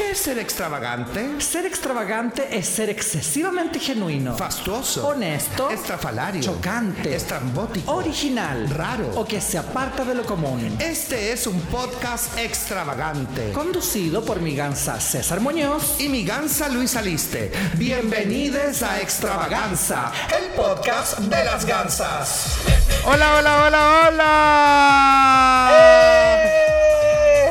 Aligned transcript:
¿Qué 0.00 0.12
es 0.12 0.18
ser 0.18 0.38
extravagante? 0.38 1.38
Ser 1.42 1.66
extravagante 1.66 2.56
es 2.56 2.66
ser 2.66 2.88
excesivamente 2.88 3.78
genuino, 3.78 4.34
Fastuoso. 4.34 5.06
honesto, 5.08 5.68
Estrafalario. 5.68 6.40
chocante, 6.40 7.14
Estrambótico. 7.14 7.92
original, 7.96 8.70
Raro. 8.70 9.10
o 9.16 9.26
que 9.26 9.42
se 9.42 9.58
aparta 9.58 10.02
de 10.02 10.14
lo 10.14 10.24
común. 10.24 10.74
Este 10.80 11.32
es 11.32 11.46
un 11.46 11.60
podcast 11.64 12.38
extravagante. 12.38 13.52
Conducido 13.52 14.24
por 14.24 14.40
mi 14.40 14.56
gansa 14.56 14.98
César 14.98 15.40
Muñoz. 15.40 16.00
Y 16.00 16.08
mi 16.08 16.24
gansa 16.24 16.70
Luis 16.70 16.96
Aliste. 16.96 17.52
Bienvenidos 17.74 18.82
a 18.82 19.02
Extravaganza, 19.02 20.10
el 20.34 20.46
podcast 20.54 21.18
de 21.18 21.44
las 21.44 21.66
gansas. 21.66 22.56
Hola, 23.04 23.34
hola, 23.36 23.64
hola, 23.66 24.08
hola. 24.08 25.70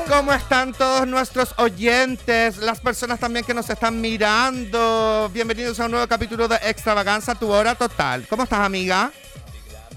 ¿Cómo 0.09 0.33
están 0.33 0.73
todos 0.73 1.07
nuestros 1.07 1.53
oyentes? 1.57 2.57
Las 2.57 2.79
personas 2.79 3.19
también 3.19 3.45
que 3.45 3.53
nos 3.53 3.69
están 3.69 4.01
mirando. 4.01 5.29
Bienvenidos 5.31 5.79
a 5.79 5.85
un 5.85 5.91
nuevo 5.91 6.07
capítulo 6.07 6.47
de 6.47 6.55
Extravaganza, 6.67 7.35
tu 7.35 7.51
hora 7.51 7.75
total. 7.75 8.25
¿Cómo 8.27 8.43
estás, 8.43 8.59
amiga? 8.59 9.11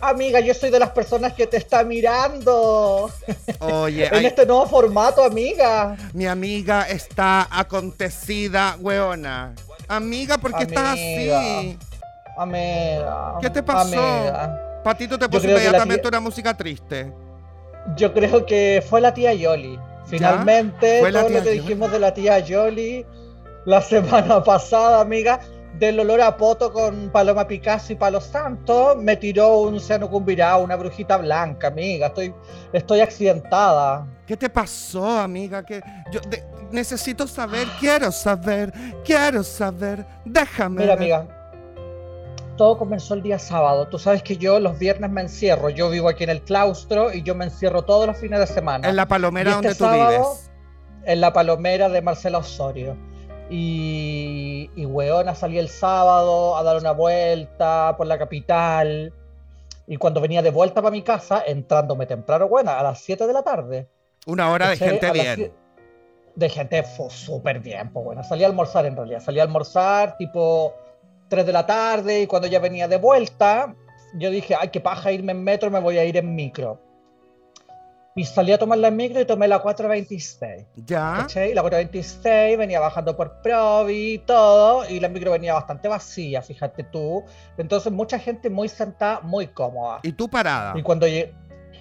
Amiga, 0.03 0.41
yo 0.41 0.53
soy 0.53 0.71
de 0.71 0.79
las 0.79 0.91
personas 0.91 1.33
que 1.33 1.47
te 1.47 1.57
está 1.57 1.83
mirando. 1.83 3.11
Oye, 3.61 4.07
en 4.09 4.15
ay, 4.15 4.27
este 4.27 4.45
nuevo 4.45 4.67
formato, 4.67 5.25
amiga. 5.25 5.97
mi 6.13 6.27
amiga 6.27 6.83
está 6.89 7.49
acontecida, 7.51 8.77
weona. 8.81 9.55
Amiga, 9.89 10.37
¿por 10.39 10.55
qué 10.55 10.65
estás 10.65 10.93
así? 10.93 11.79
Amiga. 12.37 13.39
¿Qué 13.41 13.49
te 13.51 13.63
pasó? 13.63 13.99
Amiga. 14.03 14.81
Patito 14.85 15.19
te 15.19 15.29
puso 15.29 15.49
inmediatamente 15.49 16.03
tía- 16.03 16.09
una 16.09 16.21
música 16.21 16.55
triste. 16.57 17.13
Yo 17.97 18.13
creo 18.13 18.45
que 18.45 18.85
fue 18.89 19.01
la 19.01 19.15
tía 19.15 19.33
Yoli. 19.33 19.79
Finalmente, 20.07 21.01
¿Fue 21.01 21.11
la 21.13 21.21
todo 21.21 21.31
lo 21.31 21.39
que 21.43 21.45
Yoli? 21.57 21.59
dijimos 21.61 21.93
de 21.93 21.99
la 21.99 22.13
tía 22.15 22.39
Yoli 22.41 23.07
la 23.65 23.81
semana 23.83 24.43
pasada, 24.43 25.01
amiga, 25.01 25.41
del 25.79 25.99
olor 26.01 26.21
a 26.21 26.37
poto 26.37 26.73
con 26.73 27.11
Paloma 27.11 27.47
Picasso 27.47 27.93
y 27.93 27.97
Palo 27.97 28.21
Santo, 28.21 28.95
me 28.97 29.17
tiró 29.17 29.59
un 29.61 29.81
seno 29.81 30.09
cumbirá, 30.11 30.57
una 30.59 30.77
brujita 30.77 31.17
blanca, 31.17 31.69
amiga. 31.69 32.09
Estoy, 32.09 32.35
estoy 32.73 33.01
accidentada. 33.01 34.07
¿Qué 34.27 34.37
te 34.37 34.51
pasó, 34.51 35.19
amiga? 35.19 35.65
Que 35.65 35.81
yo 36.11 36.21
de- 36.29 36.45
necesito 36.71 37.27
saber, 37.27 37.67
quiero 37.81 38.13
saber, 38.13 38.73
quiero 39.05 39.43
saber. 39.43 40.05
Déjame. 40.25 40.83
Mira, 40.83 40.95
ver. 40.97 40.99
amiga, 41.19 41.42
todo 42.57 42.79
comenzó 42.79 43.15
el 43.15 43.23
día 43.23 43.39
sábado. 43.39 43.89
Tú 43.89 43.99
sabes 43.99 44.23
que 44.23 44.37
yo 44.37 44.61
los 44.61 44.79
viernes 44.79 45.11
me 45.11 45.23
encierro. 45.23 45.71
Yo 45.71 45.91
vivo 45.91 46.09
aquí 46.09 46.25
en 46.25 46.31
el 46.31 46.43
claustro 46.43 47.13
y 47.13 47.23
yo 47.23 47.35
me 47.35 47.45
encierro 47.47 47.83
todos 47.83 48.07
los 48.07 48.17
fines 48.17 48.39
de 48.39 48.47
semana. 48.47 48.89
En 48.89 48.97
la 48.97 49.07
palomera 49.07 49.51
este 49.51 49.69
donde 49.69 49.79
tú 49.79 49.85
sábado, 49.85 50.11
vives. 50.11 50.51
En 51.05 51.21
la 51.21 51.33
palomera 51.33 51.89
de 51.89 52.03
Marcela 52.03 52.39
Osorio. 52.39 52.97
Y, 53.51 54.71
y 54.77 54.87
weona, 54.87 55.35
salí 55.35 55.59
el 55.59 55.69
sábado 55.69 56.57
a 56.57 56.63
dar 56.63 56.77
una 56.77 56.93
vuelta 56.93 57.95
por 57.97 58.07
la 58.07 58.19
capital. 58.19 59.13
Y 59.87 59.97
cuando 59.97 60.21
venía 60.21 60.43
de 60.43 60.51
vuelta 60.51 60.81
para 60.81 60.93
mi 60.93 61.03
casa, 61.03 61.43
entrándome 61.47 62.07
temprano, 62.07 62.49
buena, 62.49 62.79
a 62.79 62.83
las 62.83 63.01
7 63.01 63.27
de 63.27 63.33
la 63.33 63.43
tarde. 63.43 63.89
Una 64.27 64.51
hora 64.51 64.69
de 64.69 64.77
gente 64.77 65.11
bien. 65.11 65.53
De 66.35 66.49
gente 66.49 66.83
fue 66.83 67.11
súper 67.11 67.61
bien, 67.61 67.93
pues 67.93 68.05
bueno. 68.05 68.23
Salí 68.23 68.45
a 68.45 68.47
almorzar 68.47 68.87
en 68.87 68.97
realidad. 68.97 69.21
Salí 69.21 69.41
a 69.41 69.43
almorzar 69.43 70.17
tipo 70.17 70.75
3 71.33 71.47
de 71.47 71.53
la 71.53 71.65
tarde 71.65 72.21
y 72.21 72.27
cuando 72.27 72.47
ya 72.47 72.59
venía 72.59 72.87
de 72.89 72.99
vuelta, 72.99 73.75
yo 74.13 74.29
dije, 74.29 74.55
ay, 74.55 74.69
qué 74.69 74.81
paja 74.81 75.13
irme 75.13 75.33
en 75.33 75.43
metro, 75.43 75.71
me 75.71 75.81
voy 75.81 75.97
a 75.97 76.05
ir 76.05 76.19
en 76.19 76.35
micro. 76.35 76.79
Y 78.15 78.27
salí 78.27 78.53
a 78.53 78.59
tomar 78.59 78.77
la 78.77 78.91
micro 78.91 79.19
y 79.19 79.25
tomé 79.25 79.49
la 79.49 79.61
426. 79.61 80.67
¿Ya? 80.85 81.15
¿cachai? 81.21 81.55
La 81.55 81.63
426 81.63 82.59
venía 82.59 82.81
bajando 82.81 83.17
por 83.17 83.41
Provi 83.41 84.13
y 84.13 84.19
todo, 84.19 84.87
y 84.87 85.01
la 85.01 85.09
micro 85.09 85.33
venía 85.33 85.55
bastante 85.55 85.89
vacía, 85.89 86.43
fíjate 86.43 86.85
tú. 86.85 87.25
Entonces, 87.57 87.91
mucha 87.91 88.19
gente 88.19 88.51
muy 88.51 88.69
sentada, 88.69 89.21
muy 89.23 89.47
cómoda. 89.47 90.01
¿Y 90.03 90.13
tú 90.13 90.29
parada? 90.29 90.79
Y 90.79 90.83
cuando 90.83 91.07
llegué. 91.07 91.33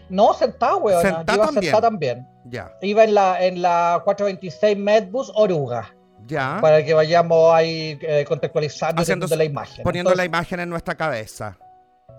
No, 0.08 0.34
sentada, 0.34 0.78
weón. 0.78 1.02
Sentada 1.02 1.46
también. 1.46 1.64
sentada 1.64 1.82
también. 1.82 2.28
Ya. 2.46 2.72
Iba 2.82 3.04
en 3.04 3.16
la, 3.16 3.46
en 3.46 3.62
la 3.62 4.02
426 4.06 4.78
Medbus 4.78 5.30
Oruga, 5.36 5.94
Ya. 6.32 6.60
para 6.62 6.84
que 6.84 6.94
vayamos 6.94 7.54
ahí 7.54 8.00
eh, 8.02 8.26
contextualizando 8.28 9.02
Haciendo- 9.02 9.28
la 9.36 9.44
imagen. 9.44 9.84
Poniendo 9.84 10.16
la 10.16 10.24
imagen 10.26 10.62
en 10.62 10.70
nuestra 10.70 10.96
cabeza. 10.96 11.58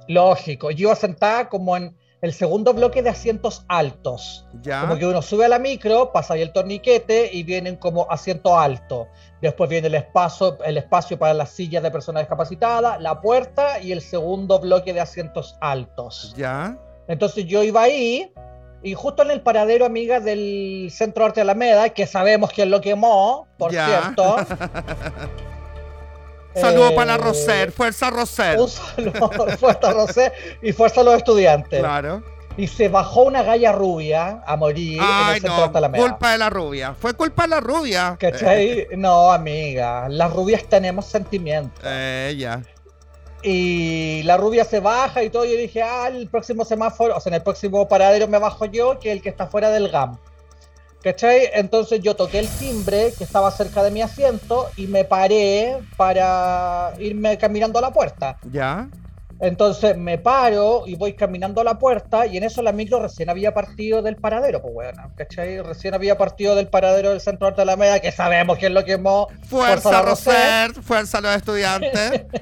Lógico. 0.06 0.70
Yo 0.70 0.88
iba 0.88 0.94
sentada 0.96 1.48
como 1.48 1.76
en 1.76 1.96
el 2.20 2.32
segundo 2.32 2.72
bloque 2.74 3.02
de 3.02 3.10
asientos 3.10 3.64
altos. 3.68 4.46
Ya. 4.60 4.82
Como 4.82 4.96
que 4.96 5.06
uno 5.06 5.22
sube 5.22 5.44
a 5.46 5.48
la 5.48 5.58
micro, 5.58 6.12
pasa 6.12 6.34
ahí 6.34 6.42
el 6.42 6.52
torniquete 6.52 7.30
y 7.32 7.42
vienen 7.42 7.76
como 7.76 8.06
asiento 8.10 8.58
alto. 8.58 9.08
Después 9.40 9.68
viene 9.70 9.88
el 9.88 9.94
espacio, 9.96 10.58
el 10.64 10.76
espacio 10.76 11.18
para 11.18 11.34
las 11.34 11.50
sillas 11.50 11.82
de 11.82 11.90
personas 11.90 12.22
discapacitadas, 12.22 13.00
la 13.00 13.20
puerta 13.20 13.80
y 13.80 13.90
el 13.92 14.00
segundo 14.02 14.60
bloque 14.60 14.92
de 14.92 15.00
asientos 15.00 15.56
altos. 15.60 16.34
Ya. 16.36 16.76
Entonces 17.08 17.46
yo 17.46 17.62
iba 17.64 17.82
ahí 17.82 18.32
y 18.82 18.94
justo 18.94 19.22
en 19.22 19.30
el 19.30 19.40
paradero, 19.40 19.84
amiga, 19.86 20.20
del 20.20 20.88
Centro 20.92 21.24
Arte 21.24 21.40
Alameda, 21.40 21.90
que 21.90 22.06
sabemos 22.06 22.50
quién 22.52 22.70
lo 22.70 22.80
quemó, 22.80 23.46
por 23.58 23.72
Ya. 23.72 23.86
cierto. 23.86 24.36
Saludo 26.54 26.90
Eh, 26.90 26.94
para 26.94 27.16
Roser. 27.16 27.72
Fuerza 27.72 28.10
Roser. 28.10 28.58
Un 28.60 28.68
saludo, 28.68 29.30
fuerza 29.58 29.92
Rosé 29.92 30.32
y 30.60 30.72
fuerza 30.72 31.00
a 31.00 31.04
los 31.04 31.14
estudiantes. 31.14 31.80
Claro. 31.80 32.22
Y 32.58 32.66
se 32.66 32.88
bajó 32.90 33.22
una 33.22 33.42
galla 33.42 33.72
rubia 33.72 34.42
a 34.46 34.56
morir 34.56 35.00
en 35.00 35.28
el 35.28 35.34
Centro 35.40 35.56
no. 35.56 35.64
Arte 35.64 35.78
Alameda. 35.78 36.04
Culpa 36.10 36.32
de 36.32 36.38
la 36.38 36.50
rubia. 36.50 36.94
Fue 36.94 37.14
culpa 37.14 37.44
de 37.44 37.48
la 37.48 37.60
rubia. 37.60 38.16
¿Cachai? 38.20 38.88
No, 38.98 39.32
amiga, 39.32 40.06
las 40.10 40.30
rubias 40.30 40.64
tenemos 40.64 41.06
sentimientos. 41.06 41.82
Eh, 41.86 42.34
ya. 42.36 42.60
Y 43.42 44.22
la 44.22 44.36
rubia 44.36 44.64
se 44.64 44.80
baja 44.80 45.22
y 45.22 45.30
todo. 45.30 45.44
Yo 45.44 45.56
dije, 45.56 45.82
ah, 45.82 46.08
el 46.08 46.28
próximo 46.28 46.64
semáforo, 46.64 47.16
o 47.16 47.20
sea, 47.20 47.30
en 47.30 47.34
el 47.34 47.42
próximo 47.42 47.88
paradero 47.88 48.28
me 48.28 48.38
bajo 48.38 48.64
yo, 48.66 48.98
que 48.98 49.12
el 49.12 49.22
que 49.22 49.28
está 49.28 49.46
fuera 49.46 49.70
del 49.70 49.90
GAM. 49.90 50.18
¿Cachai? 51.02 51.50
Entonces 51.54 52.00
yo 52.00 52.14
toqué 52.14 52.38
el 52.38 52.48
timbre 52.48 53.12
que 53.18 53.24
estaba 53.24 53.50
cerca 53.50 53.82
de 53.82 53.90
mi 53.90 54.02
asiento 54.02 54.70
y 54.76 54.86
me 54.86 55.04
paré 55.04 55.78
para 55.96 56.94
irme 56.98 57.36
caminando 57.38 57.80
a 57.80 57.82
la 57.82 57.92
puerta. 57.92 58.38
Ya. 58.52 58.88
Entonces 59.42 59.96
me 59.98 60.18
paro 60.18 60.84
y 60.86 60.94
voy 60.94 61.14
caminando 61.14 61.60
a 61.60 61.64
la 61.64 61.76
puerta 61.76 62.26
y 62.26 62.36
en 62.36 62.44
eso 62.44 62.62
la 62.62 62.70
micro 62.70 63.00
recién 63.02 63.28
había 63.28 63.52
partido 63.52 64.00
del 64.00 64.14
paradero, 64.14 64.62
pues 64.62 64.72
bueno, 64.72 65.10
¿cachai? 65.16 65.60
Recién 65.60 65.94
había 65.94 66.16
partido 66.16 66.54
del 66.54 66.68
paradero 66.68 67.10
del 67.10 67.20
Centro 67.20 67.48
Arte 67.48 67.62
de 67.62 67.66
la 67.66 67.72
Alameda, 67.72 67.98
que 67.98 68.12
sabemos 68.12 68.56
quién 68.58 68.72
lo 68.72 68.84
quemó. 68.84 69.26
Fuerza, 69.48 69.90
la 69.90 70.02
Roser. 70.02 70.72
Fuerza 70.82 71.18
a 71.18 71.20
los 71.22 71.34
estudiantes. 71.36 72.22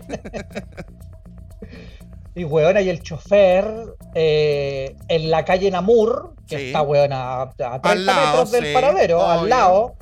Y 2.33 2.44
weona, 2.44 2.81
y 2.81 2.89
el 2.89 3.03
chofer 3.03 3.66
eh, 4.15 4.94
en 5.09 5.31
la 5.31 5.44
calle 5.44 5.69
Namur, 5.71 6.34
que 6.47 6.59
Sí. 6.59 6.66
está 6.66 6.83
weona 6.83 7.16
a, 7.34 7.43
a 7.43 7.50
30 7.50 7.91
Al 7.91 8.06
lado, 8.06 8.27
metros 8.28 8.50
del 8.53 8.65
sí, 8.66 8.72
paradero, 8.72 9.19
obvio. 9.19 9.31
al 9.31 9.49
lado. 9.49 9.94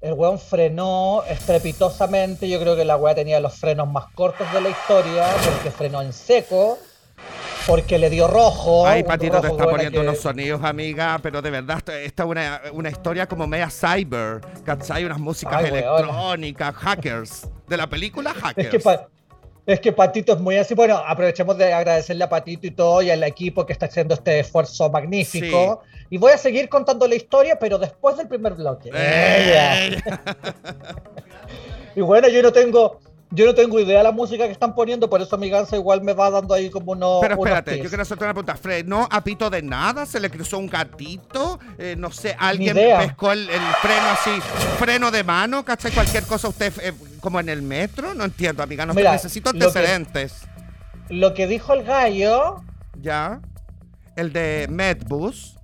El 0.00 0.12
weón 0.12 0.38
frenó 0.38 1.22
estrepitosamente. 1.28 2.48
Yo 2.48 2.60
creo 2.60 2.76
que 2.76 2.84
la 2.84 2.96
weá 2.96 3.14
tenía 3.14 3.40
los 3.40 3.54
frenos 3.54 3.88
más 3.90 4.06
cortos 4.14 4.50
de 4.52 4.60
la 4.60 4.68
historia, 4.70 5.26
porque 5.44 5.70
frenó 5.72 6.00
en 6.02 6.12
seco, 6.12 6.78
porque 7.66 7.98
le 7.98 8.08
dio 8.08 8.28
rojo. 8.28 8.86
Ay, 8.86 9.02
Patito, 9.02 9.40
te 9.40 9.48
está 9.48 9.64
poniendo 9.64 10.00
que- 10.00 10.06
unos 10.06 10.18
sonidos, 10.20 10.62
amiga, 10.62 11.18
pero 11.20 11.42
de 11.42 11.50
verdad, 11.50 11.78
esta 11.88 12.22
es 12.22 12.28
una, 12.28 12.60
una 12.72 12.90
historia 12.90 13.26
como 13.26 13.46
media 13.48 13.68
cyber, 13.70 14.40
¿cachai? 14.64 15.04
Unas 15.04 15.18
músicas 15.18 15.56
Ay, 15.64 15.66
electrónicas, 15.70 16.74
hackers, 16.76 17.48
de 17.66 17.76
la 17.76 17.88
película 17.88 18.32
Hackers. 18.34 18.66
Es 18.66 18.70
que, 18.70 18.78
Pa- 18.80 19.08
es 19.68 19.80
que 19.80 19.92
Patito 19.92 20.32
es 20.32 20.40
muy 20.40 20.56
así. 20.56 20.74
Bueno, 20.74 20.96
aprovechemos 20.96 21.58
de 21.58 21.72
agradecerle 21.72 22.24
a 22.24 22.28
Patito 22.28 22.66
y 22.66 22.70
todo 22.70 23.02
y 23.02 23.10
al 23.10 23.22
equipo 23.22 23.66
que 23.66 23.74
está 23.74 23.86
haciendo 23.86 24.14
este 24.14 24.40
esfuerzo 24.40 24.90
magnífico. 24.90 25.82
Y 26.10 26.16
voy 26.16 26.32
a 26.32 26.38
seguir 26.38 26.70
contando 26.70 27.06
la 27.06 27.14
historia, 27.14 27.58
pero 27.58 27.78
después 27.78 28.16
del 28.16 28.28
primer 28.28 28.54
bloque. 28.54 28.90
Eh, 28.94 30.00
Y 31.98 32.00
bueno, 32.00 32.28
yo 32.28 32.42
no 32.42 32.52
tengo, 32.52 33.00
yo 33.30 33.44
no 33.46 33.54
tengo 33.54 33.78
idea 33.78 33.98
de 33.98 34.04
la 34.04 34.12
música 34.12 34.46
que 34.46 34.52
están 34.52 34.74
poniendo, 34.74 35.10
por 35.10 35.20
eso 35.20 35.36
mi 35.36 35.50
gansa 35.50 35.76
igual 35.76 36.00
me 36.02 36.14
va 36.14 36.30
dando 36.30 36.54
ahí 36.54 36.70
como 36.70 36.92
unos. 36.92 37.18
Pero 37.20 37.34
espérate, 37.34 37.76
yo 37.78 37.88
quiero 37.88 38.02
hacerte 38.02 38.24
una 38.24 38.32
pregunta. 38.32 38.56
¿Frenó 38.56 39.06
a 39.10 39.22
pito 39.22 39.50
de 39.50 39.60
nada? 39.62 40.06
¿Se 40.06 40.18
le 40.18 40.30
cruzó 40.30 40.58
un 40.58 40.66
gatito? 40.66 41.58
Eh, 41.78 41.94
no 41.98 42.10
sé, 42.10 42.34
alguien 42.38 42.74
pescó 42.74 43.32
el, 43.32 43.48
el 43.50 43.60
freno 43.82 44.06
así, 44.12 44.30
freno 44.78 45.10
de 45.10 45.24
mano, 45.24 45.64
¿cachai? 45.64 45.92
Cualquier 45.92 46.24
cosa 46.24 46.48
usted, 46.48 46.72
eh, 46.82 46.92
como 47.20 47.38
en 47.40 47.48
el 47.50 47.60
metro. 47.62 48.14
No 48.14 48.24
entiendo, 48.24 48.62
amiga, 48.62 48.86
no 48.86 48.94
Mira, 48.94 49.12
necesito 49.12 49.52
lo 49.52 49.58
que- 49.58 49.64
antecedentes. 49.66 50.34
Lo 51.10 51.34
que 51.34 51.46
dijo 51.46 51.72
el 51.74 51.84
gallo, 51.84 52.62
¿Ya? 53.00 53.40
El 54.16 54.32
de 54.32 54.66
Medbus. 54.70 55.54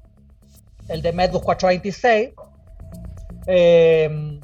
el 0.88 1.02
de 1.02 1.12
Medbus 1.12 1.43
426, 1.43 2.31
eh, 3.46 4.40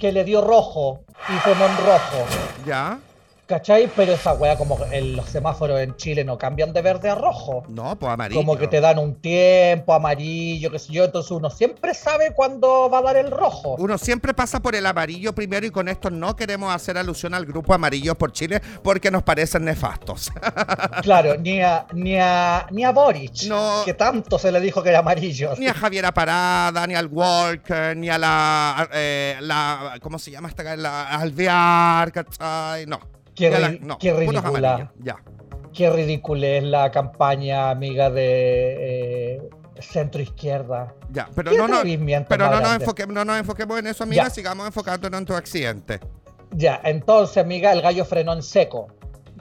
que 0.00 0.10
le 0.10 0.24
dio 0.24 0.40
rojo 0.40 1.04
y 1.28 1.38
frenó 1.40 1.66
en 1.66 1.76
rojo. 1.76 2.26
¿Ya? 2.66 2.98
¿Cachai? 3.50 3.90
Pero 3.96 4.12
esa 4.12 4.32
weá, 4.34 4.56
como 4.56 4.78
el- 4.92 5.16
los 5.16 5.26
semáforos 5.28 5.80
en 5.80 5.96
Chile 5.96 6.22
no 6.24 6.38
cambian 6.38 6.72
de 6.72 6.82
verde 6.82 7.10
a 7.10 7.16
rojo. 7.16 7.64
No, 7.68 7.98
pues 7.98 8.12
amarillo. 8.12 8.40
Como 8.40 8.56
que 8.56 8.68
te 8.68 8.80
dan 8.80 8.98
un 9.00 9.16
tiempo 9.20 9.92
amarillo, 9.92 10.70
qué 10.70 10.78
sé 10.78 10.92
yo. 10.92 11.04
Entonces 11.04 11.32
uno 11.32 11.50
siempre 11.50 11.92
sabe 11.94 12.32
cuándo 12.32 12.88
va 12.88 12.98
a 12.98 13.02
dar 13.02 13.16
el 13.16 13.28
rojo. 13.30 13.74
Uno 13.78 13.98
siempre 13.98 14.34
pasa 14.34 14.60
por 14.60 14.76
el 14.76 14.86
amarillo 14.86 15.34
primero 15.34 15.66
y 15.66 15.70
con 15.70 15.88
esto 15.88 16.10
no 16.10 16.36
queremos 16.36 16.72
hacer 16.72 16.96
alusión 16.96 17.34
al 17.34 17.44
grupo 17.44 17.74
Amarillos 17.74 18.14
por 18.14 18.30
Chile 18.30 18.62
porque 18.84 19.10
nos 19.10 19.24
parecen 19.24 19.64
nefastos. 19.64 20.30
Claro, 21.02 21.36
ni 21.36 21.60
a, 21.60 21.86
ni 21.92 22.16
a, 22.18 22.66
ni 22.70 22.84
a 22.84 22.92
Boric, 22.92 23.44
No. 23.48 23.82
que 23.84 23.94
tanto 23.94 24.38
se 24.38 24.52
le 24.52 24.60
dijo 24.60 24.82
que 24.82 24.90
era 24.90 24.98
amarillo. 25.00 25.54
ni 25.58 25.66
a 25.66 25.74
Javiera 25.74 26.12
Parada, 26.12 26.86
ni 26.86 26.94
al 26.94 27.06
Walker, 27.06 27.96
ni 27.96 28.08
a 28.10 28.18
la, 28.18 28.88
eh, 28.92 29.36
la 29.40 29.96
¿cómo 30.00 30.18
se 30.18 30.30
llama 30.30 30.48
esta? 30.48 30.76
La 30.76 31.08
Alvear, 31.08 32.12
¿cachai? 32.12 32.86
No. 32.86 33.00
Qué 33.48 33.58
la- 33.58 33.68
no, 33.80 33.98
ridícula. 34.00 34.92
Ya. 34.98 35.16
Qué 35.72 35.88
ridícula 35.90 36.46
es 36.48 36.64
la 36.64 36.90
campaña 36.90 37.70
amiga 37.70 38.10
de 38.10 39.36
eh, 39.36 39.50
centro 39.80 40.20
izquierda. 40.20 40.92
Ya, 41.10 41.28
pero 41.34 41.52
¿Qué 41.52 41.56
no, 41.58 41.68
no, 41.68 41.82
pero 42.28 42.50
no 42.50 42.60
nos, 42.60 42.72
enfoquemos, 42.74 43.14
no 43.14 43.24
nos 43.24 43.38
enfoquemos 43.38 43.78
en 43.78 43.86
eso, 43.86 44.04
amiga, 44.04 44.24
Ya. 44.24 44.30
sigamos 44.30 44.66
enfocándonos 44.66 45.18
en 45.20 45.24
tu 45.26 45.34
accidente. 45.34 46.00
Ya, 46.52 46.80
entonces, 46.84 47.36
amiga, 47.38 47.72
el 47.72 47.80
gallo 47.80 48.04
frenó 48.04 48.32
en 48.32 48.42
seco. 48.42 48.88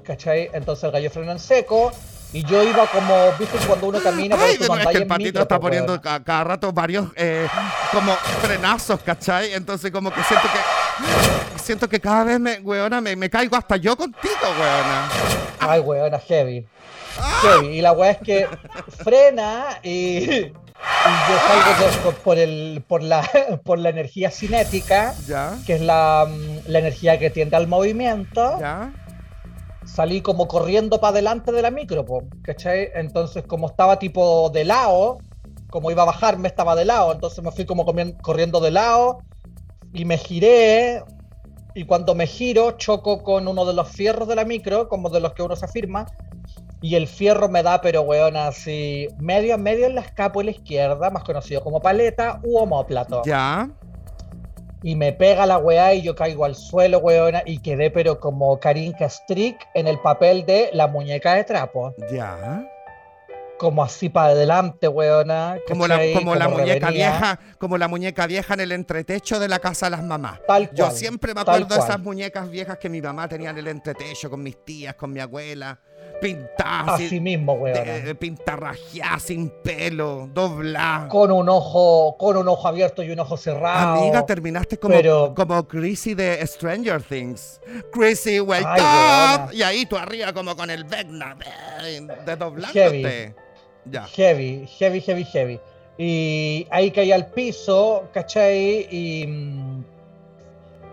¿Cachai? 0.03 0.49
Entonces 0.53 0.83
el 0.85 0.91
gallo 0.91 1.09
frenó 1.11 1.31
en 1.33 1.39
seco 1.39 1.91
y 2.33 2.43
yo 2.43 2.63
iba 2.63 2.85
como, 2.87 3.15
viste, 3.39 3.57
cuando 3.67 3.87
uno 3.87 3.99
camina, 4.01 4.35
Ay, 4.39 4.57
no 4.67 4.75
es 4.77 4.87
que 4.87 4.97
el 4.97 5.07
patito 5.07 5.25
micro, 5.27 5.41
está 5.41 5.59
poniendo 5.59 5.93
weón. 5.93 6.01
ca- 6.01 6.23
cada 6.23 6.43
rato 6.43 6.71
varios 6.71 7.07
eh, 7.15 7.47
como 7.91 8.13
frenazos, 8.41 8.99
¿cachai? 9.01 9.53
Entonces 9.53 9.91
como 9.91 10.11
que 10.11 10.23
siento 10.23 10.47
que 10.51 10.59
siento 11.61 11.87
que 11.87 11.99
cada 11.99 12.23
vez 12.23 12.39
me, 12.39 12.59
weona, 12.59 13.01
me, 13.01 13.15
me 13.15 13.29
caigo 13.29 13.55
hasta 13.55 13.77
yo 13.77 13.95
contigo, 13.95 14.33
weona. 14.59 15.09
Ay, 15.59 15.79
weona, 15.81 16.19
heavy. 16.19 16.65
¡Ah! 17.19 17.39
Heavy. 17.41 17.67
Y 17.77 17.81
la 17.81 17.91
weá 17.91 18.11
es 18.11 18.17
que 18.19 18.47
frena 19.03 19.79
y, 19.83 19.89
y 20.23 20.51
yo 20.51 21.37
salgo 21.47 22.03
por, 22.03 22.13
por 22.15 22.37
el, 22.37 22.83
por, 22.87 23.03
la, 23.03 23.27
por 23.63 23.77
la 23.79 23.89
energía 23.89 24.31
cinética, 24.31 25.13
Ya, 25.27 25.57
que 25.65 25.73
es 25.75 25.81
la, 25.81 26.27
mm, 26.29 26.69
la 26.71 26.79
energía 26.79 27.19
que 27.19 27.29
tiende 27.29 27.55
al 27.57 27.67
movimiento. 27.67 28.57
ya. 28.59 28.91
salí 29.85 30.21
como 30.21 30.47
corriendo 30.47 30.99
para 31.01 31.11
adelante 31.11 31.51
de 31.51 31.61
la 31.61 31.71
micro, 31.71 32.05
¿cachai? 32.43 32.89
Entonces, 32.95 33.43
como 33.45 33.67
estaba 33.67 33.99
tipo 33.99 34.49
de 34.51 34.63
lado, 34.63 35.17
como 35.69 35.91
iba 35.91 36.03
a 36.03 36.05
bajarme, 36.05 36.47
estaba 36.47 36.75
de 36.75 36.85
lado, 36.85 37.11
entonces 37.11 37.43
me 37.43 37.51
fui 37.51 37.65
como 37.65 37.85
corriendo 38.21 38.59
de 38.59 38.71
lado 38.71 39.19
y 39.93 40.05
me 40.05 40.17
giré. 40.17 41.03
Y 41.75 41.85
cuando 41.85 42.15
me 42.15 42.27
giro, 42.27 42.71
choco 42.71 43.23
con 43.23 43.47
uno 43.47 43.65
de 43.65 43.73
los 43.73 43.89
fierros 43.89 44.27
de 44.27 44.35
la 44.35 44.43
micro, 44.43 44.89
como 44.89 45.09
de 45.09 45.19
los 45.19 45.33
que 45.33 45.43
uno 45.43 45.55
se 45.55 45.65
afirma, 45.65 46.07
y 46.81 46.95
el 46.95 47.07
fierro 47.07 47.49
me 47.49 47.61
da, 47.61 47.81
pero 47.81 48.01
weón, 48.01 48.35
así, 48.37 49.07
medio 49.19 49.55
a 49.55 49.57
medio 49.57 49.85
en 49.85 49.95
la 49.95 50.01
escápula 50.01 50.51
izquierda, 50.51 51.09
más 51.09 51.23
conocido 51.23 51.61
como 51.61 51.79
paleta 51.81 52.39
u 52.43 52.57
homóplato. 52.57 53.21
Ya. 53.25 53.69
Y 54.81 54.95
me 54.95 55.11
pega 55.11 55.45
la 55.45 55.57
weá 55.57 55.93
y 55.93 56.01
yo 56.01 56.15
caigo 56.15 56.45
al 56.45 56.55
suelo, 56.55 56.99
weona, 56.99 57.43
y 57.45 57.59
quedé 57.59 57.91
pero 57.91 58.19
como 58.19 58.59
Karin 58.59 58.95
Strick 58.99 59.67
en 59.73 59.87
el 59.87 59.99
papel 59.99 60.45
de 60.45 60.69
la 60.73 60.87
muñeca 60.87 61.33
de 61.33 61.43
trapo. 61.43 61.93
Ya. 62.11 62.65
Como 63.59 63.83
así 63.83 64.07
para 64.09 64.29
adelante, 64.29 64.87
weona. 64.87 65.57
Como 65.67 65.85
la, 65.85 65.99
como 66.15 66.33
la 66.33 66.47
muñeca 66.47 66.87
revenía, 66.87 67.09
vieja, 67.11 67.39
como 67.59 67.77
la 67.77 67.87
muñeca 67.89 68.25
vieja 68.25 68.53
en 68.53 68.61
el 68.61 68.71
entretecho 68.71 69.37
de 69.39 69.49
la 69.49 69.59
casa 69.59 69.87
de 69.87 69.91
las 69.91 70.03
mamás. 70.03 70.39
Tal 70.47 70.71
Yo 70.73 70.89
siempre 70.91 71.33
me 71.33 71.41
acuerdo 71.41 71.67
de 71.67 71.81
esas 71.81 71.99
muñecas 71.99 72.49
viejas 72.49 72.77
que 72.77 72.87
mi 72.89 73.01
mamá 73.01 73.27
tenía 73.27 73.49
en 73.49 73.57
el 73.57 73.67
entretecho 73.67 74.29
con 74.29 74.41
mis 74.41 74.63
tías, 74.63 74.95
con 74.95 75.11
mi 75.11 75.19
abuela, 75.19 75.77
pintadas, 76.21 77.01
Así 77.01 77.19
mismo, 77.19 77.53
weona. 77.53 78.13
pintarrajeadas, 78.17 79.23
sin 79.23 79.49
pelo, 79.63 80.29
dobladas. 80.33 81.09
Con 81.09 81.31
un 81.31 81.49
ojo, 81.49 82.15
con 82.17 82.37
un 82.37 82.47
ojo 82.47 82.67
abierto 82.67 83.03
y 83.03 83.11
un 83.11 83.19
ojo 83.19 83.35
cerrado. 83.37 83.99
Amiga, 83.99 84.25
terminaste 84.25 84.77
como, 84.77 84.95
pero- 84.95 85.33
como 85.35 85.67
Chrissy 85.67 86.13
de 86.13 86.45
Stranger 86.47 87.01
Things. 87.03 87.59
Chrissy, 87.91 88.39
wake 88.39 88.63
up. 88.65 89.53
Y 89.53 89.61
ahí 89.63 89.85
tú 89.85 89.97
arriba 89.97 90.31
como 90.33 90.55
con 90.55 90.69
el 90.69 90.83
Vecna 90.85 91.35
eh, 91.83 92.07
de 92.25 92.35
doblándote. 92.35 93.01
Heavy. 93.01 93.35
Ya. 93.85 94.05
Heavy, 94.05 94.67
heavy, 94.67 95.01
heavy, 95.01 95.23
heavy. 95.23 95.59
Y 95.97 96.65
ahí 96.71 96.91
caí 96.91 97.11
al 97.11 97.27
piso, 97.27 98.07
¿cachai? 98.13 98.87
Y, 98.89 99.27
mm, 99.27 99.83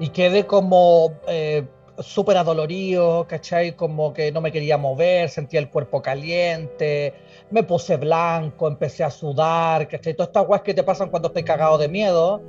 y 0.00 0.08
quedé 0.08 0.46
como 0.46 1.12
eh, 1.28 1.64
súper 1.98 2.36
adolorido, 2.36 3.26
¿cachai? 3.28 3.76
Como 3.76 4.12
que 4.12 4.32
no 4.32 4.40
me 4.40 4.52
quería 4.52 4.76
mover, 4.78 5.28
sentía 5.28 5.60
el 5.60 5.70
cuerpo 5.70 6.02
caliente, 6.02 7.14
me 7.50 7.62
puse 7.62 7.96
blanco, 7.96 8.68
empecé 8.68 9.04
a 9.04 9.10
sudar, 9.10 9.88
¿cachai? 9.88 10.14
Todas 10.14 10.28
estas 10.28 10.46
guas 10.46 10.62
que 10.62 10.74
te 10.74 10.82
pasan 10.82 11.08
cuando 11.10 11.28
estoy 11.28 11.44
cagado 11.44 11.78
de 11.78 11.88
miedo. 11.88 12.42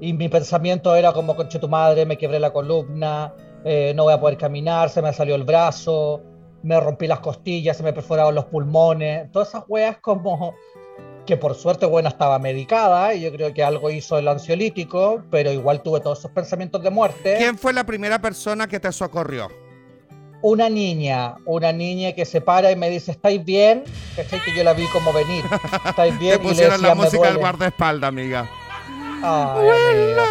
Y 0.00 0.12
mi 0.14 0.28
pensamiento 0.28 0.96
era 0.96 1.12
como, 1.12 1.36
conche 1.36 1.58
tu 1.60 1.68
madre, 1.68 2.06
me 2.06 2.18
quebré 2.18 2.40
la 2.40 2.52
columna, 2.52 3.34
eh, 3.64 3.92
no 3.94 4.04
voy 4.04 4.14
a 4.14 4.20
poder 4.20 4.36
caminar, 4.36 4.90
se 4.90 5.00
me 5.00 5.12
salió 5.12 5.36
el 5.36 5.44
brazo, 5.44 6.20
me 6.62 6.78
rompí 6.80 7.06
las 7.06 7.20
costillas, 7.20 7.76
se 7.76 7.82
me 7.82 7.92
perforaron 7.92 8.34
los 8.34 8.44
pulmones, 8.46 9.30
todas 9.32 9.48
esas 9.48 9.64
weas 9.68 9.96
como 9.98 10.54
que 11.26 11.36
por 11.36 11.54
suerte, 11.54 11.86
bueno, 11.86 12.08
estaba 12.08 12.38
medicada 12.40 13.14
y 13.14 13.20
yo 13.22 13.30
creo 13.32 13.54
que 13.54 13.62
algo 13.62 13.90
hizo 13.90 14.18
el 14.18 14.26
ansiolítico, 14.26 15.22
pero 15.30 15.52
igual 15.52 15.80
tuve 15.82 16.00
todos 16.00 16.18
esos 16.18 16.32
pensamientos 16.32 16.82
de 16.82 16.90
muerte. 16.90 17.36
¿Quién 17.38 17.56
fue 17.56 17.72
la 17.72 17.84
primera 17.84 18.20
persona 18.20 18.66
que 18.66 18.80
te 18.80 18.90
socorrió? 18.90 19.48
Una 20.42 20.68
niña, 20.68 21.36
una 21.46 21.72
niña 21.72 22.10
que 22.12 22.24
se 22.24 22.40
para 22.40 22.72
y 22.72 22.76
me 22.76 22.90
dice, 22.90 23.12
¿estáis 23.12 23.44
bien? 23.44 23.84
¿Cachai? 24.16 24.40
Que 24.42 24.52
yo 24.56 24.64
la 24.64 24.72
vi 24.72 24.86
como 24.86 25.12
venir. 25.12 25.44
¿Estáis 25.88 26.18
bien? 26.18 26.38
Te 26.38 26.42
Y 26.42 26.42
le 26.42 26.48
pusieron 26.48 26.72
decía, 26.74 26.88
la 26.88 26.94
"Me 26.96 27.04
música 27.04 27.22
del 27.26 27.34
duele". 27.34 27.40
guardaespaldas, 27.40 28.08
amiga. 28.08 28.50
Ay, 29.22 29.68
amiga. 29.68 30.24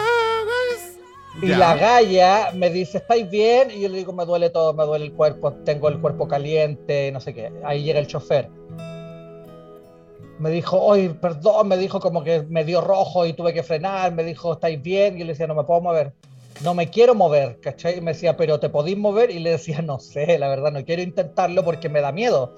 Y 1.42 1.48
Ya. 1.48 1.58
la 1.58 1.76
galla 1.76 2.52
me 2.54 2.70
dice, 2.70 2.98
¿estáis 2.98 3.30
bien? 3.30 3.72
Y 3.72 3.82
yo 3.82 3.90
le 3.90 3.98
digo, 4.00 4.12
me 4.14 4.26
duele 4.26 4.50
todo, 4.50 4.74
me 4.74 4.84
duele 4.86 5.06
el 5.06 5.14
cuerpo, 5.14 5.54
tengo 5.64 5.88
el 5.88 6.00
cuerpo 6.00 6.28
caliente, 6.28 7.12
no 7.12 7.20
sé 7.22 7.34
qué. 7.34 7.52
Ahí 7.64 7.84
llega 7.84 8.00
el 8.00 8.08
chofer. 8.08 8.50
Me 10.40 10.50
dijo, 10.50 10.82
oye, 10.82 11.12
perdón, 11.12 11.68
me 11.68 11.78
dijo 11.78 12.00
como 12.00 12.24
que 12.24 12.42
me 12.50 12.66
dio 12.66 12.82
rojo 12.82 13.26
y 13.28 13.34
tuve 13.34 13.54
que 13.54 13.62
frenar, 13.64 14.12
me 14.14 14.24
dijo, 14.24 14.54
¿estáis 14.54 14.82
bien? 14.82 15.16
Y 15.16 15.20
yo 15.20 15.26
le 15.26 15.34
decía, 15.34 15.46
no 15.48 15.56
me 15.56 15.64
puedo 15.64 15.82
mover. 15.82 16.14
No 16.64 16.74
me 16.74 16.90
quiero 16.90 17.14
mover, 17.16 17.60
¿cachai? 17.62 18.00
Y 18.00 18.02
me 18.02 18.14
decía, 18.14 18.36
pero 18.38 18.60
¿te 18.60 18.70
podéis 18.70 18.98
mover? 18.98 19.30
Y 19.32 19.40
le 19.40 19.52
decía, 19.52 19.82
no 19.82 20.00
sé, 20.00 20.38
la 20.40 20.50
verdad, 20.50 20.72
no 20.72 20.84
quiero 20.84 21.02
intentarlo 21.02 21.64
porque 21.64 21.90
me 21.90 22.02
da 22.02 22.12
miedo. 22.12 22.54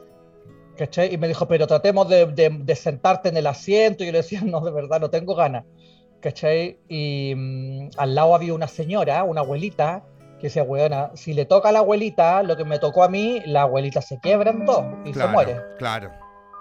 ¿Cachai? 0.78 1.14
Y 1.14 1.18
me 1.18 1.28
dijo, 1.28 1.48
pero 1.48 1.68
tratemos 1.68 2.10
de, 2.10 2.26
de- 2.26 2.50
de 2.50 2.76
sentarte 2.76 3.30
en 3.30 3.38
el 3.38 3.48
asiento. 3.48 4.04
Y 4.04 4.08
yo 4.08 4.12
le 4.14 4.20
decía, 4.20 4.42
no, 4.46 4.62
de 4.62 4.72
verdad, 4.72 5.00
no 5.00 5.10
tengo 5.10 5.36
ganas. 5.36 5.66
¿Cachai? 6.24 6.80
Y 6.88 7.34
mm, 7.36 7.90
al 7.98 8.16
lado 8.16 8.34
había 8.34 8.54
una 8.54 8.70
señora, 8.70 9.24
una 9.26 9.42
abuelita, 9.42 10.04
que 10.40 10.48
decía, 10.48 10.64
weona, 10.64 11.12
si 11.16 11.34
le 11.34 11.44
toca 11.46 11.68
a 11.68 11.72
la 11.74 11.80
abuelita 11.80 12.42
lo 12.44 12.56
que 12.56 12.64
me 12.64 12.80
tocó 12.80 13.04
a 13.04 13.10
mí, 13.10 13.42
la 13.46 13.64
abuelita 13.64 14.02
se 14.02 14.20
quiebra 14.22 14.52
en 14.52 14.66
dos 14.66 14.86
y 15.04 15.12
Claro, 15.12 15.28
se 15.30 15.34
muere. 15.34 15.62
Claro, 15.78 16.12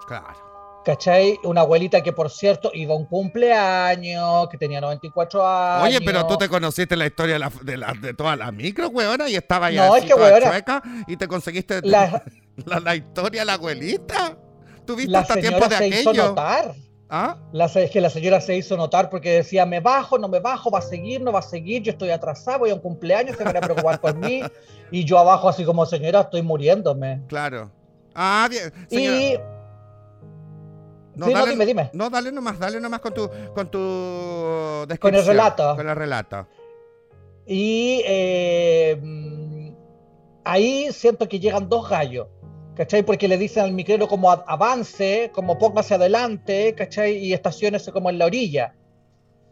claro. 0.08 0.82
¿Cachai? 0.84 1.38
Una 1.44 1.60
abuelita 1.60 2.02
que, 2.02 2.12
por 2.12 2.28
cierto, 2.28 2.72
iba 2.74 2.92
a 2.92 2.96
un 2.96 3.04
cumpleaños, 3.06 4.48
que 4.48 4.58
tenía 4.58 4.80
94 4.80 5.46
años. 5.46 5.84
Oye, 5.86 6.00
pero 6.04 6.26
tú 6.26 6.36
te 6.36 6.48
conociste 6.48 6.96
la 6.96 7.06
historia 7.06 7.34
de, 7.34 7.38
la, 7.38 7.52
de, 7.62 7.76
la- 7.76 7.92
de 8.00 8.14
todas 8.14 8.36
las 8.36 8.52
micro, 8.52 8.88
weona, 8.88 9.28
y 9.28 9.36
estaba 9.36 9.66
ahí 9.66 9.76
No, 9.76 9.94
es 9.94 10.04
que, 10.04 10.14
weona, 10.14 10.50
chueca, 10.50 10.82
y 11.06 11.16
te 11.16 11.28
conseguiste 11.28 11.82
La, 11.82 12.20
historia 12.96 13.42
de 13.42 13.46
la 13.46 13.52
abuelita. 13.54 14.36
¿Tuviste 14.84 15.16
hasta 15.16 15.36
tiempo 15.36 15.68
de 15.68 15.76
se 15.76 15.86
hizo 15.86 16.10
aquello? 16.10 16.28
notar. 16.30 16.74
¿Ah? 17.14 17.36
La, 17.52 17.66
es 17.66 17.90
que 17.90 18.00
la 18.00 18.08
señora 18.08 18.40
se 18.40 18.56
hizo 18.56 18.74
notar 18.74 19.10
porque 19.10 19.32
decía, 19.32 19.66
me 19.66 19.80
bajo, 19.80 20.16
no 20.16 20.28
me 20.28 20.40
bajo, 20.40 20.70
va 20.70 20.78
a 20.78 20.82
seguir, 20.82 21.20
no 21.20 21.30
va 21.30 21.40
a 21.40 21.42
seguir, 21.42 21.82
yo 21.82 21.92
estoy 21.92 22.08
atrasado, 22.08 22.60
voy 22.60 22.70
a 22.70 22.74
un 22.74 22.80
cumpleaños, 22.80 23.36
se 23.36 23.44
van 23.44 23.54
a 23.54 23.60
preocupar 23.60 24.00
por 24.00 24.14
mí. 24.16 24.40
Y 24.90 25.04
yo 25.04 25.18
abajo 25.18 25.46
así 25.46 25.62
como, 25.62 25.84
señora, 25.84 26.22
estoy 26.22 26.40
muriéndome. 26.40 27.20
Claro. 27.28 27.70
Ah, 28.14 28.48
bien. 28.50 28.72
Señora, 28.88 29.16
Y... 29.18 29.38
no, 31.14 31.26
sí, 31.26 31.34
no, 31.34 31.46
dime, 31.46 31.66
dime. 31.66 31.90
no, 31.92 32.08
dale 32.08 32.32
nomás, 32.32 32.58
dale 32.58 32.80
nomás 32.80 33.00
con 33.00 33.12
tu, 33.12 33.28
con 33.54 33.70
tu 33.70 34.86
descripción. 34.88 34.98
Con 34.98 35.14
el 35.14 35.26
relato. 35.26 35.76
Con 35.76 35.88
el 35.90 35.96
relato. 35.96 36.46
Y 37.46 38.02
eh, 38.06 39.74
ahí 40.44 40.90
siento 40.92 41.28
que 41.28 41.38
llegan 41.38 41.68
dos 41.68 41.90
gallos, 41.90 42.28
¿cachai? 42.74 43.02
Porque 43.02 43.28
le 43.28 43.38
dicen 43.38 43.64
al 43.64 43.72
micrero 43.72 44.08
como 44.08 44.30
avance, 44.30 45.30
como 45.34 45.58
póngase 45.58 45.94
adelante, 45.94 46.74
¿cachai? 46.74 47.16
Y 47.16 47.32
estaciones 47.32 47.88
como 47.90 48.10
en 48.10 48.18
la 48.18 48.26
orilla, 48.26 48.74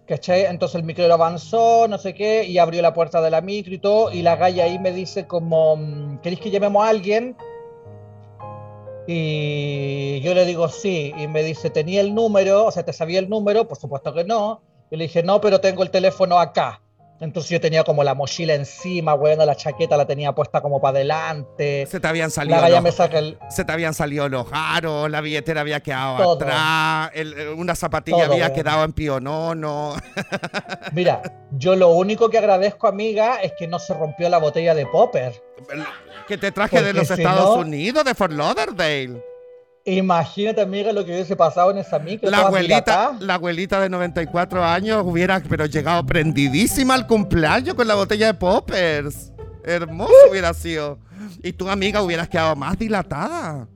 ¿cachai? 0.07 0.47
Entonces 0.47 0.77
el 0.77 0.85
micrero 0.85 1.15
avanzó, 1.15 1.87
no 1.89 1.99
sé 1.99 2.15
qué, 2.15 2.45
y 2.45 2.59
abrió 2.59 2.83
la 2.83 2.95
puerta 2.95 3.21
de 3.21 3.31
la 3.31 3.41
micro 3.41 3.75
y 3.75 3.79
todo, 3.79 4.13
y 4.13 4.23
la 4.23 4.37
galla 4.37 4.65
ahí 4.65 4.79
me 4.79 4.93
dice 4.93 5.27
como, 5.27 5.77
mm, 5.77 6.19
¿queréis 6.19 6.41
que 6.41 6.51
llamemos 6.51 6.85
a 6.85 6.89
alguien? 6.89 7.37
Y 9.07 10.21
yo 10.21 10.35
le 10.35 10.45
digo 10.45 10.69
sí, 10.69 11.13
y 11.17 11.27
me 11.27 11.43
dice, 11.43 11.71
¿tenía 11.71 12.01
el 12.01 12.15
número? 12.15 12.67
O 12.67 12.71
sea, 12.71 12.85
¿te 12.85 12.93
sabía 12.93 13.19
el 13.19 13.29
número? 13.29 13.67
Por 13.67 13.79
supuesto 13.79 14.15
que 14.15 14.25
no. 14.25 14.63
Y 14.91 14.97
le 14.97 15.05
dije, 15.05 15.23
no, 15.23 15.41
pero 15.41 15.61
tengo 15.61 15.83
el 15.83 15.91
teléfono 15.91 16.39
acá. 16.39 16.81
Entonces 17.21 17.51
yo 17.51 17.61
tenía 17.61 17.85
como 17.85 18.03
la 18.03 18.15
mochila 18.15 18.55
encima, 18.55 19.13
bueno, 19.13 19.45
la 19.45 19.55
chaqueta 19.55 19.95
la 19.99 20.07
tenía 20.07 20.35
puesta 20.35 20.63
como 20.63 20.81
para 20.81 20.97
adelante. 20.97 21.87
Se 21.87 22.01
te 22.01 22.09
habían 22.09 22.31
salido. 22.31 22.59
La 22.59 22.71
los, 22.71 22.83
me 22.83 22.93
saca 22.93 23.19
el... 23.19 23.39
Se 23.51 23.65
te 23.65 23.73
habían 23.73 23.93
salido 23.93 24.27
los 24.31 24.47
aros, 24.51 25.11
la 25.11 25.21
billetera 25.21 25.61
había 25.61 25.81
quedado 25.81 26.33
atrás, 26.33 27.11
una 27.57 27.75
zapatilla 27.75 28.25
había 28.25 28.55
quedado 28.55 28.85
en 28.85 28.95
pionono. 28.95 29.97
Mira, 30.93 31.21
yo 31.53 31.77
lo 31.77 31.91
único 31.91 32.31
que 32.31 32.39
agradezco, 32.39 32.89
amiga, 32.89 33.43
es 33.43 33.53
que 33.59 33.69
no 33.69 33.79
se 33.79 33.93
rompió 33.93 34.31
la 34.31 34.39
botella 34.39 34.75
de 34.75 34.87
Popper. 34.87 35.35
Que 36.27 36.39
te 36.39 36.53
traje 36.53 36.83
de 36.83 36.95
los 36.95 37.11
Estados 37.11 37.59
Unidos, 37.59 38.03
de 38.05 38.15
Fort 38.15 38.33
Lauderdale. 38.33 39.30
Imagínate, 39.85 40.61
amiga, 40.61 40.93
lo 40.93 41.05
que 41.05 41.13
hubiese 41.13 41.37
pasado 41.37 41.71
en 41.71 41.79
esa 41.79 41.99
micro. 41.99 42.31
La 42.31 42.47
abuelita, 42.47 43.17
la 43.19 43.35
abuelita 43.35 43.81
de 43.81 43.89
94 43.89 44.65
años 44.65 45.03
hubiera 45.05 45.41
pero 45.41 45.67
llegado 45.67 46.05
prendidísima 46.05 46.95
al 46.95 47.07
cumpleaños 47.07 47.75
con 47.75 47.89
la 47.89 47.95
botella 47.95 48.27
de 48.27 48.35
poppers. 48.35 49.33
Hermoso 49.65 50.13
hubiera 50.31 50.53
sido. 50.55 50.99
Y 51.43 51.53
tu 51.53 51.69
amiga 51.69 52.03
hubieras 52.03 52.29
quedado 52.29 52.57
más 52.57 52.79
dilatada. 52.79 53.69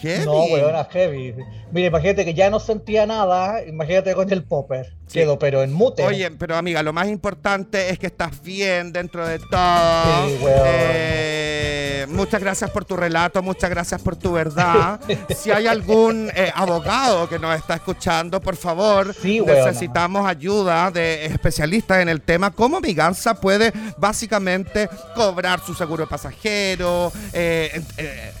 Heavy. 0.00 0.24
No, 0.24 0.44
weona, 0.44 0.84
heavy. 0.84 1.34
Mira, 1.70 1.88
imagínate 1.88 2.24
que 2.24 2.34
ya 2.34 2.50
no 2.50 2.60
sentía 2.60 3.06
nada. 3.06 3.64
Imagínate 3.64 4.14
con 4.14 4.32
el 4.32 4.44
popper. 4.44 4.94
Quedo, 5.12 5.38
pero 5.38 5.62
en 5.62 5.72
mute. 5.72 6.04
Oye, 6.04 6.30
pero 6.32 6.56
amiga, 6.56 6.82
lo 6.82 6.92
más 6.92 7.08
importante 7.08 7.90
es 7.90 7.98
que 7.98 8.06
estás 8.06 8.42
bien 8.42 8.92
dentro 8.92 9.26
de 9.26 9.38
todo. 9.38 10.28
Sí, 10.28 10.38
weón. 10.42 10.62
Eh, 10.64 12.06
muchas 12.10 12.40
gracias 12.40 12.70
por 12.70 12.84
tu 12.84 12.96
relato, 12.96 13.42
muchas 13.42 13.70
gracias 13.70 14.02
por 14.02 14.16
tu 14.16 14.32
verdad. 14.32 15.00
si 15.36 15.50
hay 15.50 15.66
algún 15.66 16.30
eh, 16.34 16.52
abogado 16.54 17.28
que 17.28 17.38
nos 17.38 17.56
está 17.56 17.76
escuchando, 17.76 18.40
por 18.40 18.56
favor, 18.56 19.14
necesitamos 19.24 20.26
ayuda 20.26 20.90
de 20.90 21.26
especialistas 21.26 22.00
en 22.00 22.08
el 22.08 22.20
tema. 22.20 22.50
¿Cómo 22.50 22.80
Miganza 22.80 23.34
puede 23.40 23.72
básicamente 23.96 24.88
cobrar 25.14 25.60
su 25.60 25.74
seguro 25.74 26.04
de 26.04 26.10
pasajero, 26.10 27.10
eh, 27.32 27.82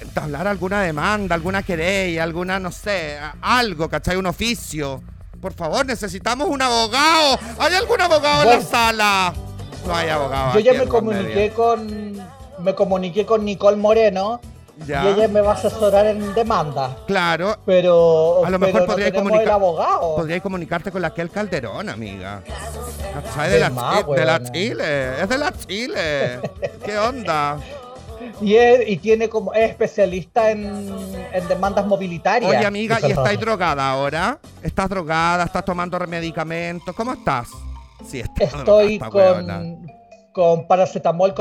entablar 0.00 0.46
alguna 0.46 0.82
demanda, 0.82 1.34
alguna 1.34 1.47
querella, 1.62 2.22
alguna, 2.22 2.58
no 2.58 2.70
sé, 2.70 3.18
algo, 3.40 3.88
¿cachai? 3.88 4.16
Un 4.16 4.26
oficio. 4.26 5.02
Por 5.40 5.52
favor, 5.54 5.86
necesitamos 5.86 6.48
un 6.48 6.60
abogado. 6.60 7.38
¿Hay 7.58 7.74
algún 7.74 8.00
abogado 8.00 8.42
en 8.42 8.58
la 8.58 8.60
sala? 8.60 9.34
No 9.86 9.94
hay 9.94 10.08
abogado. 10.08 10.54
Yo 10.54 10.60
ya 10.60 10.72
me 10.72 10.86
comuniqué 10.86 11.52
con 11.52 12.18
me 12.58 12.74
comuniqué 12.74 13.24
con 13.24 13.44
Nicole 13.44 13.76
Moreno 13.76 14.40
y 14.86 14.92
ella 14.92 15.28
me 15.28 15.40
va 15.40 15.52
a 15.52 15.54
asesorar 15.54 16.06
en 16.06 16.34
demanda. 16.34 16.96
Claro. 17.06 17.56
Pero 17.64 18.44
a 18.44 18.50
lo 18.50 18.58
mejor 18.58 18.86
podría 18.86 19.12
comunicar, 19.12 19.50
abogado. 19.50 20.16
Podría 20.16 20.40
comunicarte 20.40 20.92
con 20.92 21.02
la 21.02 21.12
Kel 21.12 21.30
Calderón, 21.30 21.88
amiga. 21.88 22.42
Es 22.44 23.50
de, 23.50 23.60
la, 23.60 23.70
de 23.70 24.24
la 24.24 24.42
Chile. 24.52 25.22
Es 25.22 25.28
de 25.28 25.38
la 25.38 25.52
Chile. 25.52 26.40
¿Qué 26.84 26.98
onda? 26.98 27.58
Y, 28.40 28.56
y 28.56 28.96
tiene 28.98 29.28
como 29.28 29.52
es 29.52 29.70
especialista 29.70 30.50
en, 30.50 30.66
en 31.32 31.48
demandas 31.48 31.86
mobilitarias. 31.86 32.50
Oye, 32.50 32.64
amiga, 32.64 32.98
¿y 33.02 33.10
estás 33.10 33.40
drogada 33.40 33.90
ahora? 33.90 34.38
¿Estás 34.62 34.88
drogada? 34.88 35.44
¿Estás 35.44 35.64
tomando 35.64 35.98
medicamentos? 36.06 36.94
¿Cómo 36.94 37.12
estás? 37.12 37.48
Sí, 38.06 38.22
Estoy 38.38 38.98
con, 38.98 39.86
con 40.32 40.66
paracetamol 40.66 41.34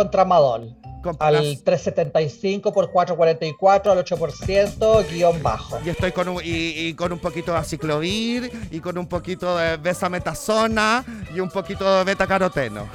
con 1.16 1.28
al 1.28 1.62
375 1.64 2.74
por 2.74 2.92
444 2.92 3.92
al 3.92 4.04
8% 4.04 5.10
guion 5.10 5.42
bajo. 5.42 5.80
Y 5.86 5.90
estoy 5.90 6.12
con 6.12 6.28
un, 6.30 6.42
y, 6.44 6.94
con 6.96 7.14
un 7.14 7.20
poquito 7.20 7.54
de 7.54 7.60
aciclovir 7.60 8.52
y 8.72 8.80
con 8.80 8.98
un 8.98 9.08
poquito 9.08 9.58
de 9.58 9.78
besametasona 9.78 11.06
y 11.34 11.40
un 11.40 11.50
poquito 11.50 11.98
de 11.98 12.04
beta 12.04 12.28
caroteno. 12.28 12.88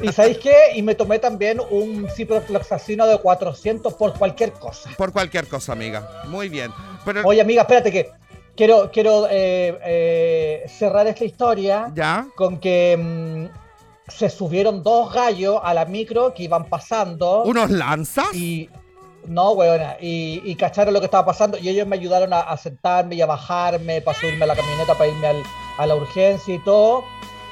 ¿Y 0.00 0.12
sabéis 0.12 0.38
qué? 0.38 0.56
Y 0.74 0.82
me 0.82 0.94
tomé 0.94 1.18
también 1.18 1.60
un 1.70 2.08
ciprofloxacino 2.08 3.06
de 3.06 3.18
400 3.18 3.94
por 3.94 4.18
cualquier 4.18 4.52
cosa. 4.52 4.90
Por 4.96 5.12
cualquier 5.12 5.46
cosa, 5.46 5.72
amiga. 5.72 6.22
Muy 6.26 6.48
bien. 6.48 6.70
Oye, 7.24 7.40
amiga, 7.40 7.62
espérate 7.62 7.92
que 7.92 8.10
quiero, 8.56 8.90
quiero 8.92 9.26
eh, 9.30 9.78
eh, 9.84 10.64
cerrar 10.68 11.06
esta 11.06 11.24
historia 11.24 11.90
¿Ya? 11.94 12.26
con 12.34 12.58
que 12.58 12.96
mm, 12.98 13.61
se 14.08 14.28
subieron 14.28 14.82
dos 14.82 15.12
gallos 15.12 15.60
a 15.62 15.74
la 15.74 15.84
micro 15.84 16.34
que 16.34 16.44
iban 16.44 16.64
pasando. 16.66 17.44
¿Unos 17.44 17.70
lanzas? 17.70 18.34
Y. 18.34 18.68
No, 19.26 19.52
weona, 19.52 19.96
y, 20.00 20.54
cacharon 20.56 20.92
lo 20.92 20.98
que 20.98 21.06
estaba 21.06 21.24
pasando 21.24 21.56
y 21.56 21.68
ellos 21.68 21.86
me 21.86 21.94
ayudaron 21.94 22.32
a, 22.32 22.56
sentarme 22.56 23.14
y 23.14 23.20
a 23.20 23.26
bajarme 23.26 24.00
para 24.00 24.18
subirme 24.18 24.42
a 24.42 24.48
la 24.48 24.56
camioneta 24.56 24.94
para 24.94 25.10
irme 25.10 25.44
a 25.78 25.86
la 25.86 25.94
urgencia 25.94 26.52
y 26.52 26.58
todo. 26.58 27.04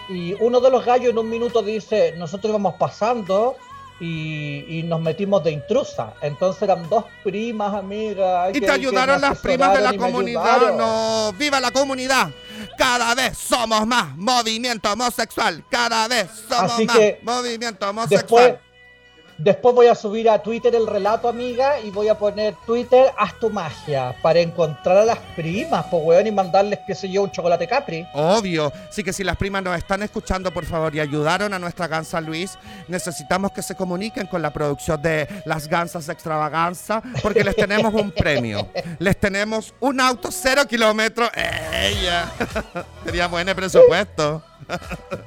Y 0.08 0.34
uno 0.42 0.60
de 0.60 0.68
los 0.68 0.84
gallos 0.84 1.10
en 1.10 1.18
un 1.18 1.30
minuto 1.30 1.62
dice, 1.62 2.14
nosotros 2.16 2.50
íbamos 2.50 2.74
pasando 2.74 3.54
y, 4.00 4.82
nos 4.84 5.00
metimos 5.00 5.44
de 5.44 5.52
intrusa. 5.52 6.14
Entonces 6.22 6.62
eran 6.62 6.88
dos 6.88 7.04
primas, 7.22 7.74
amigas. 7.74 8.50
Y 8.54 8.60
te 8.60 8.70
ayudaron 8.70 9.20
las 9.20 9.38
primas 9.38 9.74
de 9.74 9.80
la 9.82 9.96
comunidad. 9.96 10.76
No, 10.76 11.32
viva 11.38 11.60
la 11.60 11.70
comunidad. 11.70 12.30
Cada 12.76 13.14
vez 13.14 13.36
somos 13.36 13.86
más 13.86 14.16
movimiento 14.16 14.92
homosexual. 14.92 15.62
Cada 15.70 16.08
vez 16.08 16.28
somos 16.48 16.84
más 16.84 16.98
movimiento 17.22 17.88
homosexual. 17.88 18.20
Después 18.20 18.69
voy 19.62 19.86
a 19.86 19.94
subir 19.94 20.28
a 20.28 20.42
Twitter 20.42 20.74
el 20.74 20.86
relato, 20.86 21.28
amiga, 21.28 21.80
y 21.80 21.90
voy 21.90 22.08
a 22.08 22.16
poner 22.16 22.54
Twitter, 22.66 23.12
haz 23.16 23.38
tu 23.38 23.50
magia, 23.50 24.14
para 24.22 24.40
encontrar 24.40 24.98
a 24.98 25.04
las 25.04 25.18
primas, 25.36 25.86
pues 25.90 26.02
weón, 26.04 26.26
y 26.26 26.30
mandarles, 26.30 26.80
qué 26.86 26.94
sé 26.94 27.10
yo, 27.10 27.22
un 27.22 27.30
chocolate 27.30 27.66
Capri. 27.66 28.06
Obvio. 28.14 28.72
Sí 28.90 29.02
que 29.02 29.12
si 29.12 29.24
las 29.24 29.36
primas 29.36 29.62
nos 29.62 29.76
están 29.76 30.02
escuchando, 30.02 30.50
por 30.50 30.64
favor, 30.64 30.94
y 30.94 31.00
ayudaron 31.00 31.54
a 31.54 31.58
nuestra 31.58 31.86
Gansa 31.86 32.20
Luis, 32.20 32.58
necesitamos 32.88 33.52
que 33.52 33.62
se 33.62 33.74
comuniquen 33.74 34.26
con 34.26 34.42
la 34.42 34.52
producción 34.52 35.00
de 35.00 35.28
las 35.44 35.68
Gansas 35.68 36.08
Extravaganza, 36.08 37.02
porque 37.22 37.44
les 37.44 37.56
tenemos 37.56 37.94
un 37.94 38.10
premio. 38.10 38.68
Les 38.98 39.18
tenemos 39.18 39.74
un 39.80 40.00
auto 40.00 40.30
cero 40.30 40.62
kilómetros. 40.68 41.30
¡Ella! 41.34 42.30
Teníamos 43.04 43.40
N 43.40 43.54
presupuesto. 43.54 44.42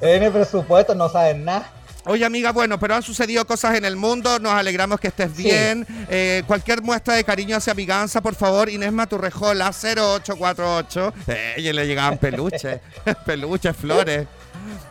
N 0.02 0.32
presupuesto, 0.32 0.94
no 0.94 1.10
saben 1.10 1.46
nada. 1.46 1.72
Oye, 2.06 2.26
amiga, 2.26 2.52
bueno, 2.52 2.78
pero 2.80 2.96
han 2.96 3.04
sucedido 3.04 3.46
cosas 3.46 3.76
en 3.76 3.86
el 3.86 3.96
mundo. 3.96 4.38
Nos 4.40 4.52
alegramos 4.52 5.00
que 5.00 5.08
estés 5.08 5.36
bien. 5.36 5.88
Eh, 6.10 6.44
cualquier 6.46 6.82
muestra 6.82 7.14
de 7.14 7.24
cariño 7.24 7.56
hacia 7.56 7.72
Amiganza, 7.72 8.22
por 8.22 8.36
favor, 8.36 8.70
Inés 8.70 8.92
Maturrejola, 8.92 9.72
0848. 9.72 11.14
Eh, 11.28 11.72
le 11.74 11.88
llegaban 11.88 12.18
peluches, 12.18 12.80
peluches, 13.26 13.76
flores. 13.76 14.28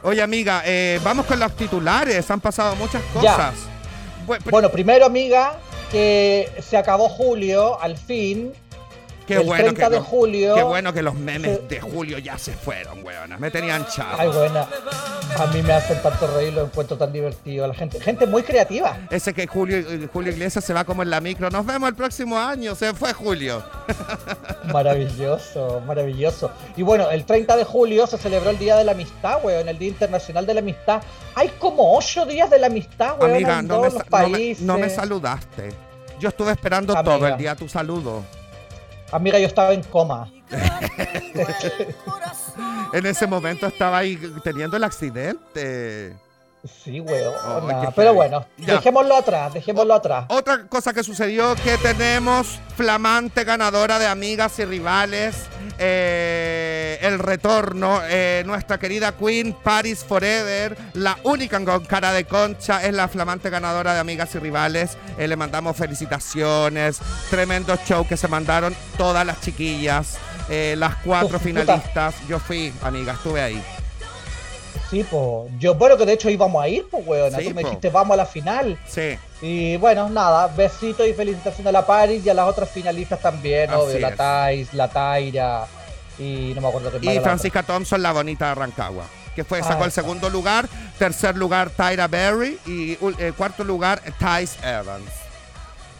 Oye, 0.02 0.22
amiga, 0.22 0.62
eh, 0.64 1.00
vamos 1.04 1.26
con 1.26 1.38
los 1.38 1.54
titulares. 1.54 2.30
Han 2.30 2.40
pasado 2.40 2.74
muchas 2.76 3.02
cosas. 3.12 3.54
Bueno, 4.50 4.70
primero, 4.70 5.04
amiga, 5.04 5.58
que 5.90 6.50
se 6.66 6.78
acabó 6.78 7.10
julio, 7.10 7.80
al 7.80 7.98
fin. 7.98 8.52
Qué 9.26 9.38
bueno 9.38 9.74
que 9.74 9.88
de 9.88 10.00
julio. 10.00 10.54
Qué 10.54 10.62
bueno 10.62 10.92
que 10.92 11.02
los 11.02 11.14
memes 11.14 11.68
de 11.68 11.80
julio 11.80 12.18
ya 12.18 12.38
se 12.38 12.52
fueron, 12.52 13.04
weona. 13.04 13.38
Me 13.38 13.50
tenían 13.50 13.86
chavo. 13.86 14.16
Ay, 14.18 14.28
buena. 14.28 14.68
A 15.38 15.46
mí 15.46 15.62
me 15.62 15.72
hacen 15.72 16.00
tanto 16.02 16.26
reír, 16.26 16.52
lo 16.52 16.64
encuentro 16.64 16.96
tan 16.96 17.12
divertido. 17.12 17.66
La 17.66 17.74
gente, 17.74 18.00
gente 18.00 18.26
muy 18.26 18.42
creativa. 18.42 18.98
Ese 19.10 19.32
que 19.32 19.46
Julio, 19.46 19.82
Julio 20.12 20.32
Iglesias 20.32 20.64
se 20.64 20.74
va 20.74 20.84
como 20.84 21.02
en 21.02 21.10
la 21.10 21.20
micro. 21.20 21.50
Nos 21.50 21.64
vemos 21.64 21.88
el 21.88 21.94
próximo 21.94 22.38
año. 22.38 22.74
Se 22.74 22.92
fue 22.94 23.12
Julio. 23.12 23.62
Maravilloso, 24.72 25.82
maravilloso. 25.86 26.50
Y 26.76 26.82
bueno, 26.82 27.10
el 27.10 27.24
30 27.24 27.56
de 27.56 27.64
julio 27.64 28.06
se 28.06 28.18
celebró 28.18 28.50
el 28.50 28.58
Día 28.58 28.76
de 28.76 28.84
la 28.84 28.92
Amistad, 28.92 29.44
weón, 29.44 29.68
el 29.68 29.78
Día 29.78 29.88
Internacional 29.88 30.46
de 30.46 30.54
la 30.54 30.60
Amistad. 30.60 31.02
Hay 31.34 31.48
como 31.58 31.96
ocho 31.96 32.26
días 32.26 32.50
de 32.50 32.58
la 32.58 32.66
amistad, 32.66 33.18
weón, 33.18 33.32
Amiga, 33.32 33.58
en 33.58 33.68
no, 33.68 33.76
todos 33.76 33.92
me, 33.92 33.98
los 33.98 34.08
países. 34.08 34.64
No, 34.64 34.78
me, 34.78 34.90
saludaste. 34.90 35.70
Yo 36.20 36.28
estuve 36.28 36.52
esperando 36.52 36.94
todo 37.02 37.26
el 37.26 37.36
día 37.36 37.56
tu 37.56 37.68
saludo. 37.68 38.22
Amiga, 39.12 39.38
yo 39.38 39.46
estaba 39.46 39.74
en 39.74 39.82
coma. 39.82 40.30
en 42.94 43.06
ese 43.06 43.26
momento 43.26 43.66
estaba 43.66 43.98
ahí 43.98 44.18
teniendo 44.42 44.76
el 44.76 44.84
accidente. 44.84 46.16
Sí, 46.64 47.00
weón. 47.00 47.92
pero 47.96 48.14
bueno, 48.14 48.46
dejémoslo 48.56 49.16
atrás, 49.16 49.52
dejémoslo 49.52 49.94
atrás. 49.94 50.26
Otra 50.28 50.66
cosa 50.68 50.92
que 50.92 51.02
sucedió 51.02 51.56
que 51.56 51.76
tenemos 51.78 52.60
flamante 52.76 53.42
ganadora 53.42 53.98
de 53.98 54.06
amigas 54.06 54.58
y 54.60 54.64
rivales. 54.64 55.48
Eh, 55.78 56.98
el 57.02 57.18
retorno, 57.18 58.00
eh, 58.04 58.44
nuestra 58.46 58.78
querida 58.78 59.10
Queen 59.10 59.56
Paris 59.64 60.04
Forever, 60.06 60.76
la 60.94 61.18
única 61.24 61.62
con 61.64 61.84
cara 61.84 62.12
de 62.12 62.24
concha, 62.26 62.84
es 62.84 62.94
la 62.94 63.08
flamante 63.08 63.50
ganadora 63.50 63.94
de 63.94 64.00
amigas 64.00 64.32
y 64.36 64.38
rivales. 64.38 64.96
Eh, 65.18 65.26
le 65.26 65.34
mandamos 65.34 65.76
felicitaciones, 65.76 67.00
tremendo 67.28 67.76
show 67.84 68.06
que 68.06 68.16
se 68.16 68.28
mandaron 68.28 68.74
todas 68.96 69.26
las 69.26 69.40
chiquillas, 69.40 70.16
las 70.48 70.94
cuatro 70.96 71.38
finalistas. 71.40 72.14
Yo 72.28 72.38
fui, 72.38 72.72
amiga, 72.82 73.14
estuve 73.14 73.42
ahí. 73.42 73.81
Sí, 74.92 75.04
pues. 75.10 75.50
Yo, 75.58 75.74
bueno, 75.74 75.96
que 75.96 76.04
de 76.04 76.12
hecho 76.12 76.28
íbamos 76.28 76.62
a 76.62 76.68
ir, 76.68 76.86
pues, 76.90 77.02
weón. 77.06 77.32
Tú 77.32 77.54
me 77.54 77.64
dijiste, 77.64 77.88
vamos 77.88 78.12
a 78.12 78.16
la 78.18 78.26
final. 78.26 78.78
Sí. 78.86 79.16
Y 79.40 79.78
bueno, 79.78 80.10
nada, 80.10 80.48
besitos 80.48 81.08
y 81.08 81.14
felicitaciones 81.14 81.66
a 81.68 81.72
la 81.72 81.86
Paris 81.86 82.24
y 82.26 82.28
a 82.28 82.34
las 82.34 82.46
otras 82.46 82.68
finalistas 82.70 83.18
también, 83.20 83.72
obvio. 83.72 83.98
La 83.98 84.14
Thais, 84.14 84.72
la 84.74 84.88
Taira 84.88 85.64
y 86.18 86.52
no 86.54 86.60
me 86.60 86.68
acuerdo 86.68 86.90
qué 86.92 87.00
más. 87.06 87.14
Y 87.14 87.20
Francisca 87.20 87.62
Thompson, 87.62 88.02
la 88.02 88.12
bonita 88.12 88.48
de 88.50 88.54
Rancagua. 88.54 89.04
que 89.34 89.44
fue, 89.44 89.60
Ah, 89.60 89.64
sacó 89.64 89.86
el 89.86 89.92
segundo 89.92 90.28
lugar. 90.28 90.68
Tercer 90.98 91.36
lugar, 91.38 91.70
Tyra 91.70 92.06
Berry. 92.06 92.58
Y 92.66 92.92
eh, 93.18 93.32
cuarto 93.34 93.64
lugar, 93.64 94.02
Tice 94.18 94.58
Evans. 94.62 95.10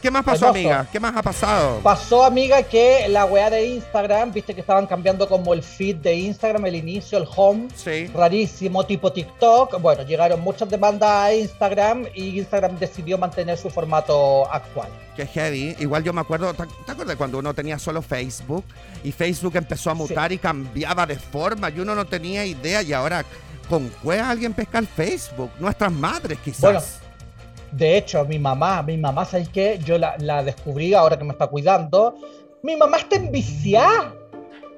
¿Qué 0.03 0.11
más 0.11 0.25
pasó, 0.25 0.49
amiga? 0.49 0.85
¿Qué 0.91 0.99
más 0.99 1.17
ha 1.17 1.23
pasado? 1.23 1.79
Pasó, 1.79 2.25
amiga, 2.25 2.61
que 2.65 3.07
la 3.09 3.25
weá 3.25 3.49
de 3.51 3.65
Instagram, 3.67 4.33
viste 4.33 4.53
que 4.53 4.61
estaban 4.61 4.89
cambiando 4.89 5.29
como 5.29 5.55
el 5.55 5.63
feed 5.63 5.97
de 5.99 6.13
Instagram, 6.15 6.67
el 6.67 6.75
inicio, 6.75 7.19
el 7.19 7.29
home. 7.37 7.69
Sí. 7.77 8.09
Rarísimo, 8.09 8.85
tipo 8.85 9.13
TikTok. 9.13 9.81
Bueno, 9.81 10.03
llegaron 10.03 10.41
muchas 10.41 10.69
demandas 10.69 11.09
a 11.09 11.33
Instagram 11.33 12.07
y 12.17 12.37
Instagram 12.37 12.81
decidió 12.81 13.17
mantener 13.17 13.57
su 13.57 13.71
formato 13.71 14.53
actual. 14.53 14.89
Qué 15.15 15.25
heavy. 15.25 15.77
Igual 15.79 16.03
yo 16.03 16.13
me 16.13 16.23
acuerdo, 16.23 16.53
¿te, 16.53 16.65
te 16.85 16.91
acuerdas 16.91 17.15
cuando 17.15 17.39
uno 17.39 17.55
tenía 17.55 17.79
solo 17.79 18.03
Facebook? 18.03 18.65
Y 19.05 19.13
Facebook 19.13 19.55
empezó 19.55 19.91
a 19.91 19.95
mutar 19.95 20.33
y 20.33 20.39
cambiaba 20.39 21.07
de 21.07 21.17
forma 21.17 21.71
y 21.71 21.79
uno 21.79 21.95
no 21.95 22.05
tenía 22.07 22.45
idea 22.45 22.83
y 22.83 22.93
ahora 22.93 23.25
con 23.69 23.89
cueva 24.03 24.31
alguien 24.31 24.53
pesca 24.53 24.81
el 24.81 24.89
Facebook. 24.89 25.53
Nuestras 25.61 25.93
madres 25.93 26.39
quizás. 26.45 26.61
Bueno, 26.61 26.81
De 27.73 27.97
hecho, 27.97 28.25
mi 28.25 28.39
mamá, 28.39 28.83
mi 28.83 28.97
mamá, 28.97 29.25
¿sabes 29.25 29.49
qué? 29.49 29.81
Yo 29.85 29.99
la, 29.99 30.17
la 30.19 30.43
descubrí 30.43 30.95
ahora 30.95 31.19
que 31.19 31.25
me 31.25 31.33
está 31.33 31.47
cuidando. 31.47 32.15
Mi 32.63 32.77
mamá 32.77 32.99
está 32.99 33.17
enviciada. 33.17 34.15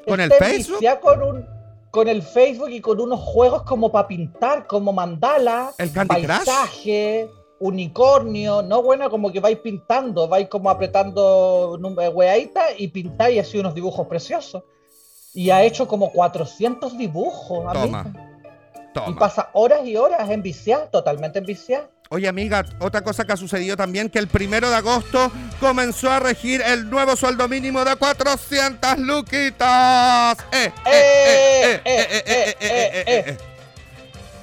¿Con 0.07 0.21
el 0.21 0.33
Facebook? 0.33 0.81
con 1.01 1.23
un 1.23 1.55
con 1.95 2.09
el 2.09 2.23
Facebook 2.23 2.71
y 2.71 2.81
con 2.81 3.01
unos 3.01 3.21
juegos 3.21 3.63
como 3.63 3.93
para 3.93 4.09
pintar, 4.09 4.67
como 4.67 4.93
mandala, 4.93 5.73
¿El 5.79 5.93
Candy 5.93 6.25
Crush? 6.25 6.27
paisaje, 6.27 7.31
unicornio, 7.61 8.63
no 8.63 8.83
bueno, 8.83 9.09
como 9.09 9.31
que 9.31 9.39
vais 9.39 9.59
pintando, 9.59 10.27
vais 10.27 10.49
como 10.49 10.71
apretando 10.71 11.79
eh, 12.01 12.09
weaditas 12.09 12.73
y 12.79 12.89
pintáis 12.89 13.43
así 13.43 13.61
unos 13.61 13.77
dibujos 13.77 14.09
preciosos. 14.09 14.65
Y 15.35 15.51
ha 15.51 15.63
hecho 15.63 15.87
como 15.87 16.11
400 16.11 16.99
dibujos, 16.99 17.61
Toma. 17.73 18.01
amiga. 18.01 18.31
Y 19.07 19.15
pasa 19.15 19.51
horas 19.53 19.87
y 19.87 19.97
horas 19.97 20.29
enviciada, 20.31 20.91
totalmente 20.91 21.39
enviciada. 21.39 21.91
Oye 22.11 22.29
amiga, 22.29 22.65
otra 22.81 23.03
cosa 23.03 23.25
que 23.25 23.33
ha 23.33 23.37
sucedido 23.37 23.77
también, 23.77 24.11
que 24.11 24.19
el 24.19 24.29
primero 24.29 24.69
de 24.69 24.77
agosto 24.77 25.33
comenzó 25.59 26.11
a 26.11 26.21
regir 26.21 26.61
el 26.61 26.89
nuevo 26.91 27.17
sueldo 27.17 27.49
mínimo 27.49 27.85
de 27.85 27.97
400 27.97 28.99
luquitas. 28.99 30.37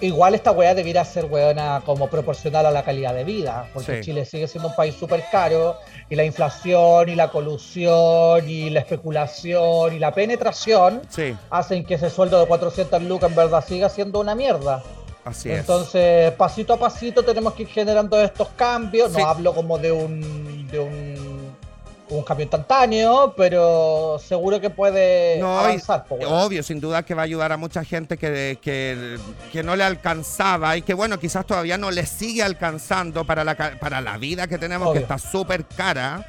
Igual 0.01 0.33
esta 0.33 0.51
weá 0.51 0.73
debiera 0.73 1.05
ser 1.05 1.25
weona 1.25 1.83
como 1.85 2.09
proporcional 2.09 2.65
a 2.65 2.71
la 2.71 2.83
calidad 2.83 3.13
de 3.13 3.23
vida, 3.23 3.67
porque. 3.71 4.01
Chile 4.01 4.25
sigue 4.25 4.47
siendo 4.47 4.69
un 4.69 4.75
país 4.75 4.95
súper 4.95 5.23
caro 5.31 5.77
y 6.09 6.15
la 6.15 6.25
inflación 6.25 7.07
y 7.09 7.15
la 7.15 7.29
colusión 7.29 8.49
y 8.49 8.71
la 8.71 8.79
especulación 8.79 9.93
y 9.93 9.99
la 9.99 10.11
penetración 10.11 11.03
sí. 11.07 11.35
hacen 11.51 11.85
que 11.85 11.93
ese 11.93 12.09
sueldo 12.09 12.39
de 12.39 12.47
400 12.47 13.03
lucas 13.03 13.29
en 13.29 13.35
verdad 13.35 13.63
siga 13.63 13.89
siendo 13.89 14.19
una 14.19 14.33
mierda 14.33 14.81
así 15.25 15.49
es. 15.51 15.59
Entonces, 15.59 16.31
pasito 16.33 16.73
a 16.73 16.77
pasito 16.79 17.23
tenemos 17.23 17.53
que 17.53 17.63
ir 17.63 17.69
generando 17.69 18.19
estos 18.21 18.49
cambios. 18.55 19.11
Sí. 19.11 19.17
No 19.19 19.27
hablo 19.27 19.53
como 19.53 19.77
de 19.77 19.91
un, 19.91 20.67
de 20.69 20.79
un, 20.79 21.51
un 22.09 22.23
cambio 22.23 22.43
instantáneo, 22.43 23.33
pero 23.37 24.19
seguro 24.25 24.59
que 24.59 24.69
puede 24.69 25.37
No, 25.39 25.55
y- 25.61 25.65
avanzar. 25.65 26.03
po, 26.05 26.15
weón. 26.15 26.33
Obvio, 26.33 26.61
sin 26.63 26.79
duda 26.81 27.03
que 27.03 27.13
va 27.13 27.21
a 27.21 27.25
ayudar 27.25 27.51
a 27.51 27.57
mucha 27.57 27.83
gente 27.83 28.17
que, 28.17 28.57
que, 28.61 29.17
que 29.51 29.63
no 29.63 29.75
le 29.75 29.83
alcanzaba 29.83 30.75
y 30.75 30.81
que 30.81 30.93
bueno, 30.93 31.17
quizás 31.19 31.45
todavía 31.45 31.77
no 31.77 31.89
le 31.91 32.05
sigue 32.05 32.43
alcanzando 32.43 33.23
para 33.25 33.43
la, 33.43 33.55
para 33.55 34.01
la 34.01 34.17
vida 34.17 34.47
que 34.47 34.57
tenemos, 34.57 34.91
que 34.93 34.99
está 34.99 35.17
súper 35.17 35.63
cara. 35.65 36.25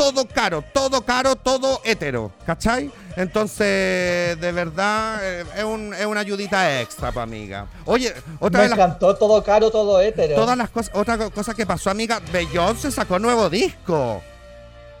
Todo 0.00 0.24
caro, 0.26 0.64
todo 0.72 1.02
caro, 1.02 1.36
todo 1.36 1.82
hetero, 1.84 2.32
¿cachai? 2.46 2.90
Entonces, 3.16 4.40
de 4.40 4.52
verdad, 4.52 5.18
eh, 5.22 5.44
es, 5.58 5.64
un- 5.64 5.92
es 5.92 6.06
una 6.06 6.20
ayudita 6.20 6.80
extra, 6.80 7.12
pa' 7.12 7.20
amiga. 7.22 7.66
Oye, 7.84 8.10
otra 8.38 8.60
Me 8.60 8.64
de 8.64 8.70
las 8.70 8.78
encantó 8.78 9.14
todo 9.16 9.42
caro, 9.44 9.70
todo 9.70 10.00
hétero. 10.00 10.36
todas 10.36 10.56
las 10.56 10.70
cosas, 10.70 10.94
otra 10.94 11.18
co- 11.18 11.30
cosa 11.30 11.52
que 11.52 11.66
pasó, 11.66 11.90
amiga, 11.90 12.18
Beyoncé 12.32 12.90
sacó 12.90 13.18
nuevo 13.18 13.50
disco. 13.50 14.22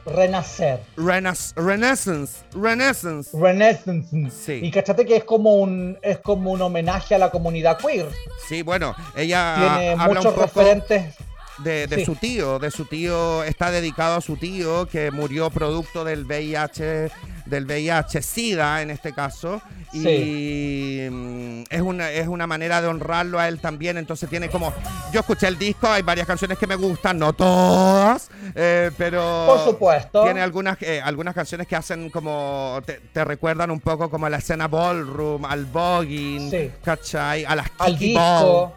Renacer. 0.04 0.80
Renas- 0.96 1.52
Renaissance, 1.56 2.38
Renaissance. 2.54 3.30
Renaissance. 3.32 4.30
Sí. 4.30 4.60
Y 4.62 4.70
cachate 4.70 5.06
que 5.06 5.16
es 5.16 5.24
como 5.24 5.54
un 5.56 5.98
es 6.02 6.18
como 6.18 6.50
un 6.52 6.60
homenaje 6.62 7.14
a 7.14 7.18
la 7.18 7.30
comunidad 7.30 7.78
queer. 7.78 8.08
Sí, 8.48 8.62
bueno, 8.62 8.94
ella 9.14 9.56
Tiene 9.78 9.96
muchos 9.96 10.24
poco 10.26 10.42
referentes. 10.42 11.14
De, 11.62 11.86
de 11.86 11.96
sí. 11.96 12.04
su 12.04 12.16
tío, 12.16 12.58
de 12.58 12.70
su 12.70 12.84
tío, 12.84 13.42
está 13.44 13.70
dedicado 13.70 14.16
a 14.16 14.20
su 14.20 14.36
tío 14.36 14.86
que 14.86 15.10
murió 15.10 15.50
producto 15.50 16.04
del 16.04 16.24
VIH, 16.24 17.10
del 17.46 17.64
VIH 17.66 18.22
SIDA 18.22 18.82
en 18.82 18.90
este 18.90 19.12
caso. 19.12 19.60
Y 19.92 21.08
mm, 21.10 21.62
es 21.68 21.80
una, 21.80 22.10
es 22.10 22.28
una 22.28 22.46
manera 22.46 22.80
de 22.80 22.88
honrarlo 22.88 23.38
a 23.40 23.48
él 23.48 23.58
también. 23.60 23.96
Entonces 23.98 24.28
tiene 24.30 24.48
como. 24.48 24.72
Yo 25.12 25.20
escuché 25.20 25.48
el 25.48 25.58
disco, 25.58 25.88
hay 25.88 26.02
varias 26.02 26.26
canciones 26.26 26.58
que 26.58 26.66
me 26.66 26.76
gustan, 26.76 27.18
no 27.18 27.32
todas, 27.32 28.30
eh, 28.54 28.90
pero. 28.96 29.46
Por 29.46 29.64
supuesto. 29.64 30.22
Tiene 30.22 30.40
algunas, 30.42 30.80
eh, 30.82 31.00
algunas 31.02 31.34
canciones 31.34 31.66
que 31.66 31.76
hacen 31.76 32.08
como. 32.10 32.80
Te, 32.86 33.00
te 33.12 33.24
recuerdan 33.24 33.70
un 33.70 33.80
poco 33.80 34.08
como 34.10 34.26
a 34.26 34.30
la 34.30 34.36
escena 34.38 34.68
ballroom, 34.68 35.44
al 35.44 35.64
voguing, 35.66 36.50
Sí. 36.50 36.70
¿cachai? 36.84 37.44
A 37.44 37.56
las 37.56 37.66
al 37.78 37.92
Ball, 37.92 37.98
disco. 37.98 38.72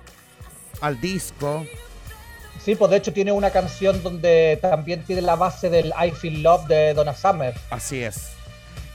al 0.82 1.00
disco. 1.02 1.66
Sí, 2.64 2.76
pues 2.76 2.92
de 2.92 2.98
hecho 2.98 3.12
tiene 3.12 3.32
una 3.32 3.50
canción 3.50 4.02
donde 4.02 4.58
también 4.62 5.04
tiene 5.04 5.22
la 5.22 5.36
base 5.36 5.70
del 5.70 5.88
I 6.02 6.12
Feel 6.12 6.44
Love 6.44 6.68
de 6.68 6.94
Donna 6.94 7.14
Summer. 7.14 7.54
Así 7.70 8.02
es. 8.02 8.30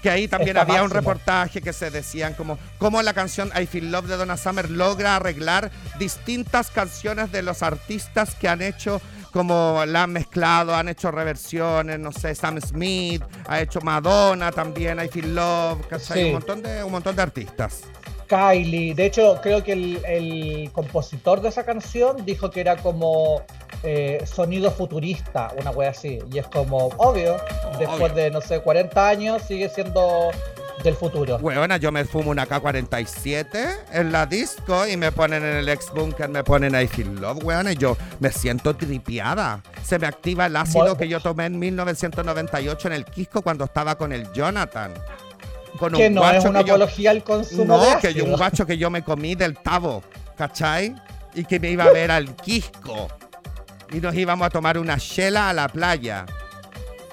Que 0.03 0.09
ahí 0.09 0.27
también 0.29 0.57
había 0.57 0.83
un 0.83 0.91
reportaje 0.91 1.61
que 1.61 1.73
se 1.73 1.91
decían 1.91 2.33
como 2.35 2.57
cómo 2.79 3.03
la 3.03 3.13
canción 3.13 3.51
I 3.61 3.67
Feel 3.67 3.91
Love 3.91 4.07
de 4.07 4.17
Donna 4.17 4.37
Summer 4.37 4.71
logra 4.71 5.17
arreglar 5.17 5.71
distintas 5.99 6.71
canciones 6.71 7.31
de 7.33 7.43
los 7.43 7.63
artistas 7.63 8.35
que 8.37 8.49
han 8.49 8.63
hecho 8.63 9.03
como 9.33 9.85
la 9.87 10.05
han 10.05 10.13
mezclado, 10.13 10.75
han 10.75 10.89
hecho 10.89 11.11
reversiones, 11.11 11.99
no 11.99 12.13
sé, 12.13 12.35
Sam 12.35 12.61
Smith, 12.61 13.23
ha 13.47 13.61
hecho 13.61 13.81
Madonna 13.83 14.51
también, 14.51 14.99
I 15.05 15.09
Feel 15.09 15.35
Love, 15.35 15.87
¿cachai? 15.89 16.19
Sí. 16.19 16.25
Un 16.27 16.33
montón 16.33 16.63
de 16.63 16.83
un 16.83 16.93
montón 16.93 17.15
de 17.15 17.23
artistas. 17.23 17.83
Kylie. 18.29 18.95
De 18.95 19.07
hecho, 19.07 19.39
creo 19.43 19.63
que 19.65 19.73
el, 19.73 20.01
el 20.07 20.71
compositor 20.73 21.41
de 21.41 21.49
esa 21.49 21.65
canción 21.65 22.25
dijo 22.25 22.51
que 22.51 22.61
era 22.61 22.77
como 22.77 23.43
eh, 23.83 24.23
sonido 24.27 24.71
futurista, 24.71 25.53
una 25.61 25.71
wea 25.71 25.91
así. 25.91 26.19
Y 26.33 26.39
es 26.39 26.47
como, 26.47 26.89
obvio, 26.99 27.37
después 27.79 28.13
Obvio. 28.13 28.15
de, 28.15 28.31
no 28.31 28.41
sé, 28.41 28.61
40 28.61 29.09
años 29.09 29.43
sigue 29.43 29.69
siendo 29.69 30.31
del 30.85 30.95
futuro. 30.95 31.37
Weona, 31.39 31.77
yo 31.77 31.91
me 31.91 32.05
fumo 32.05 32.31
una 32.31 32.47
K-47 32.47 33.77
en 33.93 34.13
la 34.13 34.27
disco 34.27 34.87
y 34.87 34.97
me 34.97 35.11
ponen 35.11 35.45
en 35.45 35.57
el 35.57 35.69
ex 35.69 35.91
bunker, 35.93 36.29
me 36.29 36.45
ponen 36.45 36.81
I 36.81 36.87
Feel 36.87 37.17
Love, 37.17 37.43
weona, 37.43 37.73
y 37.73 37.77
yo 37.77 37.97
me 38.21 38.31
siento 38.31 38.77
tripiada. 38.77 39.61
Se 39.83 39.99
me 39.99 40.07
activa 40.07 40.47
el 40.47 40.55
ácido 40.55 40.81
Bueno. 40.83 40.97
que 40.97 41.09
yo 41.09 41.19
tomé 41.21 41.47
en 41.47 41.59
1998 41.59 42.89
en 42.89 42.95
el 42.95 43.05
Quisco 43.05 43.43
cuando 43.43 43.65
estaba 43.65 43.97
con 43.97 44.13
el 44.13 44.31
Jonathan. 44.33 44.95
Con 45.79 45.93
Que 45.93 46.11
no 46.11 46.29
es 46.31 46.45
una 46.45 46.61
que 46.63 46.69
yo- 46.69 46.75
apología 46.75 47.11
al 47.13 47.23
consumo 47.23 47.79
de 47.79 47.91
No, 47.95 48.01
que 48.01 48.13
yo, 48.15 48.25
un 48.25 48.33
guacho 48.37 48.67
que 48.67 48.77
yo 48.77 48.91
me 48.91 49.03
comí 49.03 49.35
del 49.35 49.57
tabo, 49.57 50.03
¿cachai? 50.37 50.95
Y 51.35 51.45
que 51.45 51.61
me 51.61 51.71
iba 51.71 51.85
a 51.85 51.91
ver 51.93 52.11
al 52.11 52.35
Quisco. 52.35 53.09
Y 53.93 54.01
nos 54.01 54.15
íbamos 54.15 54.47
a 54.47 54.51
tomar 54.51 54.77
una 54.79 54.99
chela 54.99 55.51
a 55.51 55.53
la 55.53 55.69
playa. 55.69 56.27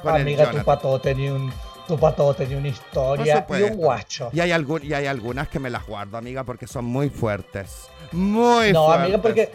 Con 0.01 0.15
el 0.15 0.21
Amiga, 0.23 0.49
tu 0.51 0.63
pato 0.63 0.99
tenía 0.99 1.33
un, 1.33 1.51
tu 1.87 1.97
pato 1.97 2.33
tenía 2.33 2.57
una 2.57 2.67
historia 2.69 3.45
y 3.49 3.61
un 3.63 3.77
guacho. 3.77 4.29
Y 4.33 4.39
hay, 4.39 4.51
algún, 4.51 4.83
y 4.83 4.93
hay 4.93 5.05
algunas 5.05 5.47
que 5.47 5.59
me 5.59 5.69
las 5.69 5.85
guardo, 5.85 6.17
amiga, 6.17 6.43
porque 6.43 6.65
son 6.67 6.85
muy 6.85 7.09
fuertes. 7.09 7.87
Muy 8.11 8.73
No, 8.73 8.85
fuertes. 8.87 9.03
amiga, 9.05 9.21
porque, 9.21 9.51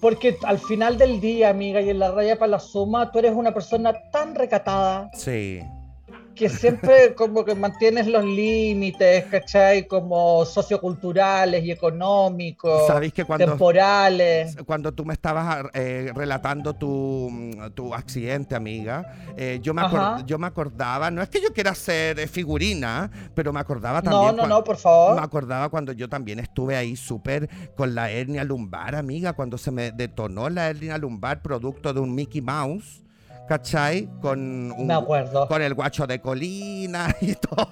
porque 0.00 0.36
al 0.44 0.58
final 0.58 0.98
del 0.98 1.20
día, 1.20 1.48
amiga, 1.50 1.80
y 1.80 1.90
en 1.90 1.98
la 1.98 2.10
raya 2.10 2.38
para 2.38 2.52
la 2.52 2.58
suma, 2.60 3.10
tú 3.10 3.18
eres 3.18 3.32
una 3.34 3.52
persona 3.52 3.92
tan 4.10 4.34
recatada 4.34 5.10
Sí. 5.14 5.62
Que 6.34 6.48
siempre 6.48 7.14
como 7.16 7.44
que 7.44 7.54
mantienes 7.54 8.06
los 8.06 8.24
límites, 8.24 9.24
¿cachai? 9.26 9.86
Como 9.86 10.44
socioculturales 10.44 11.64
y 11.64 11.70
económicos, 11.70 12.86
Sabéis 12.86 13.12
que 13.12 13.24
cuando, 13.24 13.46
temporales. 13.46 14.56
cuando 14.66 14.92
tú 14.92 15.04
me 15.04 15.12
estabas 15.14 15.66
eh, 15.74 16.10
relatando 16.14 16.74
tu, 16.74 17.28
mm, 17.30 17.70
tu 17.74 17.94
accidente, 17.94 18.54
amiga, 18.54 19.04
eh, 19.36 19.58
yo, 19.62 19.74
me 19.74 19.82
yo 20.26 20.38
me 20.38 20.46
acordaba, 20.46 21.10
no 21.10 21.22
es 21.22 21.28
que 21.28 21.40
yo 21.40 21.52
quiera 21.52 21.74
ser 21.74 22.18
eh, 22.18 22.26
figurina, 22.26 23.10
pero 23.34 23.52
me 23.52 23.60
acordaba 23.60 24.00
No, 24.02 24.10
también. 24.10 24.36
no, 24.36 24.42
cuan- 24.42 24.48
no, 24.48 24.64
por 24.64 24.76
favor. 24.76 25.16
Me 25.16 25.22
acordaba 25.22 25.68
cuando 25.68 25.92
yo 25.92 26.08
también 26.08 26.38
estuve 26.40 26.76
ahí 26.76 26.96
súper 26.96 27.48
con 27.76 27.94
la 27.94 28.10
hernia 28.10 28.44
lumbar, 28.44 28.94
amiga, 28.94 29.32
cuando 29.34 29.58
se 29.58 29.70
me 29.70 29.90
detonó 29.92 30.48
la 30.48 30.68
hernia 30.70 30.98
lumbar 30.98 31.42
producto 31.42 31.92
de 31.92 32.00
un 32.00 32.14
Mickey 32.14 32.40
Mouse, 32.40 33.02
¿cachai? 33.48 34.08
Con, 34.20 34.72
un, 34.72 34.86
Me 34.86 34.94
acuerdo. 34.94 35.46
con 35.48 35.62
el 35.62 35.74
guacho 35.74 36.06
de 36.06 36.20
colina 36.20 37.14
y 37.20 37.34
todo. 37.34 37.68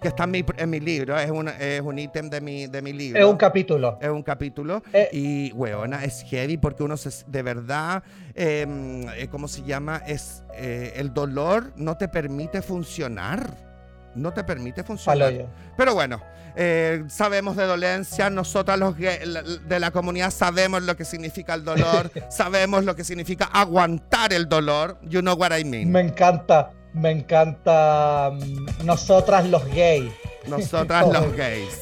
que 0.00 0.08
está 0.08 0.24
en 0.24 0.30
mi, 0.30 0.44
en 0.56 0.70
mi 0.70 0.80
libro, 0.80 1.18
es 1.18 1.30
un, 1.30 1.48
es 1.48 1.80
un 1.80 1.98
ítem 1.98 2.30
de 2.30 2.40
mi, 2.40 2.66
de 2.66 2.82
mi 2.82 2.92
libro. 2.92 3.20
Es 3.20 3.26
un 3.26 3.36
capítulo. 3.36 3.98
Es 4.00 4.08
un 4.08 4.22
capítulo. 4.22 4.82
Eh. 4.92 5.08
y, 5.12 5.52
weona, 5.52 6.04
es 6.04 6.22
heavy 6.22 6.56
porque 6.56 6.82
uno 6.82 6.96
se, 6.96 7.24
de 7.26 7.42
verdad, 7.42 8.02
em, 8.34 9.08
eh, 9.08 9.28
¿cómo 9.30 9.48
se 9.48 9.62
llama? 9.62 10.02
Es 10.06 10.44
eh, 10.54 10.92
el 10.96 11.12
dolor 11.12 11.72
no 11.76 11.96
te 11.96 12.08
permite 12.08 12.62
funcionar. 12.62 13.73
No 14.14 14.32
te 14.32 14.44
permite 14.44 14.82
funcionar. 14.82 15.32
Pero 15.76 15.94
bueno, 15.94 16.20
eh, 16.56 17.04
sabemos 17.08 17.56
de 17.56 17.64
dolencia, 17.64 18.30
nosotras 18.30 18.78
los 18.78 18.96
de 18.96 19.80
la 19.80 19.90
comunidad 19.90 20.30
sabemos 20.30 20.82
lo 20.82 20.96
que 20.96 21.04
significa 21.04 21.54
el 21.54 21.64
dolor, 21.64 22.10
sabemos 22.30 22.84
lo 22.84 22.94
que 22.94 23.02
significa 23.02 23.46
aguantar 23.46 24.32
el 24.32 24.48
dolor. 24.48 24.98
You 25.02 25.20
know 25.20 25.34
what 25.34 25.56
I 25.56 25.64
mean. 25.64 25.90
Me 25.90 26.00
encanta, 26.00 26.70
me 26.92 27.10
encanta 27.10 28.30
mm, 28.32 28.84
nosotras 28.86 29.48
los 29.48 29.64
gays. 29.66 30.12
Nosotras 30.46 31.06
los 31.08 31.32
gays. 31.36 31.80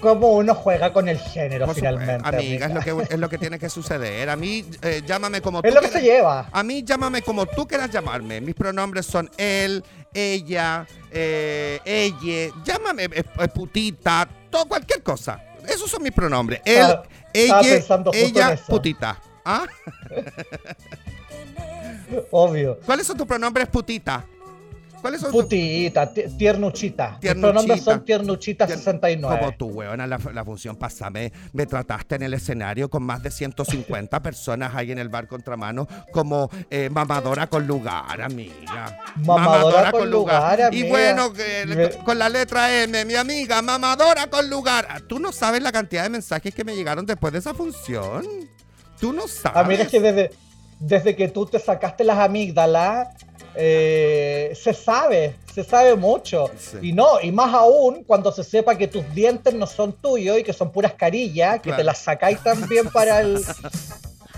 Cómo 0.00 0.32
uno 0.32 0.54
juega 0.54 0.92
con 0.92 1.08
el 1.08 1.18
género 1.18 1.66
Por 1.66 1.74
finalmente. 1.74 2.28
amiga, 2.28 2.66
es 2.66 2.74
lo, 2.74 2.80
que, 2.80 3.14
es 3.14 3.18
lo 3.18 3.28
que 3.28 3.38
tiene 3.38 3.58
que 3.58 3.68
suceder. 3.68 4.30
A 4.30 4.36
mí, 4.36 4.64
eh, 4.82 5.02
llámame 5.06 5.40
como 5.40 5.60
tú 5.62 5.68
Es 5.68 5.74
lo 5.74 5.80
que 5.80 5.88
se 5.88 6.00
quieras. 6.00 6.18
lleva. 6.18 6.48
A 6.52 6.62
mí 6.62 6.82
llámame 6.84 7.22
como 7.22 7.46
tú 7.46 7.66
quieras 7.66 7.90
llamarme. 7.90 8.40
Mis 8.40 8.54
pronombres 8.54 9.06
son 9.06 9.30
él, 9.36 9.82
ella, 10.14 10.86
eh, 11.10 11.80
ella. 11.84 12.52
Llámame 12.64 13.04
eh, 13.04 13.24
eh, 13.40 13.48
putita, 13.48 14.28
todo, 14.50 14.66
cualquier 14.66 15.02
cosa. 15.02 15.42
Esos 15.68 15.90
son 15.90 16.02
mis 16.02 16.12
pronombres. 16.12 16.60
Él, 16.64 16.86
ella, 17.32 17.60
ella, 18.12 18.58
putita. 18.66 19.20
¿Ah? 19.44 19.66
Obvio. 22.30 22.78
¿Cuáles 22.86 23.06
son 23.06 23.16
tus 23.16 23.26
pronombres 23.26 23.68
putita? 23.68 24.24
¿Cuáles 25.00 25.20
son 25.20 25.30
tus 25.32 25.42
Putita, 25.44 26.12
ti- 26.12 26.24
tiernuchita. 26.36 27.18
Mis 27.22 27.34
pronombres 27.34 27.82
son 27.82 28.04
tiernuchita 28.04 28.66
Tier- 28.66 28.76
69. 28.78 29.38
Como 29.38 29.52
tú, 29.56 29.66
weona, 29.68 30.06
la, 30.06 30.18
la 30.32 30.44
función 30.44 30.76
pasada 30.76 31.10
me, 31.10 31.32
me 31.52 31.66
trataste 31.66 32.16
en 32.16 32.22
el 32.22 32.34
escenario 32.34 32.88
con 32.90 33.02
más 33.04 33.22
de 33.22 33.30
150 33.30 34.20
personas 34.22 34.74
ahí 34.74 34.90
en 34.92 34.98
el 34.98 35.08
bar 35.08 35.28
contramano 35.28 35.86
como 36.12 36.50
eh, 36.70 36.88
mamadora 36.90 37.46
con 37.46 37.66
lugar, 37.66 38.20
amiga. 38.20 38.98
Mamadora 39.16 39.92
con 39.92 40.10
lugar, 40.10 40.58
Y 40.58 40.62
amiga. 40.64 40.88
bueno, 40.88 41.32
Me- 41.66 41.90
con 42.04 42.18
la 42.18 42.28
letra 42.28 42.82
M, 42.82 43.04
mi 43.04 43.14
amiga, 43.14 43.62
mamadora 43.62 44.26
con 44.28 44.48
lugar. 44.50 44.86
Ah, 44.90 44.98
Tú 45.06 45.18
no 45.18 45.32
sabes 45.32 45.62
la 45.62 45.72
cantidad 45.72 46.02
de 46.02 46.10
mensajes 46.10 46.54
que 46.54 46.64
me 46.64 46.74
llegaron 46.74 47.06
después 47.06 47.32
de 47.32 47.38
esa 47.38 47.54
función. 47.54 48.24
Tú 49.00 49.12
no 49.12 49.28
sabes. 49.28 49.56
Amiga, 49.58 49.82
es 49.84 49.88
que 49.88 50.00
desde, 50.00 50.30
desde 50.80 51.14
que 51.14 51.28
tú 51.28 51.46
te 51.46 51.58
sacaste 51.60 52.02
las 52.04 52.18
amígdalas, 52.18 53.08
eh, 53.54 54.27
se 54.54 54.72
sabe, 54.74 55.36
se 55.54 55.64
sabe 55.64 55.94
mucho. 55.94 56.50
Sí. 56.58 56.78
Y 56.82 56.92
no, 56.92 57.20
y 57.20 57.30
más 57.32 57.52
aún 57.54 58.04
cuando 58.04 58.30
se 58.32 58.44
sepa 58.44 58.76
que 58.76 58.88
tus 58.88 59.04
dientes 59.14 59.54
no 59.54 59.66
son 59.66 59.92
tuyos 59.92 60.38
y 60.38 60.42
que 60.44 60.52
son 60.52 60.70
puras 60.72 60.92
carillas, 60.94 61.56
que 61.56 61.62
Claro. 61.70 61.78
te 61.78 61.84
las 61.84 61.98
sacáis 61.98 62.42
también 62.42 62.88
para 62.90 63.20
el 63.20 63.40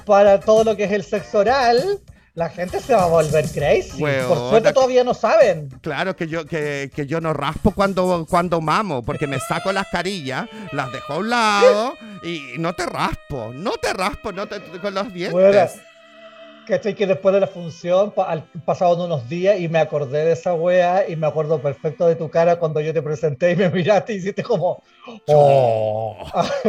para 0.04 0.40
todo 0.40 0.64
lo 0.64 0.76
que 0.76 0.84
es 0.84 0.92
el 0.92 1.04
sexo 1.04 1.38
oral, 1.38 2.00
la 2.34 2.48
gente 2.48 2.80
se 2.80 2.94
va 2.94 3.04
a 3.04 3.06
volver 3.06 3.44
crazy. 3.50 4.00
Por 4.00 4.36
suerte 4.50 4.72
todavía 4.72 5.04
no 5.04 5.14
saben. 5.14 5.68
Claro 5.82 6.16
que 6.16 6.26
yo, 6.26 6.46
que, 6.46 6.90
que 6.94 7.06
yo 7.06 7.20
no 7.20 7.32
raspo 7.32 7.72
cuando, 7.72 8.26
cuando 8.28 8.60
mamo, 8.60 9.02
porque 9.02 9.26
me 9.26 9.38
saco 9.40 9.72
las 9.72 9.86
carillas, 9.88 10.48
las 10.72 10.90
dejo 10.92 11.12
a 11.14 11.16
un 11.18 11.30
lado 11.30 11.94
y 12.22 12.54
no 12.58 12.72
te 12.72 12.86
raspo, 12.86 13.52
no 13.54 13.72
te 13.72 13.92
raspo, 13.92 14.32
no 14.32 14.46
te, 14.48 14.60
con 14.80 14.94
los 14.94 15.12
dientes. 15.12 15.32
Bueno, 15.32 15.68
¿Cachai? 16.66 16.94
Que 16.94 17.06
después 17.06 17.34
de 17.34 17.40
la 17.40 17.46
función 17.48 18.12
pa- 18.12 18.24
al- 18.30 18.44
pasaron 18.64 19.00
unos 19.00 19.28
días 19.28 19.58
y 19.58 19.68
me 19.68 19.80
acordé 19.80 20.24
de 20.24 20.32
esa 20.32 20.54
wea 20.54 21.08
y 21.08 21.16
me 21.16 21.26
acuerdo 21.26 21.60
perfecto 21.60 22.06
de 22.06 22.14
tu 22.14 22.30
cara 22.30 22.56
cuando 22.60 22.80
yo 22.80 22.92
te 22.92 23.02
presenté 23.02 23.52
y 23.52 23.56
me 23.56 23.70
miraste 23.70 24.12
y 24.12 24.16
hiciste 24.16 24.42
como. 24.44 24.82
Oh. 25.26 26.16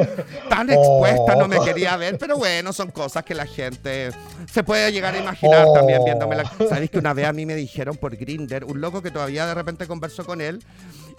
Tan 0.49 0.69
expuesta 0.69 1.35
no 1.35 1.47
me 1.47 1.57
Oh. 1.59 1.63
quería 1.63 1.95
ver, 1.97 2.17
pero 2.17 2.37
bueno, 2.37 2.73
son 2.73 2.89
cosas 2.89 3.23
que 3.23 3.35
la 3.35 3.45
gente 3.45 4.09
se 4.49 4.63
puede 4.63 4.91
llegar 4.91 5.13
a 5.13 5.19
imaginar 5.19 5.65
Oh. 5.67 5.73
también 5.73 6.03
viéndome 6.03 6.35
la... 6.35 6.45
¿Sabéis 6.67 6.89
que 6.89 6.97
una 6.97 7.13
vez 7.13 7.27
a 7.27 7.33
mí 7.33 7.45
me 7.45 7.53
dijeron 7.55 7.97
por 7.97 8.15
Grinder, 8.15 8.63
un 8.65 8.81
loco 8.81 9.01
que 9.03 9.11
todavía 9.11 9.45
de 9.45 9.53
repente 9.53 9.85
converso 9.85 10.25
con 10.25 10.41
él, 10.41 10.63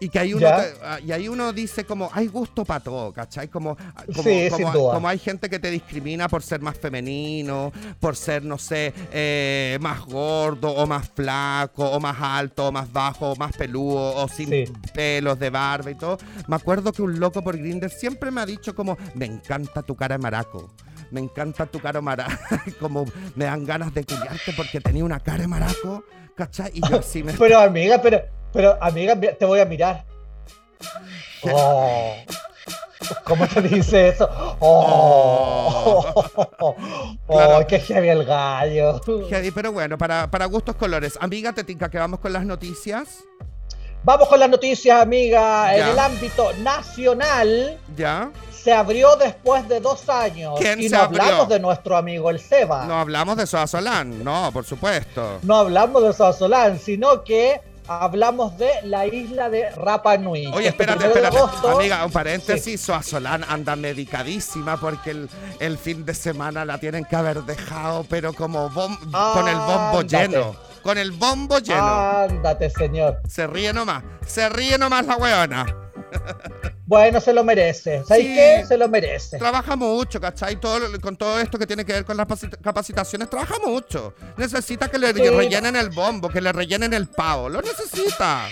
y 0.05 0.09
que 0.09 0.19
ahí 0.19 0.35
uno, 0.35 0.47
te- 0.49 0.75
ah, 0.85 0.99
y 1.01 1.13
ahí 1.13 1.29
uno 1.29 1.53
dice 1.53 1.85
como, 1.85 2.11
hay 2.13 2.27
gusto 2.27 2.65
para 2.65 2.81
todo, 2.81 3.13
¿cachai? 3.13 3.49
Como, 3.49 3.77
ah, 3.79 4.05
como, 4.15 4.23
Sí, 4.23 4.49
como, 4.73 5.09
hay 5.09 5.19
gente 5.19 5.49
que 5.49 5.59
te 5.59 5.71
discrimina 5.71 6.29
por 6.29 6.43
ser 6.43 6.61
más 6.61 6.77
femenino, 6.79 7.73
por 8.01 8.17
ser, 8.17 8.45
no 8.45 8.59
sé, 8.59 8.93
eh, 9.13 9.79
más 9.81 10.01
gordo, 10.01 10.71
o 10.71 10.87
más 10.87 11.09
flaco, 11.09 11.89
o 11.91 12.01
más 12.01 12.17
alto, 12.21 12.67
o 12.69 12.73
más 12.73 12.93
bajo, 12.93 13.33
o 13.33 13.37
más 13.37 13.57
peludo, 13.57 14.17
o 14.17 14.29
sin 14.29 14.49
Sí. 14.49 14.65
pelos 14.93 15.39
de 15.39 15.51
barba 15.51 15.91
y 15.91 15.95
todo. 15.95 16.19
Me 16.49 16.57
acuerdo 16.57 16.93
que 16.93 17.03
un 17.03 17.21
loco 17.21 17.43
por 17.43 17.57
Grinder 17.57 17.91
siempre 17.91 18.31
me 18.31 18.41
ha 18.41 18.47
dicho 18.47 18.75
como, 18.75 18.97
me 19.15 19.27
encanta 19.27 19.83
tu 19.83 19.95
cara 19.95 20.17
de 20.17 20.23
maraco. 20.23 20.73
Me 21.11 21.21
encanta 21.21 21.67
tu 21.67 21.79
cara 21.79 22.01
maraco. 22.01 22.33
como 22.81 23.05
me 23.37 23.45
dan 23.45 23.65
ganas 23.65 23.93
de 23.95 24.05
culiarte 24.05 24.53
porque 24.57 24.81
tenía 24.81 25.05
una 25.05 25.21
cara 25.21 25.43
de 25.43 25.47
maraco. 25.49 26.05
¿Cachai? 26.35 26.71
Y 26.75 26.81
yo 26.89 26.99
así 27.01 27.23
me... 27.23 27.33
Pero 27.39 27.61
amiga, 27.61 28.01
pero, 28.01 28.23
pero 28.53 28.77
amiga, 28.81 29.15
te 29.19 29.45
voy 29.45 29.61
a 29.61 29.65
mirar. 29.65 30.05
Oh. 31.43 32.15
¿Cómo 33.25 33.47
te 33.49 33.61
dice 33.63 34.09
eso? 34.09 34.29
Oh, 34.61 36.15
oh, 36.59 36.77
Claro. 37.27 37.67
qué 37.67 37.81
heavy 37.81 38.09
el 38.09 38.25
gallo. 38.25 39.01
Heavy, 39.29 39.51
Pero 39.51 39.73
bueno, 39.73 39.99
para, 39.99 40.31
para 40.31 40.47
gustos 40.47 40.77
colores. 40.77 41.19
Amiga, 41.21 41.53
te 41.53 41.65
tinca 41.65 41.91
que 41.91 41.99
vamos 41.99 42.21
con 42.21 42.33
las 42.33 42.45
noticias. 42.45 43.25
Vamos 44.05 44.29
con 44.29 44.41
las 44.41 44.49
noticias, 44.49 45.01
amiga. 45.01 45.77
Ya. 45.77 45.79
En 45.79 45.89
el 45.93 45.99
ámbito 45.99 46.53
nacional 46.55 47.79
¿Ya? 47.97 48.31
se 48.53 48.73
abrió 48.73 49.15
después 49.17 49.69
de 49.69 49.81
dos 49.81 50.09
años. 50.09 50.55
¿Quién 50.59 50.81
y 50.81 50.89
se 50.89 50.97
no 50.97 51.03
abrió? 51.03 51.23
hablamos 51.23 51.49
de 51.49 51.61
nuestro 51.61 51.97
amigo 51.97 52.31
el 52.31 52.41
Seba. 52.41 52.85
No 52.87 52.99
hablamos 52.99 53.37
de 53.37 53.47
Soa 53.47 53.67
Solán. 53.67 54.23
No, 54.25 54.51
por 54.53 54.65
supuesto. 54.65 55.39
No 55.43 55.57
hablamos 55.57 56.03
de 56.03 56.13
Seba 56.13 56.33
Solán, 56.33 56.79
sino 56.79 57.23
que 57.25 57.61
hablamos 57.89 58.57
de 58.59 58.71
la 58.85 59.07
isla 59.07 59.49
de 59.51 59.71
Rapa 59.71 60.17
Nui. 60.19 60.47
Oye, 60.55 60.69
espérate, 60.69 61.07
espérate. 61.07 61.39
Amiga, 61.69 62.05
un 62.05 62.13
paréntesis. 62.13 62.81
Soa 62.81 63.03
Solán 63.03 63.45
anda 63.49 63.77
medicadísima 63.77 64.77
porque 64.79 65.11
el, 65.11 65.31
el 65.61 65.79
fin 65.79 66.05
de 66.05 66.15
semana 66.15 66.65
la 66.65 66.79
tienen 66.79 67.05
que 67.05 67.17
haber 67.17 67.43
dejado, 67.43 68.05
pero 68.09 68.33
como 68.33 68.71
bom- 68.71 68.99
con 69.35 69.49
el 69.49 69.57
bombo 69.57 70.03
lleno. 70.03 70.55
Con 70.83 70.99
el 70.99 71.13
bombo 71.13 71.59
lleno. 71.59 71.81
Ándate, 71.83 72.69
señor. 72.71 73.21
Se 73.29 73.47
ríe 73.47 73.73
nomás. 73.73 74.03
Se 74.27 74.49
ríe 74.49 74.79
nomás 74.79 75.07
la 75.07 75.17
weona. 75.17 75.67
Bueno, 76.93 77.23
se 77.23 77.33
lo 77.33 77.43
merece. 77.43 78.05
¿Sabes 78.05 78.27
Sí. 78.27 78.35
qué? 78.35 78.65
Se 78.69 78.77
lo 78.77 78.87
merece. 78.87 79.39
Trabaja 79.39 79.77
mucho, 79.77 80.21
¿cachai? 80.21 80.57
Todo, 80.57 80.79
con 81.01 81.17
todo 81.17 81.41
esto 81.41 81.59
que 81.59 81.67
tiene 81.67 81.87
que 81.87 81.95
ver 81.95 82.05
con 82.05 82.19
las 82.19 82.29
paci- 82.29 82.55
capacitaciones, 82.61 83.31
trabaja 83.31 83.55
mucho. 83.67 84.13
Necesita 84.37 84.89
que 84.91 84.99
le 84.99 85.15
Sí. 85.15 85.27
rellenen 85.31 85.75
el 85.75 85.89
bombo, 85.89 86.29
que 86.29 86.43
le 86.43 86.53
rellenen 86.53 86.93
el 86.93 87.07
pavo. 87.07 87.49
Lo 87.49 87.63
necesita. 87.63 88.47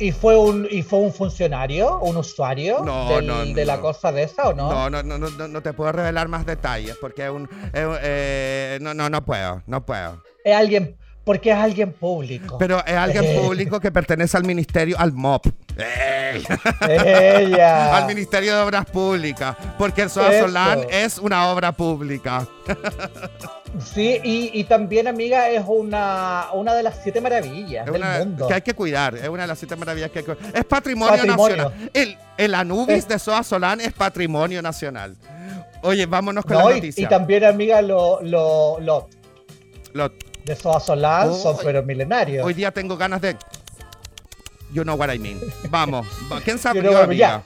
¿Y 0.00 0.10
fue 0.10 0.36
un, 0.36 0.66
y 0.68 0.82
fue 0.82 0.98
un 0.98 1.12
funcionario, 1.14 2.00
un 2.00 2.16
usuario 2.16 2.80
No, 2.84 3.08
del- 3.08 3.26
no, 3.28 3.44
de 3.44 3.64
la 3.64 3.76
no. 3.76 3.82
cosa 3.82 4.10
de 4.10 4.24
esa 4.24 4.48
o 4.48 4.52
no? 4.52 4.68
No, 4.68 4.90
no, 4.90 5.04
no, 5.04 5.18
no, 5.18 5.30
no, 5.30 5.46
no 5.46 5.62
te 5.62 5.72
puedo 5.72 5.92
revelar 5.92 6.26
más 6.26 6.44
detalles 6.44 6.96
porque 7.00 7.26
es 7.26 7.30
un. 7.30 7.48
es 7.72 7.86
un- 7.86 7.98
eh, 8.02 8.78
no, 8.82 8.94
no, 8.94 9.08
no 9.08 9.24
puedo, 9.24 9.62
no 9.66 9.86
puedo. 9.86 10.20
Es 10.42 10.56
alguien, 10.56 10.96
porque 11.24 11.50
es 11.50 11.56
alguien 11.56 11.92
público. 11.92 12.56
Pero 12.58 12.84
es 12.84 12.94
alguien 12.94 13.24
Eh. 13.24 13.40
público 13.42 13.78
que 13.80 13.90
pertenece 13.92 14.36
al 14.36 14.44
ministerio, 14.44 14.96
al 14.98 15.12
MOP. 15.12 15.46
¡Ey! 15.76 16.42
Ella. 16.88 17.96
al 17.98 18.06
Ministerio 18.06 18.54
de 18.56 18.62
Obras 18.62 18.84
Públicas. 18.86 19.56
Porque 19.78 20.02
el 20.02 20.06
Eso. 20.08 20.22
Solán 20.40 20.80
es 20.90 21.18
una 21.18 21.48
obra 21.50 21.72
pública. 21.72 22.46
Sí, 23.94 24.20
y, 24.24 24.50
y 24.52 24.64
también, 24.64 25.06
amiga, 25.06 25.48
es 25.48 25.62
una, 25.66 26.46
una 26.52 26.74
de 26.74 26.82
las 26.82 26.96
siete 27.02 27.20
maravillas 27.20 27.86
Es 27.86 27.92
del 27.92 28.02
una 28.02 28.18
mundo. 28.18 28.48
que 28.48 28.54
hay 28.54 28.62
que 28.62 28.74
cuidar, 28.74 29.14
es 29.14 29.28
una 29.28 29.42
de 29.42 29.48
las 29.48 29.58
siete 29.58 29.76
maravillas 29.76 30.10
que 30.10 30.18
hay 30.20 30.24
que 30.24 30.36
Es 30.54 30.64
patrimonio, 30.64 31.14
Patrimonio. 31.16 31.56
nacional. 31.56 31.90
El, 31.94 32.18
el 32.36 32.54
Anubis 32.54 32.96
Es- 32.98 33.08
de 33.08 33.18
Soa 33.18 33.42
Solán 33.44 33.80
es 33.80 33.92
patrimonio 33.92 34.60
nacional. 34.60 35.16
Oye, 35.82 36.04
vámonos 36.06 36.44
con 36.44 36.58
No, 36.58 36.68
la 36.68 36.72
y, 36.72 36.80
noticia. 36.80 37.04
y 37.04 37.08
también, 37.08 37.44
amiga, 37.44 37.80
lo, 37.80 38.20
lo, 38.22 38.78
lo 38.80 39.08
Lo- 39.92 40.12
de 40.54 40.80
Solán 40.80 41.28
Oh, 41.30 41.34
son 41.34 41.56
pero 41.62 41.82
milenarios. 41.82 42.44
hoy 42.44 42.54
día 42.54 42.70
tengo 42.70 42.96
ganas 42.96 43.20
de. 43.20 43.36
You 44.72 44.82
know 44.82 44.96
what 44.96 45.12
I 45.12 45.18
mean. 45.18 45.40
Vamos. 45.68 46.06
va- 46.30 46.40
¿Quién 46.40 46.58
se 46.58 46.68
You 46.74 46.80
know? 46.82 47.42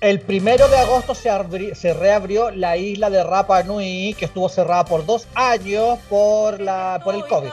El 0.00 0.20
primero 0.20 0.68
de 0.68 0.76
agosto 0.76 1.14
se, 1.14 1.30
abri- 1.30 1.74
se 1.74 1.94
reabrió 1.94 2.50
la 2.50 2.76
isla 2.76 3.08
de 3.08 3.22
Rapa 3.24 3.62
Nui, 3.62 4.14
que 4.18 4.26
estuvo 4.26 4.48
cerrada 4.50 4.84
por 4.84 5.06
dos 5.06 5.26
años 5.34 5.98
por, 6.10 6.60
la, 6.60 7.00
por 7.02 7.14
el 7.14 7.24
COVID, 7.24 7.48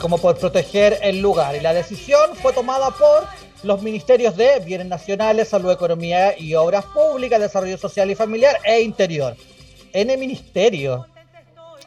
como 0.00 0.16
por 0.18 0.38
proteger 0.38 0.98
el 1.02 1.20
lugar. 1.20 1.54
Y 1.56 1.60
la 1.60 1.74
decisión 1.74 2.34
fue 2.40 2.52
tomada 2.54 2.90
por 2.92 3.26
los 3.62 3.82
ministerios 3.82 4.36
de 4.36 4.60
Bienes 4.60 4.86
Nacionales, 4.86 5.48
Salud, 5.48 5.70
Economía 5.70 6.38
y 6.38 6.54
Obras 6.54 6.84
Públicas, 6.86 7.40
Desarrollo 7.40 7.76
Social 7.76 8.10
y 8.10 8.14
Familiar 8.14 8.56
e 8.64 8.80
Interior. 8.80 9.36
El 9.92 10.16
ministerio, 10.16 11.06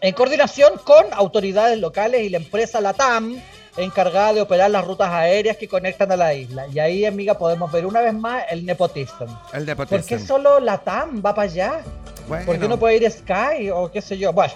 en 0.02 0.14
coordinación 0.14 0.74
con 0.84 1.06
autoridades 1.12 1.78
locales 1.78 2.22
y 2.22 2.30
la 2.30 2.38
empresa 2.38 2.80
LATAM, 2.80 3.42
encargada 3.78 4.34
de 4.34 4.42
operar 4.42 4.72
las 4.72 4.86
rutas 4.86 5.10
aéreas 5.10 5.58
que 5.58 5.68
conectan 5.68 6.12
a 6.12 6.18
la 6.18 6.34
isla. 6.34 6.68
Y 6.68 6.80
ahí, 6.80 7.06
amiga, 7.06 7.38
podemos 7.38 7.72
ver 7.72 7.86
una 7.86 8.02
vez 8.02 8.14
más 8.14 8.44
el 8.50 8.66
nepotismo. 8.66 9.42
El 9.54 9.76
¿Por 9.76 10.04
qué 10.04 10.20
solo 10.20 10.60
Latam 10.60 11.22
va 11.26 11.34
para 11.34 11.50
allá? 11.50 11.82
Bueno, 12.28 12.46
¿Por 12.46 12.60
qué 12.60 12.68
no 12.68 12.78
puede 12.78 12.98
ir 12.98 13.12
Sky 13.12 13.70
o 13.74 13.92
qué 13.92 14.02
sé 14.02 14.18
yo? 14.18 14.34
Bueno, 14.34 14.54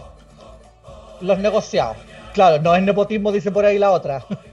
los 1.21 1.39
negociados. 1.39 1.97
Claro, 2.33 2.61
no 2.61 2.75
es 2.75 2.83
nepotismo, 2.83 3.31
dice 3.31 3.51
por 3.51 3.65
ahí 3.65 3.77
la 3.77 3.91
otra. 3.91 4.25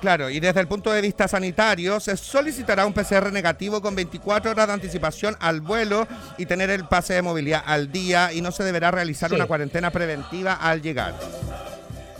Claro, 0.00 0.30
y 0.30 0.40
desde 0.40 0.60
el 0.60 0.68
punto 0.68 0.90
de 0.92 1.00
vista 1.00 1.26
sanitario, 1.28 2.00
se 2.00 2.16
solicitará 2.16 2.86
un 2.86 2.92
PCR 2.92 3.32
negativo 3.32 3.80
con 3.82 3.94
24 3.94 4.50
horas 4.50 4.66
de 4.66 4.72
anticipación 4.74 5.36
al 5.40 5.60
vuelo 5.60 6.06
y 6.38 6.46
tener 6.46 6.70
el 6.70 6.84
pase 6.86 7.14
de 7.14 7.22
movilidad 7.22 7.62
al 7.66 7.90
día 7.92 8.32
y 8.32 8.40
no 8.40 8.52
se 8.52 8.64
deberá 8.64 8.90
realizar 8.90 9.28
Sí. 9.30 9.36
una 9.36 9.46
cuarentena 9.46 9.90
preventiva 9.90 10.54
al 10.54 10.82
llegar. 10.82 11.14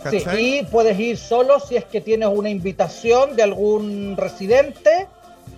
Sí, 0.09 0.65
puedes 0.71 0.99
ir 0.99 1.17
solo 1.17 1.59
si 1.59 1.75
es 1.75 1.85
que 1.85 2.01
tienes 2.01 2.27
una 2.31 2.49
invitación 2.49 3.35
de 3.35 3.43
algún 3.43 4.15
residente, 4.17 5.07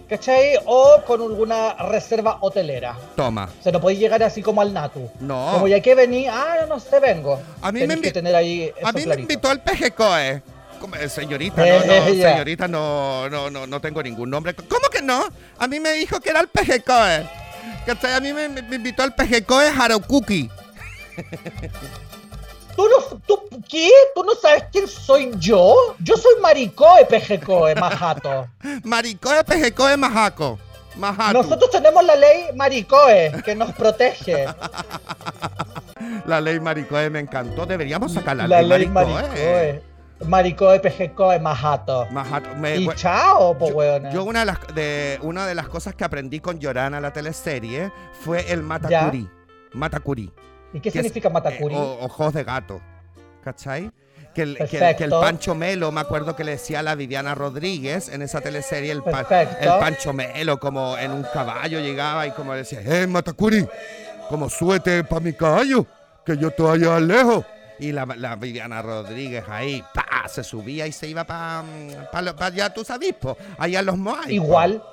¿cachai? 0.10 0.56
O 0.65 1.02
con 1.08 1.21
alguna 1.21 1.76
reserva 1.76 2.39
hotelera. 2.41 2.97
Toma. 3.15 3.49
O 3.58 3.63
sea, 3.63 3.71
no 3.71 3.80
podéis 3.80 3.99
llegar 4.02 4.21
así 4.21 4.41
como 4.41 4.60
al 4.60 4.73
Natu. 4.73 5.10
No. 5.21 5.49
Como 5.54 5.69
ya 5.69 5.80
que 5.80 5.95
vení, 5.95 6.28
ah, 6.28 6.58
no, 6.62 6.76
no 6.76 6.80
sé, 6.82 6.99
vengo. 6.99 7.39
A 7.62 7.71
mí 7.71 7.80
Tenés 7.80 7.97
me 7.97 8.04
que 8.04 8.12
tener 8.12 8.36
ahí 8.36 8.69
A 8.84 8.91
mí 8.91 8.99
me 8.99 9.04
clarito. 9.06 9.21
invitó 9.34 9.49
al 9.49 9.62
PGCOE. 9.62 10.43
Eh, 10.99 11.09
Señorita, 11.09 11.65
no, 11.65 11.85
no, 11.85 12.05
señorita, 12.05 12.67
no, 12.67 13.29
no, 13.29 13.49
no, 13.49 13.67
no 13.67 13.81
tengo 13.81 14.03
ningún 14.03 14.29
nombre. 14.29 14.53
¿Cómo 14.55 14.89
que 14.91 15.01
no? 15.01 15.23
A 15.57 15.67
mí 15.67 15.79
me 15.79 15.91
dijo 15.93 16.19
que 16.19 16.29
era 16.29 16.41
el 16.41 16.47
PGCOE. 16.47 17.29
¿Cachai? 17.85 18.13
A 18.13 18.19
mí 18.19 18.33
me, 18.33 18.49
me 18.49 18.75
invitó 18.75 19.03
al 19.03 19.13
PGCOE 19.15 19.69
Harokuki. 19.69 20.49
¿Tú 22.75 22.87
no, 22.87 23.17
tú, 23.27 23.43
¿Qué? 23.69 23.89
¿Tú 24.15 24.23
no 24.23 24.33
sabes 24.35 24.63
quién 24.71 24.87
soy 24.87 25.31
yo? 25.37 25.95
Yo 25.99 26.17
soy 26.17 26.33
Maricoe 26.41 27.05
PGCOE, 27.05 27.75
Majato. 27.75 28.47
Maricoe 28.83 29.43
PGCOE 29.43 29.97
Majaco. 29.97 30.59
Majatu. 30.95 31.41
Nosotros 31.41 31.71
tenemos 31.71 32.03
la 32.05 32.15
ley 32.15 32.49
Maricoe 32.55 33.41
que 33.43 33.55
nos 33.55 33.71
protege. 33.73 34.45
La 36.25 36.39
ley 36.39 36.59
Maricoe 36.59 37.09
me 37.09 37.19
encantó. 37.19 37.65
Deberíamos 37.65 38.13
sacar 38.13 38.35
la, 38.37 38.47
La 38.47 38.61
ley, 38.61 38.79
ley 38.79 38.87
Maricoe. 38.89 39.21
Maricoe. 39.21 39.92
Maricoe 40.27 40.79
PGCOE, 40.79 41.39
Majato. 41.39 42.07
Majato. 42.12 42.55
Me- 42.55 42.77
Y 42.77 42.86
bu- 42.88 42.95
chao, 42.95 43.57
po 43.57 43.69
yo, 43.83 44.09
yo 44.12 44.23
una 44.23 44.39
de, 44.41 44.45
las, 44.45 44.59
de, 44.75 45.19
una 45.21 45.45
de 45.47 45.55
las 45.55 45.67
cosas 45.67 45.95
que 45.95 46.03
aprendí 46.03 46.39
con 46.39 46.59
Llorana, 46.59 46.99
la 46.99 47.12
teleserie, 47.13 47.91
fue 48.21 48.51
el 48.51 48.63
Matakuri. 48.63 49.29
Matakuri. 49.73 50.31
¿Y 50.73 50.79
qué 50.79 50.91
que 50.91 50.99
es- 50.99 51.05
significa 51.05 51.29
Matakuri? 51.29 51.75
Eh, 51.75 51.77
o- 51.77 52.05
ojos 52.05 52.33
de 52.33 52.43
gato. 52.43 52.81
¿Cachai? 53.43 53.91
Que 54.33 54.41
el, 54.43 54.57
que, 54.57 54.63
el, 54.63 54.67
que 54.69 54.77
el 54.77 54.81
Perfecto. 54.81 55.21
Pancho 55.21 55.53
Melo, 55.53 55.91
me 55.91 56.01
acuerdo 56.01 56.36
que 56.36 56.43
le 56.43 56.51
decía 56.53 56.79
a 56.79 56.83
la 56.83 56.95
Viviana 56.95 57.36
Rodríguez 57.36 58.09
en 58.09 58.21
esa 58.23 58.41
teleserie, 58.41 58.91
el, 58.91 59.03
pa- 59.03 59.23
Perfecto. 59.23 59.57
el 59.75 59.79
Pancho 59.79 60.12
Melo, 60.13 60.59
como 60.59 60.97
en 60.97 61.12
un 61.12 61.23
caballo 61.23 61.79
llegaba 61.79 62.25
y 62.25 62.31
como 62.31 62.53
decía, 62.53 62.79
¡eh, 62.83 63.05
Matakuri! 63.05 63.67
Como 64.29 64.49
súbete 64.49 65.03
para 65.03 65.21
mi 65.21 65.33
caballo, 65.33 65.86
que 66.25 66.36
yo 66.38 66.47
estoy 66.47 66.81
allá 66.81 66.99
lejos. 66.99 67.45
Y 67.79 67.91
la, 67.91 68.05
la 68.05 68.36
Viviana 68.36 68.81
Rodríguez 68.81 69.43
ahí, 69.49 69.83
pa, 69.93 70.02
se 70.27 70.43
subía 70.43 70.88
y 70.88 70.91
se 70.91 71.07
iba 71.07 71.23
para 71.23 71.63
pa, 72.12 72.33
pa 72.36 72.45
allá, 72.47 72.73
tú 72.73 72.83
sabes, 72.83 73.13
po, 73.13 73.38
allá 73.57 73.81
los 73.81 73.97
Moai. 73.97 74.33
Igual, 74.33 74.83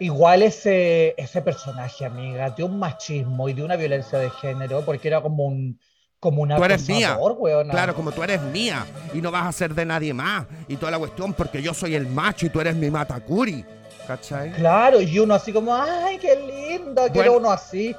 igual 0.00 0.42
ese, 0.42 1.14
ese 1.16 1.42
personaje, 1.42 2.04
amiga, 2.04 2.50
de 2.50 2.64
un 2.64 2.78
machismo 2.78 3.48
y 3.48 3.52
de 3.54 3.62
una 3.62 3.76
violencia 3.76 4.18
de 4.18 4.30
género, 4.30 4.84
porque 4.84 5.08
era 5.08 5.20
como 5.20 5.44
un 5.44 5.78
como 6.20 6.40
un 6.40 6.56
Tú 6.56 6.64
eres 6.64 6.88
mía. 6.88 7.18
weona. 7.18 7.70
Claro, 7.70 7.94
como 7.94 8.10
tú 8.10 8.22
eres 8.22 8.40
mía 8.40 8.86
y 9.12 9.20
no 9.20 9.30
vas 9.30 9.46
a 9.46 9.52
ser 9.52 9.74
de 9.74 9.84
nadie 9.84 10.14
más 10.14 10.46
y 10.68 10.76
toda 10.76 10.90
la 10.90 10.98
cuestión 10.98 11.34
porque 11.34 11.60
yo 11.60 11.74
soy 11.74 11.94
el 11.94 12.06
macho 12.06 12.46
y 12.46 12.48
tú 12.48 12.62
eres 12.62 12.74
mi 12.74 12.90
Matakuri. 12.90 13.62
¿Cachai? 14.06 14.52
Claro, 14.52 15.00
y 15.02 15.18
uno 15.18 15.34
así 15.34 15.52
como, 15.52 15.74
ay, 15.74 16.18
qué 16.18 16.34
lindo, 16.36 17.02
quiero 17.12 17.32
Bueno. 17.32 17.36
uno 17.36 17.50
así. 17.50 17.94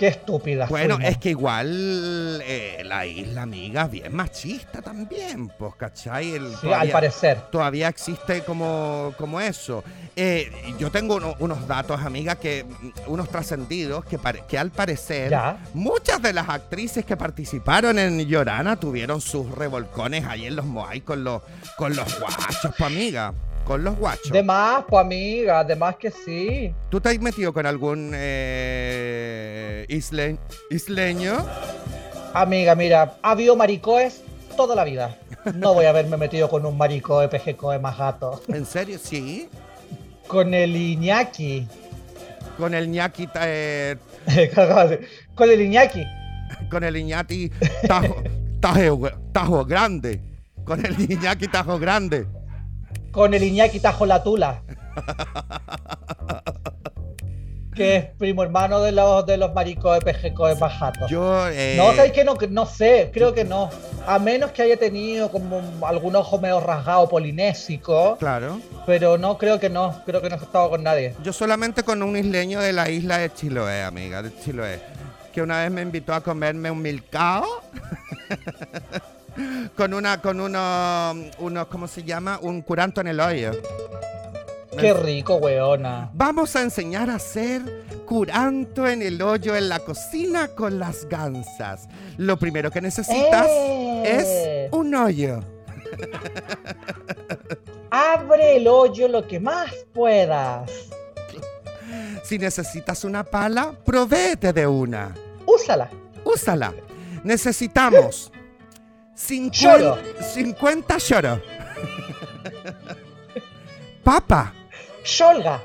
Qué 0.00 0.06
estúpida. 0.08 0.64
Bueno, 0.64 0.94
fuimos. 0.96 1.12
es 1.12 1.18
que 1.18 1.28
igual 1.28 2.40
eh, 2.42 2.80
la 2.86 3.04
isla 3.04 3.42
amiga 3.42 3.86
bien 3.86 4.14
machista 4.16 4.80
también, 4.80 5.48
pues, 5.58 5.74
¿cachai? 5.76 6.30
El- 6.36 6.56
Sí, 6.56 6.72
al 6.72 6.88
parecer. 6.88 7.38
todavía 7.52 7.88
existe 7.88 8.40
como, 8.42 9.12
como 9.18 9.38
eso. 9.42 9.84
Eh, 10.16 10.50
yo 10.78 10.90
tengo 10.90 11.16
uno- 11.16 11.34
unos 11.38 11.68
datos, 11.68 12.00
amiga, 12.00 12.36
que 12.36 12.64
mm, 12.64 13.10
unos 13.10 13.28
trascendidos 13.28 14.06
que, 14.06 14.18
que 14.48 14.56
al 14.58 14.70
parecer 14.70 15.30
Ya. 15.32 15.58
muchas 15.74 16.22
de 16.22 16.32
las 16.32 16.48
actrices 16.48 17.04
que 17.04 17.18
participaron 17.18 17.98
en 17.98 18.20
Llorana 18.26 18.76
tuvieron 18.80 19.20
sus 19.20 19.50
revolcones 19.54 20.24
ahí 20.24 20.46
en 20.46 20.56
los 20.56 20.64
Moai 20.64 21.02
con 21.02 21.22
los, 21.24 21.42
con 21.76 21.94
los 21.94 22.18
guachos, 22.18 22.72
pues, 22.78 22.80
amiga. 22.90 23.34
Con 23.70 23.84
los 23.84 23.96
guachos. 23.96 24.32
De 24.32 24.42
más, 24.42 24.84
pues 24.88 25.00
amiga, 25.00 25.62
de 25.62 25.76
más 25.76 25.94
que 25.94 26.10
sí. 26.10 26.74
¿Tú 26.88 27.00
te 27.00 27.10
has 27.10 27.20
metido 27.20 27.52
con 27.52 27.66
algún 27.66 28.10
eh, 28.16 29.86
isle- 29.88 30.38
isleño? 30.70 31.46
Amiga, 32.34 32.74
mira, 32.74 33.14
ha 33.22 33.30
habido 33.30 33.54
maricoes 33.54 34.22
toda 34.56 34.74
la 34.74 34.82
vida. 34.82 35.16
No 35.54 35.72
voy 35.72 35.84
a 35.84 35.90
haberme 35.90 36.16
metido 36.16 36.48
con 36.48 36.66
un 36.66 36.76
maricoe 36.76 37.28
PGCOE 37.28 37.78
más 37.78 37.96
gato. 37.96 38.42
¿En 38.48 38.66
serio? 38.66 38.98
Sí. 39.00 39.48
Con 40.26 40.52
el 40.52 40.74
Iñaki. 40.74 41.68
Con 42.58 42.74
el 42.74 42.90
ñaki, 42.90 43.28
eh, 43.40 43.96
con 45.36 45.48
el 45.48 45.60
Iñaki. 45.60 46.04
con 46.68 46.82
el 46.82 46.96
Iñaki 46.96 47.52
tajo, 47.86 48.16
tajo, 48.58 49.08
tajo 49.32 49.64
grande. 49.64 50.20
Con 50.64 50.84
el 50.84 50.98
Iñaki 51.08 51.46
tajo 51.46 51.78
grande. 51.78 52.26
Con 53.12 53.34
el 53.34 53.42
Iñaki 53.42 53.80
Tajo 53.80 54.06
la 54.06 54.22
Tula. 54.22 54.62
que 57.74 57.96
es 57.96 58.04
primo 58.18 58.42
hermano 58.42 58.80
de 58.80 58.92
los 58.92 59.24
de 59.26 59.36
los 59.36 59.54
maricoes 59.54 60.02
PGCOE 60.04 60.56
más 60.56 60.78
gatos. 60.78 61.10
Yo, 61.10 61.48
eh, 61.48 61.74
No, 61.76 61.94
¿sabes 61.94 62.12
qué? 62.12 62.24
No, 62.24 62.36
no 62.50 62.66
sé, 62.66 63.10
creo 63.12 63.32
que 63.32 63.44
no. 63.44 63.70
A 64.06 64.18
menos 64.18 64.50
que 64.50 64.62
haya 64.62 64.76
tenido 64.76 65.30
como 65.30 65.60
algún 65.86 66.16
ojo 66.16 66.38
medio 66.38 66.60
rasgado 66.60 67.08
polinésico, 67.08 68.16
Claro. 68.18 68.60
pero 68.86 69.18
no, 69.18 69.38
creo 69.38 69.58
que 69.60 69.70
no. 69.70 70.02
Creo 70.04 70.20
que 70.20 70.28
no 70.28 70.36
he 70.36 70.38
estado 70.38 70.70
con 70.70 70.82
nadie. 70.82 71.14
Yo 71.22 71.32
solamente 71.32 71.82
con 71.82 72.02
un 72.02 72.16
isleño 72.16 72.60
de 72.60 72.72
la 72.72 72.90
isla 72.90 73.18
de 73.18 73.32
Chiloé, 73.32 73.82
amiga, 73.82 74.22
de 74.22 74.34
Chiloé. 74.40 74.80
Que 75.32 75.42
una 75.42 75.60
vez 75.62 75.70
me 75.70 75.82
invitó 75.82 76.12
a 76.12 76.20
comerme 76.20 76.70
un 76.70 76.82
milcao. 76.82 77.44
con 79.76 79.94
una, 79.94 80.20
con 80.20 80.40
uno, 80.40 81.14
unos, 81.38 81.66
¿cómo 81.68 81.88
se 81.88 82.02
llama? 82.02 82.38
Un 82.42 82.62
curanto 82.62 83.00
en 83.00 83.08
el 83.08 83.20
hoyo. 83.20 83.52
Qué 84.78 84.94
rico, 84.94 85.36
weona. 85.36 86.10
Vamos 86.14 86.54
a 86.56 86.62
enseñar 86.62 87.10
a 87.10 87.16
hacer 87.16 87.60
curanto 88.06 88.86
en 88.86 89.02
el 89.02 89.20
hoyo 89.20 89.54
en 89.54 89.68
la 89.68 89.80
cocina 89.80 90.48
con 90.48 90.78
las 90.78 91.06
gansas. 91.08 91.88
Lo 92.16 92.38
primero 92.38 92.70
que 92.70 92.80
necesitas 92.80 93.46
¡Eh! 93.48 94.66
es 94.68 94.72
un 94.72 94.94
hoyo. 94.94 95.40
Abre 97.90 98.56
el 98.56 98.68
hoyo 98.68 99.08
lo 99.08 99.26
que 99.26 99.40
más 99.40 99.72
puedas. 99.92 100.70
Si 102.22 102.38
necesitas 102.38 103.04
una 103.04 103.24
pala, 103.24 103.72
provéete 103.84 104.52
de 104.52 104.66
una. 104.66 105.14
Úsala. 105.46 105.90
Úsala. 106.24 106.72
Necesitamos 107.24 108.30
50, 109.26 109.50
Choro. 109.52 109.98
50 110.34 110.96
choro. 110.98 111.42
Papa, 114.02 114.52
Sholga. 115.04 115.62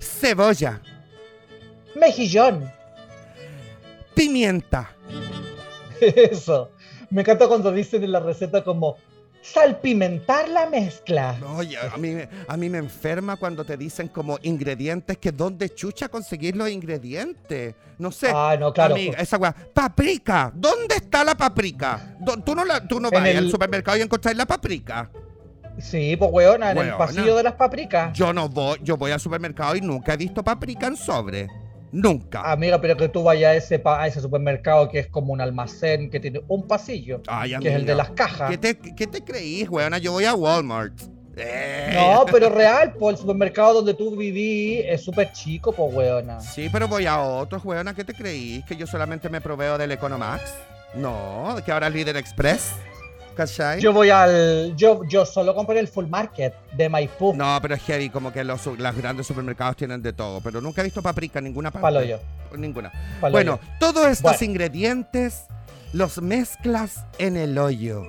cebolla, 0.00 0.80
Mejillón. 1.94 2.70
pimienta, 4.14 4.90
Eso. 6.00 6.70
Me 7.10 7.22
encanta 7.22 7.46
cuando 7.48 7.72
dicen 7.72 8.02
en 8.04 8.12
la 8.12 8.20
receta 8.20 8.62
como 8.64 8.96
salpimentar 9.52 10.48
la 10.48 10.66
mezcla. 10.68 11.36
Oye, 11.56 11.76
a 11.78 11.96
mí, 11.96 12.10
me- 12.10 12.28
a 12.46 12.56
mí 12.56 12.68
me 12.68 12.78
enferma 12.78 13.36
cuando 13.36 13.64
te 13.64 13.76
dicen 13.76 14.08
como 14.08 14.38
ingredientes 14.42 15.18
que 15.18 15.32
dónde 15.32 15.68
chucha 15.74 16.08
conseguir 16.08 16.56
los 16.56 16.68
ingredientes. 16.70 17.74
No 17.98 18.10
sé. 18.12 18.30
Ah, 18.34 18.56
no, 18.58 18.72
claro. 18.72 18.94
Amiga, 18.94 19.18
esa 19.18 19.36
weá. 19.38 19.54
Paprika. 19.74 20.52
¿Dónde 20.54 20.96
está 20.96 21.24
la 21.24 21.34
paprika? 21.36 22.16
Tú 22.44 22.54
no, 22.54 22.64
la, 22.64 22.86
tú 22.86 23.00
no 23.00 23.10
vas 23.10 23.26
el- 23.26 23.36
al 23.38 23.50
supermercado 23.50 23.96
y 23.98 24.02
encontrar 24.02 24.36
la 24.36 24.46
paprika. 24.46 25.10
Sí, 25.80 26.16
pues 26.16 26.30
weona, 26.32 26.72
en 26.72 26.78
el 26.78 26.94
pasillo 26.94 27.36
de 27.36 27.42
las 27.44 27.54
paprikas. 27.54 28.12
Yo 28.12 28.32
no 28.32 28.48
voy, 28.48 28.78
yo 28.82 28.96
voy 28.96 29.12
al 29.12 29.20
supermercado 29.20 29.76
y 29.76 29.80
nunca 29.80 30.14
he 30.14 30.16
visto 30.16 30.42
paprika 30.42 30.88
en 30.88 30.96
sobre. 30.96 31.48
Nunca. 31.92 32.42
Amiga, 32.50 32.80
pero 32.80 32.96
que 32.96 33.08
tú 33.08 33.22
vayas 33.22 33.50
a 33.50 33.54
ese, 33.56 33.78
pa- 33.78 34.02
a 34.02 34.06
ese 34.06 34.20
supermercado 34.20 34.88
que 34.88 34.98
es 34.98 35.06
como 35.08 35.32
un 35.32 35.40
almacén 35.40 36.10
que 36.10 36.20
tiene 36.20 36.40
un 36.48 36.66
pasillo, 36.66 37.22
Ay, 37.26 37.54
que 37.60 37.68
es 37.68 37.74
el 37.76 37.86
de 37.86 37.94
las 37.94 38.10
cajas. 38.10 38.50
¿Qué 38.50 38.58
te, 38.58 38.76
qué 38.94 39.06
te 39.06 39.22
creís, 39.24 39.68
weona? 39.70 39.98
Yo 39.98 40.12
voy 40.12 40.24
a 40.24 40.34
Walmart. 40.34 40.92
Eh. 41.40 41.92
No, 41.94 42.24
pero 42.30 42.50
real, 42.50 42.94
pues 42.98 43.14
el 43.14 43.20
supermercado 43.20 43.74
donde 43.74 43.94
tú 43.94 44.16
viví 44.16 44.80
es 44.84 45.02
súper 45.04 45.30
chico, 45.32 45.72
pues 45.72 45.94
weona. 45.94 46.40
Sí, 46.40 46.68
pero 46.72 46.88
voy 46.88 47.06
a 47.06 47.20
otros, 47.20 47.64
weona. 47.64 47.94
¿Qué 47.94 48.04
te 48.04 48.12
creís? 48.12 48.64
¿Que 48.64 48.76
yo 48.76 48.86
solamente 48.86 49.28
me 49.28 49.40
proveo 49.40 49.78
del 49.78 49.92
Economax? 49.92 50.42
No, 50.94 51.54
que 51.64 51.70
ahora 51.70 51.86
es 51.88 51.92
Líder 51.94 52.16
Express. 52.16 52.72
¿Cachai? 53.38 53.80
Yo 53.80 53.92
voy 53.92 54.10
al. 54.10 54.74
Yo, 54.76 55.02
yo 55.08 55.24
solo 55.24 55.54
compré 55.54 55.78
el 55.78 55.86
full 55.86 56.06
market 56.06 56.52
de 56.72 56.88
Maipú. 56.88 57.34
No, 57.36 57.56
pero 57.62 57.76
es 57.76 57.82
heavy, 57.84 58.10
como 58.10 58.32
que 58.32 58.42
los, 58.42 58.66
los 58.66 58.96
grandes 58.96 59.28
supermercados 59.28 59.76
tienen 59.76 60.02
de 60.02 60.12
todo. 60.12 60.40
Pero 60.40 60.60
nunca 60.60 60.80
he 60.80 60.84
visto 60.84 61.00
paprika 61.02 61.38
en 61.38 61.44
ninguna 61.44 61.70
parte. 61.70 61.82
Palo 61.82 62.02
yo. 62.02 62.18
Ninguna. 62.56 62.90
palo 63.20 63.30
bueno, 63.32 63.60
yo. 63.62 63.68
todos 63.78 64.08
estos 64.08 64.22
Bueno. 64.38 64.44
ingredientes 64.44 65.44
los 65.92 66.20
mezclas 66.20 67.04
en 67.18 67.36
el 67.36 67.56
hoyo. 67.58 68.02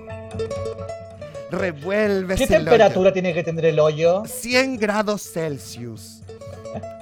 revuelves 1.51 2.37
¿Qué 2.39 2.45
el 2.45 2.49
hoyo. 2.53 2.59
temperatura 2.65 3.13
tiene 3.13 3.31
que 3.33 3.43
tener 3.43 3.65
el 3.65 3.79
hoyo? 3.79 4.23
100 4.25 4.77
grados 4.77 5.31
Celsius. 5.31 6.23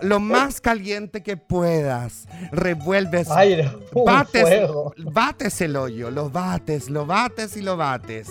Lo 0.01 0.19
más 0.19 0.61
caliente 0.61 1.23
que 1.23 1.37
puedas. 1.37 2.27
Revuelves. 2.51 3.29
Ay, 3.29 3.69
bates, 3.93 4.41
fuego. 4.41 4.93
bates 4.97 5.61
el 5.61 5.75
hoyo, 5.75 6.11
lo 6.11 6.29
bates, 6.29 6.89
lo 6.89 7.05
bates 7.05 7.57
y 7.57 7.61
lo 7.61 7.77
bates. 7.77 8.29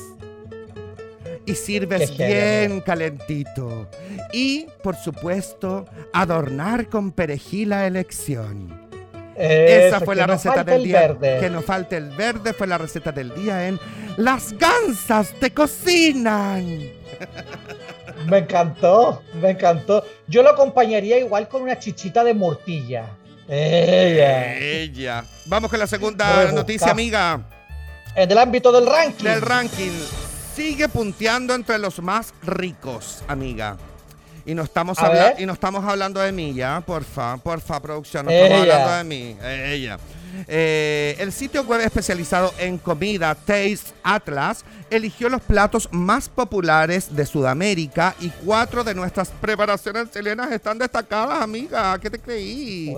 Y 1.45 1.55
sirves 1.55 2.11
Qué 2.11 2.27
bien 2.27 2.81
calentito. 2.81 3.89
Y, 4.33 4.67
por 4.83 4.97
supuesto, 4.97 5.87
adornar 6.13 6.89
con 6.89 7.13
perejil 7.13 7.71
la 7.71 7.87
elección. 7.87 8.87
Esa 9.37 10.01
fue 10.01 10.17
la 10.17 10.27
receta 10.27 10.65
del 10.65 10.77
el 10.77 10.85
día. 10.85 11.01
verde. 11.01 11.39
Que 11.41 11.51
no 11.51 11.63
falte 11.63 11.97
el 11.97 12.11
verde 12.11 12.53
fue 12.53 12.67
la 12.67 12.79
receta 12.79 13.13
del 13.13 13.35
día 13.35 13.69
en 13.69 13.79
Las 14.17 14.55
gansas 14.55 15.33
te 15.39 15.53
cocinan. 15.53 16.65
Me 18.27 18.39
encantó, 18.39 19.23
me 19.41 19.51
encantó. 19.51 20.05
Yo 20.27 20.43
lo 20.43 20.51
acompañaría 20.51 21.19
igual 21.19 21.49
con 21.49 21.63
una 21.63 21.79
chichita 21.79 22.25
de 22.25 22.35
murtilla. 22.35 23.07
Ella. 23.49 24.55
Ella. 24.59 25.25
Vamos 25.47 25.71
con 25.71 25.79
la 25.79 25.87
segunda 25.87 26.33
Rebusca. 26.33 26.53
noticia, 26.53 26.91
amiga. 26.91 27.41
En 28.15 28.31
el 28.31 28.39
ámbito 28.39 28.73
del 28.73 28.87
ranking. 28.87 29.25
Del 29.25 29.41
ranking. 29.43 29.93
Sigue 30.55 30.89
punteando 30.89 31.55
entre 31.55 31.79
los 31.79 31.99
más 32.01 32.33
ricos, 32.43 33.23
amiga. 33.29 33.77
Y 34.47 34.55
no 34.55 34.63
estamos, 34.63 34.99
habla- 34.99 35.35
y 35.39 35.45
no 35.45 35.53
estamos 35.53 35.85
hablando 35.85 36.21
de 36.21 36.33
mí, 36.33 36.55
¿ya? 36.55 36.81
Porfa, 36.81 37.37
porfa, 37.37 37.81
producción. 37.81 38.25
No 38.27 38.31
estamos 38.33 38.63
hablando 38.63 38.93
de 38.97 39.05
mí. 39.05 39.37
Ella. 39.45 39.99
Eh, 40.49 41.17
el 41.19 41.33
sitio 41.33 41.63
web 41.65 41.81
especializado 41.81 42.53
en 42.59 42.79
comida 42.79 43.35
Taste 43.35 43.93
Atlas 44.03 44.65
eligió 44.91 45.29
los 45.29 45.41
platos 45.43 45.89
más 45.93 46.29
populares 46.29 47.15
de 47.15 47.27
Sudamérica 47.27 48.15
y 48.21 48.31
cuatro 48.45 48.85
de 48.85 48.95
nuestras 48.95 49.31
preparaciones 49.31 50.11
chilenas 50.11 50.51
están 50.53 50.79
destacadas, 50.79 51.43
amiga. 51.43 51.99
¿Qué 51.99 52.11
te 52.11 52.19
creí? 52.19 52.97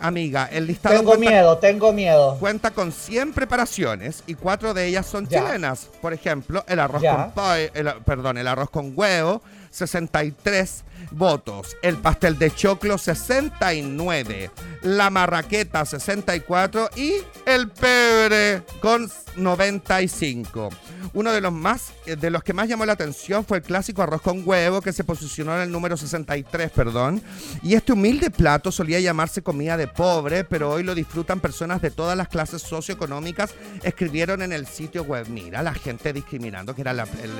Amiga, 0.00 0.48
el 0.50 0.66
listado 0.66 0.96
Tengo 0.96 1.10
cuenta- 1.14 1.30
miedo, 1.30 1.58
tengo 1.58 1.92
miedo. 1.92 2.36
cuenta 2.40 2.70
con 2.72 2.90
100 2.90 3.32
preparaciones 3.32 4.22
y 4.26 4.34
cuatro 4.34 4.74
de 4.74 4.86
ellas 4.86 5.06
son 5.06 5.28
Ya. 5.28 5.44
chilenas. 5.44 5.88
Por 6.02 6.12
ejemplo, 6.12 6.64
el 6.66 6.80
arroz 6.80 7.02
Ya. 7.02 7.30
con 7.34 7.44
el- 7.56 7.94
perdón, 8.04 8.36
el 8.38 8.48
arroz 8.48 8.68
con 8.70 8.92
huevo, 8.96 9.42
63 9.70 10.82
votos. 11.10 11.76
El 11.82 11.96
pastel 11.96 12.38
de 12.38 12.50
choclo, 12.54 12.98
69. 12.98 14.50
La 14.82 15.10
marraqueta, 15.10 15.84
64. 15.84 16.90
Y 16.96 17.14
el 17.44 17.68
pebre, 17.70 18.62
con 18.80 19.10
95. 19.36 20.70
Uno 21.14 21.32
de 21.32 21.40
los 21.40 21.52
más, 21.52 21.92
eh, 22.04 22.16
de 22.16 22.30
los 22.30 22.42
que 22.42 22.52
más 22.52 22.68
llamó 22.68 22.84
la 22.84 22.92
atención 22.92 23.44
fue 23.44 23.58
el 23.58 23.62
clásico 23.62 24.02
arroz 24.02 24.20
con 24.20 24.42
huevo, 24.46 24.80
que 24.82 24.92
se 24.92 25.04
posicionó 25.04 25.54
en 25.56 25.62
el 25.62 25.70
número 25.70 25.96
63, 25.96 26.70
perdón. 26.70 27.22
Y 27.62 27.74
este 27.74 27.92
humilde 27.92 28.30
plato 28.30 28.70
solía 28.70 29.00
llamarse 29.00 29.42
comida 29.42 29.76
de 29.76 29.88
pobre, 29.88 30.44
pero 30.44 30.70
hoy 30.70 30.82
lo 30.82 30.94
disfrutan 30.94 31.40
personas 31.40 31.80
de 31.80 31.90
todas 31.90 32.16
las 32.16 32.28
clases 32.28 32.62
socioeconómicas. 32.62 33.54
Escribieron 33.82 34.42
en 34.42 34.52
el 34.52 34.66
sitio 34.66 35.04
web, 35.04 35.26
mira, 35.28 35.62
la 35.62 35.74
gente 35.74 36.12
discriminando 36.12 36.74
que 36.74 36.82
era 36.82 36.92
la- 36.92 37.04
el 37.04 37.30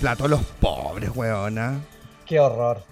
plato 0.00 0.24
de 0.24 0.30
los 0.30 0.42
pobres, 0.60 1.10
weona. 1.14 1.78
Qué 2.26 2.38
horror. 2.38 2.82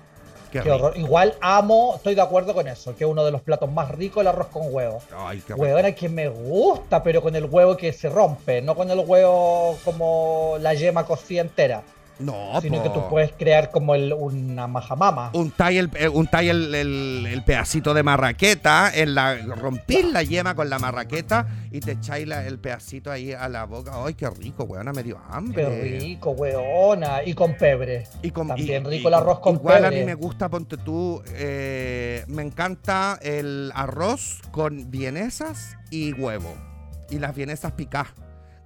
Qué, 0.51 0.71
horror. 0.71 0.97
Igual 0.97 1.35
amo, 1.41 1.95
estoy 1.97 2.15
de 2.15 2.23
acuerdo 2.23 2.55
con 2.55 2.67
eso, 2.69 2.95
que 2.97 3.05
uno 3.05 3.25
de 3.25 3.31
los 3.31 3.41
platos 3.41 3.71
más 3.71 3.91
ricos 3.91 4.23
el 4.23 4.29
arroz 4.29 4.49
con 4.49 4.75
huevo. 4.75 5.01
Ay, 5.17 5.43
qué 5.47 5.53
rico. 5.55 5.63
Huevona 5.65 5.93
que 5.93 6.09
me 6.09 6.29
gusta, 6.29 7.03
pero 7.03 7.23
con 7.23 7.37
el 7.37 7.45
huevo 7.45 7.77
que 7.77 7.93
se 7.93 8.09
rompe, 8.09 8.61
no 8.63 8.75
con 8.75 8.91
el 8.91 8.99
huevo 8.99 9.79
como 9.85 10.57
la 10.61 10.75
yema 10.75 11.05
cocida 11.05 11.43
entera, 11.43 11.83
No, 12.21 12.61
sino 12.61 12.83
que 12.83 12.91
tú 12.91 13.09
puedes 13.09 13.33
crear 13.33 13.71
como 13.71 13.95
el, 13.95 14.13
una 14.13 14.67
majamama. 14.67 15.31
Untáis 15.35 15.79
el, 15.81 15.91
eh, 15.95 16.11
el, 16.51 16.75
el- 16.75 17.27
el 17.27 17.45
pedacito 17.45 17.95
de 17.95 18.03
marraqueta, 18.03 18.91
en 18.95 19.15
la, 19.15 19.37
rompís 19.37 20.05
la 20.13 20.23
yema 20.23 20.55
con 20.55 20.69
la 20.71 20.79
marraqueta 20.79 21.47
y 21.71 21.81
te 21.81 21.93
echáis 21.93 22.27
la- 22.29 22.47
el 22.47 22.59
pedacito 22.59 23.11
ahí 23.11 23.33
a 23.33 23.49
la 23.49 23.65
boca. 23.65 23.93
¡Ay, 24.05 24.15
qué 24.15 24.29
rico, 24.31 24.65
weona! 24.65 24.93
Me 24.93 25.03
dio 25.03 25.19
hambre. 25.31 25.65
Qué 25.65 25.99
rico, 26.01 26.31
huevona. 26.31 27.23
Y 27.25 27.35
con 27.35 27.55
pebre. 27.57 28.07
Y 28.23 28.31
con, 28.31 28.49
También 28.49 28.85
y- 28.87 28.89
rico 28.91 29.05
y- 29.05 29.07
el 29.09 29.15
arroz 29.15 29.39
con 29.41 29.55
Igual 29.57 29.85
a 29.85 29.89
pebre. 29.89 30.01
mí 30.01 30.07
me 30.07 30.15
gusta, 30.15 30.49
ponte 30.49 30.77
tú, 30.77 31.23
eh, 31.35 32.25
me 32.29 32.43
encanta 32.43 33.19
el 33.23 33.73
arroz 33.75 34.41
con 34.51 34.91
vienesas 34.91 35.77
y 35.91 36.13
huevo. 36.13 36.55
Y 37.11 37.19
las 37.19 37.35
vienesas 37.35 37.73
picadas. 37.73 38.13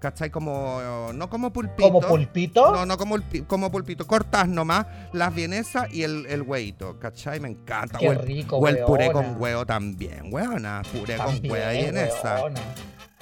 ¿Cachai? 0.05 0.29
Como, 0.29 0.83
no 1.15 1.31
como 1.31 1.51
pulpito. 1.51 1.83
¿Como 1.83 2.03
pulpito? 2.03 2.73
No, 2.73 2.85
no 2.85 2.99
como, 2.99 3.17
como 3.47 3.71
pulpito. 3.71 4.07
Cortas 4.07 4.47
nomás 4.47 4.85
las 5.15 5.35
vienesas 5.35 5.91
y 5.95 6.03
el, 6.03 6.27
el 6.27 6.43
huevito, 6.43 6.99
¿cachai? 6.99 7.41
Me 7.41 7.49
encanta. 7.49 7.97
Qué 7.97 8.11
o 8.11 8.13
el, 8.13 8.19
rico, 8.19 8.59
o 8.59 8.69
el 8.69 8.81
puré 8.81 9.11
con 9.11 9.41
huevo 9.41 9.65
también, 9.65 10.25
weona. 10.31 10.83
Puré 10.93 11.17
con 11.17 11.41
huevo 11.51 11.73
y 11.73 11.77
vienesa. 11.85 12.45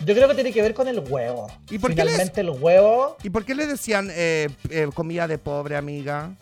Yo 0.04 0.12
creo 0.12 0.26
que 0.26 0.34
tiene 0.34 0.52
que 0.52 0.60
ver 0.60 0.74
con 0.74 0.88
el 0.88 0.98
huevo. 0.98 1.46
¿Y 1.70 1.78
por 1.78 1.94
qué 1.94 2.04
les- 2.04 2.14
Finalmente 2.14 2.40
el 2.40 2.50
huevo, 2.50 3.16
¿Y 3.22 3.30
por 3.30 3.44
qué 3.44 3.54
le 3.54 3.68
decían 3.68 4.08
eh, 4.10 4.48
eh, 4.68 4.88
comida 4.92 5.28
de 5.28 5.38
pobre, 5.38 5.76
amiga? 5.76 6.34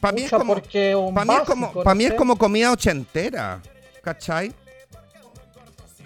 Para 0.00 0.14
mí 0.14 0.22
es 0.22 0.30
como... 0.30 0.54
Para 0.54 1.24
mí, 1.26 1.34
es 1.34 1.42
como, 1.42 1.70
pa' 1.82 1.94
mí 1.94 2.04
es 2.06 2.14
como 2.14 2.38
comida 2.38 2.72
ochentera, 2.72 3.60
¿cachai? 4.02 4.54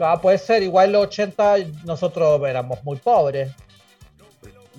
Ah, 0.01 0.21
puede 0.21 0.39
ser, 0.39 0.63
igual 0.63 0.93
los 0.93 1.05
80 1.07 1.57
nosotros 1.85 2.41
éramos 2.47 2.83
muy 2.85 2.97
pobres. 2.99 3.53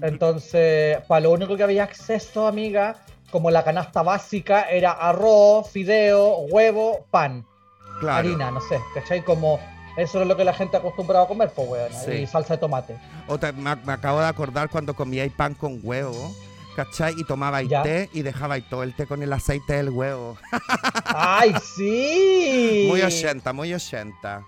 Entonces, 0.01 0.99
para 1.07 1.21
lo 1.21 1.31
único 1.31 1.57
que 1.57 1.63
había 1.63 1.83
acceso, 1.83 2.47
amiga, 2.47 2.95
como 3.31 3.49
la 3.49 3.63
canasta 3.63 4.03
básica, 4.03 4.69
era 4.69 4.91
arroz, 4.91 5.69
fideo, 5.69 6.37
huevo, 6.51 7.05
pan, 7.09 7.45
Claro. 7.99 8.19
harina, 8.19 8.51
no 8.51 8.61
sé, 8.61 8.79
¿cachai? 8.93 9.23
Como 9.23 9.59
eso 9.97 10.21
es 10.21 10.27
lo 10.27 10.37
que 10.37 10.43
la 10.43 10.53
gente 10.53 10.77
acostumbraba 10.77 11.25
a 11.25 11.27
comer, 11.27 11.49
pues, 11.49 11.67
weón, 11.67 11.91
Sí. 12.05 12.11
y 12.11 12.27
salsa 12.27 12.53
de 12.55 12.59
tomate. 12.59 12.95
O 13.27 13.39
te- 13.39 13.51
me, 13.53 13.75
me 13.77 13.93
acabo 13.93 14.19
de 14.19 14.27
acordar 14.27 14.69
cuando 14.69 14.93
comíais 14.93 15.33
pan 15.33 15.55
con 15.55 15.79
huevo, 15.81 16.31
¿cachai? 16.75 17.15
Y 17.17 17.23
tomabais 17.23 17.67
té 17.81 18.07
y 18.13 18.21
dejabais 18.21 18.69
todo 18.69 18.83
el 18.83 18.93
té 18.95 19.07
con 19.07 19.23
el 19.23 19.33
aceite 19.33 19.73
del 19.77 19.89
huevo. 19.89 20.37
¡Ay, 21.05 21.55
sí! 21.75 22.85
Muy 22.87 23.01
80, 23.01 23.51
muy 23.51 23.73
80. 23.73 24.43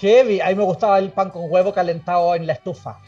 Heavy. 0.00 0.40
A 0.40 0.48
mí 0.48 0.54
me 0.54 0.64
gustaba 0.64 0.98
el 0.98 1.10
pan 1.10 1.30
con 1.30 1.50
huevo 1.50 1.72
calentado 1.72 2.34
en 2.34 2.46
la 2.46 2.52
estufa. 2.54 2.98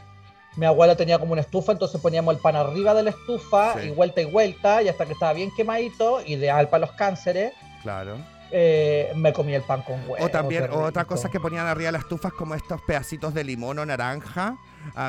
Mi 0.57 0.67
abuela 0.67 0.97
tenía 0.97 1.19
como 1.19 1.33
una 1.33 1.43
estufa, 1.43 1.73
entonces 1.73 2.01
poníamos 2.01 2.35
el 2.35 2.41
pan 2.41 2.57
arriba 2.57 2.93
de 2.95 3.05
la 3.05 3.11
estufa 3.11 3.75
Sí. 3.81 3.89
y 3.89 3.91
vuelta 3.91 4.21
y 4.21 4.25
vuelta, 4.25 4.83
y 4.83 4.89
hasta 4.89 5.07
que 5.07 5.13
estaba 5.13 5.33
bien 5.33 5.51
quemadito, 5.57 6.21
ideal 6.27 6.69
para 6.69 6.81
los 6.87 6.93
cánceres, 6.97 7.53
Claro. 7.83 8.17
eh, 8.51 9.13
me 9.15 9.33
comía 9.33 9.57
el 9.59 9.63
pan 9.63 9.83
con 9.83 10.01
huevo. 10.09 10.25
O 10.25 10.29
también, 10.29 10.69
o 10.73 10.83
otra 10.83 11.05
cosa 11.05 11.31
que 11.31 11.39
ponían 11.39 11.67
arriba 11.69 11.87
de 11.89 11.93
las 11.93 12.03
estufas 12.03 12.33
como 12.33 12.57
estos 12.57 12.81
pedacitos 12.83 13.33
de 13.33 13.45
limón 13.45 13.79
o 13.79 13.87
naranja, 13.87 14.57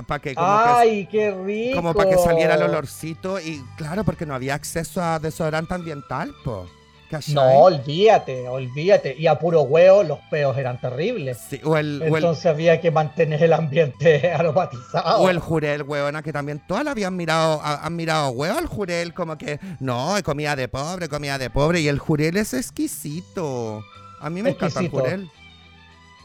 para 0.06 0.20
que 0.20 0.36
como 0.36 0.48
que 0.64 0.70
¡Ay, 0.70 1.08
qué 1.08 1.32
rico! 1.32 1.76
como 1.78 1.94
para 1.96 2.10
que 2.12 2.18
saliera 2.20 2.54
el 2.54 2.62
olorcito 2.64 3.40
y 3.40 3.64
claro, 3.78 4.04
porque 4.04 4.28
no 4.28 4.36
había 4.36 4.54
acceso 4.54 5.02
a 5.02 5.18
desodorante 5.18 5.74
ambiental, 5.74 6.36
po. 6.46 6.68
¿Cachai? 7.12 7.36
No, 7.36 7.44
olvídate, 7.60 8.48
olvídate. 8.48 9.16
Y 9.20 9.28
a 9.28 9.38
puro 9.38 9.62
huevo 9.62 10.02
los 10.04 10.18
peos 10.32 10.58
eran 10.58 10.80
terribles. 10.82 11.38
Sí, 11.50 11.60
o 11.64 11.78
el, 11.78 12.02
o 12.02 12.06
el- 12.06 12.16
Entonces 12.16 12.46
había 12.48 12.82
que 12.82 12.90
mantener 12.90 13.44
el 13.44 13.54
ambiente 13.54 14.32
aromatizado. 14.34 15.22
O 15.22 15.30
el 15.30 15.40
jurel, 15.40 15.84
huevona, 15.84 16.24
que 16.24 16.34
también 16.34 16.62
todas 16.68 16.84
la 16.84 16.92
habían 16.92 17.16
mirado, 17.16 17.60
ha- 17.64 17.86
han 17.86 17.96
mirado 17.96 18.30
huevo 18.32 18.58
al 18.58 18.66
jurel, 18.66 19.14
como 19.14 19.38
que 19.38 19.60
no, 19.80 20.16
comida 20.24 20.56
de 20.56 20.68
pobre, 20.68 21.08
comida 21.10 21.38
de 21.38 21.50
pobre, 21.50 21.82
y 21.82 21.88
el 21.88 22.00
jurel 22.00 22.38
es 22.38 22.54
exquisito. 22.54 23.84
A 24.20 24.30
mí 24.30 24.42
me 24.42 24.52
encanta 24.52 24.80
el 24.80 24.86
Exquisito. 24.86 25.00
jurel. 25.04 25.30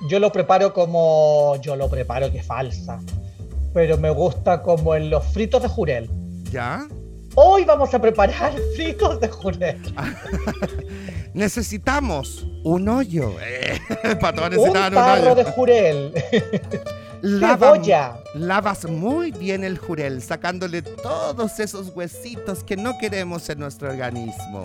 Yo 0.08 0.18
lo 0.20 0.30
preparo 0.30 0.72
como. 0.74 1.56
Yo 1.62 1.74
lo 1.76 1.88
preparo 1.88 2.30
que 2.30 2.38
es 2.38 2.46
falsa. 2.46 3.00
Pero 3.72 3.96
me 3.98 4.10
gusta 4.10 4.62
como 4.62 4.94
en 4.94 5.10
los 5.10 5.24
fritos 5.26 5.62
de 5.62 5.68
jurel. 5.68 6.10
¿Ya? 6.50 6.86
Hoy 7.38 7.64
vamos 7.64 7.92
a 7.92 8.00
preparar 8.00 8.52
fritos 8.76 9.20
de 9.20 9.28
jurel. 9.28 9.78
Necesitamos 11.34 12.46
un 12.64 12.88
hoyo. 12.88 13.32
Eh, 13.40 13.78
para 14.20 14.34
todos 14.36 14.48
Un 14.48 14.56
necesitaban 14.56 14.92
un, 14.92 14.94
tarro 14.94 15.22
hoyo. 15.32 15.34
de 15.34 15.44
jurel. 15.44 16.12
Lava- 17.22 17.72
Cebolla. 17.72 18.18
lavas 18.34 18.84
muy 18.88 19.32
bien 19.32 19.64
el 19.64 19.78
jurel, 19.78 20.22
sacándole 20.22 20.82
todos 20.82 21.58
esos 21.60 21.88
huesitos 21.94 22.62
que 22.62 22.76
no 22.76 22.96
queremos 22.98 23.48
en 23.50 23.58
nuestro 23.58 23.88
organismo. 23.90 24.62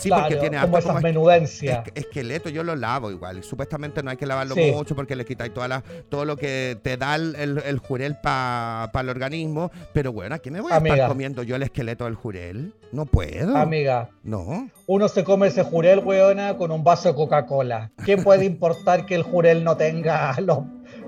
Sí, 0.00 0.08
porque 0.10 0.36
tiene 0.36 0.56
como 0.60 0.76
harto 0.76 0.78
esas 0.78 0.90
como 0.92 1.00
menudencias. 1.02 1.86
Es- 1.94 2.04
esqueleto 2.06 2.48
yo 2.48 2.62
lo 2.64 2.74
lavo 2.76 3.10
igual. 3.10 3.42
Supuestamente 3.44 4.02
no 4.02 4.10
hay 4.10 4.16
que 4.16 4.26
lavarlo 4.26 4.54
Sí. 4.54 4.70
mucho 4.72 4.94
porque 4.96 5.14
le 5.16 5.24
quitáis 5.24 5.52
toda 5.52 5.68
la, 5.68 5.82
todo 6.08 6.24
lo 6.24 6.36
que 6.36 6.78
te 6.82 6.96
da 6.96 7.14
el, 7.16 7.34
el- 7.36 7.58
el 7.64 7.78
jurel 7.78 8.16
para 8.22 8.90
el 9.00 9.08
organismo. 9.08 9.70
Pero 9.92 10.12
bueno, 10.12 10.34
¿a 10.34 10.38
qué 10.38 10.50
me 10.50 10.60
voy 10.60 10.72
a 10.72 10.76
Amiga. 10.76 10.94
estar 10.96 11.08
comiendo 11.08 11.42
yo 11.42 11.56
el 11.56 11.62
esqueleto 11.62 12.04
del 12.04 12.14
jurel? 12.14 12.74
No 12.92 13.06
puedo. 13.06 13.56
Amiga, 13.56 14.08
No. 14.24 14.68
uno 14.86 15.08
se 15.08 15.22
come 15.22 15.46
ese 15.48 15.62
jurel, 15.62 16.00
weona, 16.00 16.56
con 16.56 16.72
un 16.72 16.82
vaso 16.82 17.08
de 17.10 17.14
Coca-Cola. 17.14 17.92
¿Qué 18.04 18.16
puede 18.16 18.44
importar 18.44 19.06
que 19.06 19.14
el 19.14 19.22
jurel 19.22 19.62
no 19.62 19.76
tenga 19.76 20.34
los, 20.40 20.58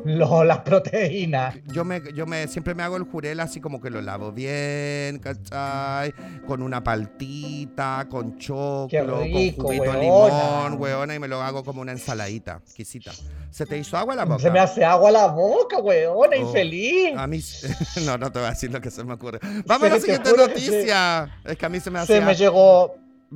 lo- 0.05 0.45
las 0.45 0.59
proteínas. 0.61 1.57
Yo 1.73 1.85
me, 1.85 2.01
yo 2.15 2.27
me 2.27 2.47
siempre 2.49 2.75
me 2.75 2.83
hago 2.83 2.97
el 2.97 3.05
jurel 3.05 3.41
así 3.41 3.61
como 3.61 3.81
que 3.81 3.91
lo 3.91 4.01
lavo 4.01 4.33
bien, 4.33 5.19
¿cachai? 5.19 6.13
Con 6.47 6.63
una 6.63 6.83
paltita, 6.83 8.07
con 8.11 8.39
choclo, 8.39 9.21
rico, 9.23 9.57
con 9.65 9.67
juguito 9.77 9.93
de 9.93 10.01
limón, 10.01 10.81
weona, 10.81 11.15
y 11.15 11.19
me 11.19 11.29
lo 11.29 11.41
hago 11.43 11.63
como 11.65 11.81
una 11.81 11.93
ensaladita 11.93 12.61
exquisita. 12.65 13.13
¿Se 13.51 13.67
te 13.67 13.77
hizo 13.79 13.97
agua 13.97 14.15
la 14.15 14.25
boca? 14.25 14.39
Se 14.41 14.51
me 14.51 14.59
hace 14.59 14.85
agua 14.85 15.11
la 15.11 15.27
boca, 15.27 15.79
weona, 15.79 16.37
Oh. 16.37 16.41
infeliz. 16.41 17.17
A 17.17 17.27
mí, 17.27 17.41
no, 18.05 18.19
no 18.19 18.33
te 18.33 18.39
voy 18.39 18.49
a 18.49 18.51
decir 18.51 18.73
lo 18.73 18.81
que 18.81 18.91
se 18.91 19.05
me 19.05 19.13
ocurre. 19.15 19.39
Vamos 19.67 19.87
a 19.89 19.91
la 19.91 19.95
te 19.97 20.01
siguiente 20.01 20.33
noticia. 20.37 21.39
Es 21.45 21.57
que 21.57 21.67
a 21.67 21.69
mí 21.69 21.79
se 21.81 21.91
me 21.91 21.99
Se 22.07 22.15
hacía, 22.17 22.27
me 22.27 22.35
llegó. 22.35 22.95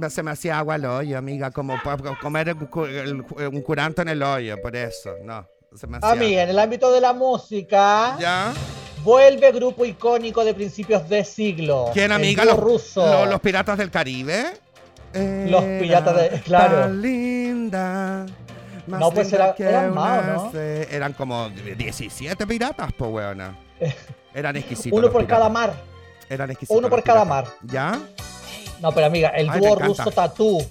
se 0.09 0.23
me 0.23 0.31
hacía 0.31 0.59
agua 0.59 0.75
al 0.75 0.85
hoyo, 0.87 1.19
amiga, 1.19 1.51
como 1.51 1.75
para 1.85 2.15
comer 2.17 2.57
un 2.57 3.63
curanto 3.63 4.03
en 4.03 4.09
el 4.09 4.23
hoyo, 4.23 4.61
por 4.61 4.75
eso, 4.75 5.13
no. 5.25 5.47
Amiga, 6.03 6.43
en 6.43 6.49
el 6.51 6.59
ámbito 6.59 6.91
de 6.93 7.01
la 7.01 7.13
música, 7.13 8.17
¿Ya? 8.19 8.53
vuelve 9.03 9.53
grupo 9.53 9.85
icónico 9.85 10.45
de 10.45 10.55
principios 10.55 11.09
de 11.09 11.25
siglo. 11.25 11.91
¿Quién, 11.93 12.13
amiga? 12.13 12.45
Los, 12.45 12.57
ruso. 12.59 13.05
lo- 13.07 13.27
los 13.27 13.41
piratas 13.41 13.77
del 13.79 13.91
Caribe. 13.91 14.45
Los 15.15 15.63
piratas 15.65 16.17
de- 16.17 16.41
claro. 16.43 16.93
linda. 16.93 18.27
más 18.87 19.01
No, 19.01 19.11
pues 19.11 19.33
era- 19.33 19.55
eran 19.59 19.93
más, 19.95 20.27
¿no? 20.27 20.53
Eran 20.61 21.13
como 21.15 21.49
17 21.51 22.47
piratas, 22.47 22.93
pues, 22.97 23.11
weona. 23.11 23.59
Eran 24.35 24.57
exquisitos. 24.57 24.97
Uno 24.99 25.11
por 25.11 25.27
cada 25.27 25.49
mar. 25.49 25.75
Eran 26.29 26.51
exquisitos. 26.51 26.79
Uno 26.79 26.89
por 26.89 27.03
cada 27.03 27.25
mar. 27.25 27.47
¿Ya? 27.63 27.99
No, 28.81 28.93
pero 28.93 29.07
amiga, 29.07 29.31
el 29.31 29.49
Ay, 29.49 29.59
dúo 29.61 29.75
ruso 29.75 30.11
Tatú, 30.11 30.63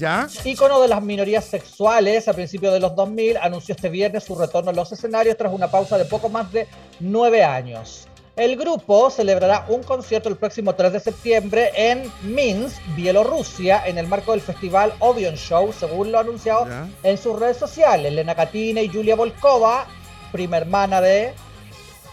¿Ya? 0.00 0.26
ícono 0.44 0.80
de 0.80 0.88
las 0.88 1.02
minorías 1.02 1.44
sexuales 1.44 2.26
a 2.26 2.32
principios 2.32 2.72
de 2.72 2.80
los 2.80 2.96
2000, 2.96 3.36
anunció 3.36 3.74
este 3.74 3.90
viernes 3.90 4.24
su 4.24 4.34
retorno 4.34 4.70
a 4.70 4.72
los 4.72 4.90
escenarios 4.90 5.36
tras 5.36 5.52
una 5.52 5.70
pausa 5.70 5.98
de 5.98 6.06
poco 6.06 6.30
más 6.30 6.50
de 6.50 6.66
nueve 7.00 7.44
años. 7.44 8.08
El 8.34 8.56
grupo 8.56 9.10
celebrará 9.10 9.66
un 9.68 9.82
concierto 9.82 10.30
el 10.30 10.36
próximo 10.36 10.74
3 10.74 10.94
de 10.94 11.00
septiembre 11.00 11.70
en 11.76 12.10
Minsk, 12.22 12.80
Bielorrusia, 12.96 13.86
en 13.86 13.98
el 13.98 14.06
marco 14.06 14.32
del 14.32 14.40
festival 14.40 14.94
Odeon 15.00 15.34
Show, 15.34 15.74
según 15.78 16.10
lo 16.10 16.18
anunciado 16.18 16.66
¿Ya? 16.66 16.88
en 17.02 17.18
sus 17.18 17.38
redes 17.38 17.58
sociales. 17.58 18.10
Lena 18.10 18.34
Katina 18.34 18.80
y 18.80 18.88
Julia 18.88 19.16
Volkova, 19.16 19.86
prima 20.32 20.56
hermana 20.56 21.02
de 21.02 21.34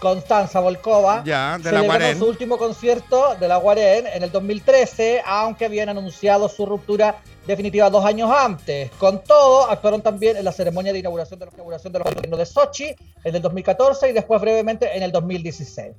Constanza 0.00 0.60
Volkova, 0.60 1.22
Ya, 1.24 1.58
de 1.58 1.72
la 1.72 1.80
Guarén. 1.82 2.18
su 2.18 2.26
último 2.26 2.56
concierto 2.58 3.34
de 3.38 3.48
la 3.48 3.56
Guarén 3.56 4.06
en 4.06 4.22
el 4.22 4.30
2013, 4.30 5.22
aunque 5.26 5.64
habían 5.64 5.88
anunciado 5.88 6.48
su 6.48 6.66
ruptura 6.66 7.16
definitiva 7.46 7.90
dos 7.90 8.04
años 8.04 8.30
antes. 8.30 8.90
Con 8.98 9.22
todo, 9.24 9.68
actuaron 9.70 10.02
también 10.02 10.36
en 10.36 10.44
la 10.44 10.52
ceremonia 10.52 10.92
de 10.92 10.98
inauguración 11.00 11.38
de 11.40 11.46
la 11.46 11.52
inauguración 11.52 11.92
de 11.92 11.98
los 12.00 12.08
Juegos 12.08 12.38
de 12.38 12.46
Sochi 12.46 12.94
en 13.24 13.34
el 13.34 13.42
2014 13.42 14.10
y 14.10 14.12
después 14.12 14.40
brevemente 14.40 14.96
en 14.96 15.02
el 15.02 15.10
2016. 15.10 15.94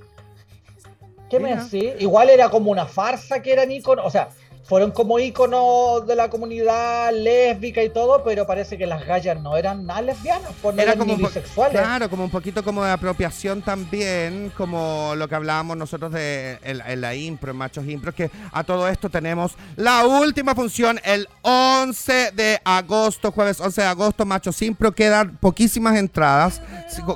¿Qué 1.30 1.40
me 1.40 1.56
decís? 1.56 1.94
Igual 2.00 2.30
era 2.30 2.50
como 2.50 2.72
una 2.72 2.86
farsa 2.86 3.42
que 3.42 3.54
eran 3.54 3.72
íconos, 3.72 4.06
o 4.06 4.10
sea, 4.10 4.30
fueron 4.70 4.92
como 4.92 5.18
íconos 5.18 6.06
de 6.06 6.16
la 6.16 6.30
comunidad 6.30 7.12
lésbica 7.12 7.82
y 7.84 7.90
todo, 7.90 8.24
pero 8.24 8.46
parece 8.46 8.78
que 8.78 8.86
las 8.86 9.04
gallas 9.04 9.42
no 9.42 9.58
eran 9.58 9.88
nada 9.88 10.04
lesbianas, 10.04 10.52
pues 10.62 10.76
no 10.76 10.82
Era 10.84 10.92
eran 10.92 11.00
como 11.00 11.18
ni 11.18 11.24
bisexuales. 11.24 11.82
Claro, 11.82 12.08
como 12.08 12.24
un 12.24 12.30
poquito 12.30 12.64
como 12.64 12.84
de 12.86 12.92
apropiación 12.92 13.64
también, 13.64 14.52
como 14.56 15.14
lo 15.16 15.28
que 15.28 15.34
hablábamos 15.34 15.76
nosotros 15.76 16.12
de 16.12 16.60
en, 16.64 16.82
en 16.86 17.02
la 17.02 17.16
impro, 17.16 17.52
en 17.52 17.58
Machos 17.58 17.88
Impro, 17.88 18.14
que 18.14 18.30
a 18.52 18.64
todo 18.64 18.88
esto 18.88 19.10
tenemos 19.10 19.54
la 19.76 20.06
última 20.06 20.54
función 20.54 21.00
el 21.04 21.28
11 21.42 22.32
de 22.36 22.62
agosto, 22.64 23.32
jueves 23.32 23.60
11 23.60 23.82
de 23.82 23.88
agosto, 23.88 24.26
Machos 24.26 24.62
Impro, 24.62 24.92
quedan 24.92 25.36
poquísimas 25.38 25.98
entradas, 25.98 26.62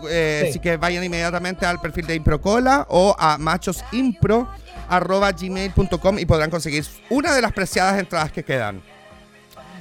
eh, 0.10 0.40
Sí. 0.44 0.50
así 0.50 0.60
que 0.60 0.78
vayan 0.78 1.04
inmediatamente 1.04 1.68
al 1.68 1.80
perfil 1.80 2.08
de 2.08 2.16
Improcola 2.16 2.88
o 2.90 3.16
a 3.20 3.38
machosimpro 3.38 4.48
arroba 4.90 5.32
gmail.com 5.32 6.20
y 6.20 6.26
podrán 6.26 6.50
conseguir 6.50 6.86
una 7.10 7.34
de 7.34 7.42
las 7.42 7.52
preciadas 7.54 8.00
entradas 8.00 8.32
que 8.32 8.44
quedan. 8.44 8.82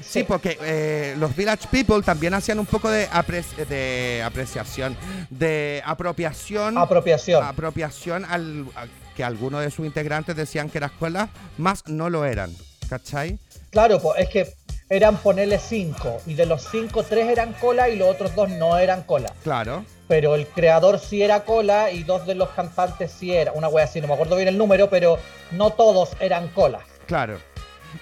Sí, 0.02 0.24
porque 0.24 0.58
eh, 0.62 1.14
los 1.18 1.34
Village 1.36 1.68
People 1.70 2.02
también 2.02 2.34
hacían 2.34 2.58
un 2.58 2.66
poco 2.66 2.90
de, 2.90 3.08
apre- 3.10 3.44
de 3.66 4.22
apreciación, 4.24 4.96
de 5.30 5.80
apropiación, 5.86 6.76
Apropiación. 6.76 7.42
apropiación 7.44 8.24
al, 8.24 8.66
a- 8.74 8.86
que 9.16 9.22
algunos 9.24 9.62
de 9.62 9.70
sus 9.70 9.86
integrantes 9.86 10.34
decían 10.36 10.68
que 10.70 10.78
era 10.78 10.88
escuela, 10.88 11.28
más 11.56 11.84
no 11.86 12.10
lo 12.10 12.24
eran, 12.24 12.50
¿cachai? 12.90 13.38
Claro, 13.70 14.00
pues 14.02 14.20
es 14.20 14.28
que 14.28 14.52
eran 14.90 15.16
ponerle 15.16 15.58
cinco 15.58 16.20
y 16.26 16.34
de 16.34 16.46
los 16.46 16.66
cinco, 16.70 17.04
tres 17.04 17.28
eran 17.28 17.52
cola 17.54 17.88
y 17.88 17.96
los 17.96 18.08
otros 18.08 18.34
dos 18.34 18.50
no 18.50 18.76
eran 18.78 19.04
cola. 19.04 19.32
Claro, 19.44 19.84
Pero 20.12 20.34
el 20.34 20.46
creador 20.46 20.98
sí 20.98 21.22
era 21.22 21.40
cola 21.40 21.90
y 21.90 22.02
dos 22.02 22.26
de 22.26 22.34
los 22.34 22.50
cantantes 22.50 23.10
sí 23.10 23.32
era. 23.32 23.52
Una 23.52 23.68
wea 23.68 23.86
así, 23.86 23.98
no 23.98 24.08
me 24.08 24.12
acuerdo 24.12 24.36
bien 24.36 24.46
el 24.46 24.58
número, 24.58 24.90
pero 24.90 25.18
no 25.52 25.70
todos 25.70 26.10
eran 26.20 26.48
cola. 26.48 26.80
claro. 27.06 27.38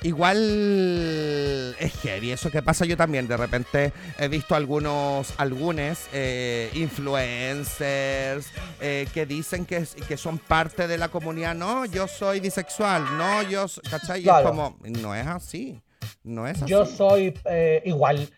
Igual 0.03 1.77
es 1.79 1.93
heavy, 2.03 2.33
eso 2.33 2.51
que 2.51 2.63
pasa 2.63 2.85
yo 2.85 2.97
también. 2.97 3.29
De 3.29 3.37
repente 3.37 3.93
he 4.19 4.27
visto 4.27 4.57
algunos, 4.57 5.33
algunos 5.37 6.09
eh, 6.13 6.71
influencers 6.75 8.47
eh, 8.81 9.07
que 9.15 9.25
dicen 9.25 9.65
que, 9.65 9.85
que 10.09 10.17
son 10.17 10.39
parte 10.39 10.89
de 10.89 10.99
la 10.99 11.11
comunidad. 11.11 11.55
No, 11.55 11.85
yo 11.87 12.09
soy 12.09 12.41
bisexual. 12.41 13.05
No, 13.17 13.43
yo, 13.43 13.67
¿cachai? 13.89 14.25
Y 14.25 14.29
es 14.29 14.35
como, 14.43 14.77
no 14.83 15.15
es 15.15 15.27
así. 15.29 15.81
No 16.25 16.49
es 16.49 16.61
así. 16.61 16.71
Yo 16.71 16.87
soy 16.87 17.35
eh, 17.45 17.83
igual, 17.85 18.29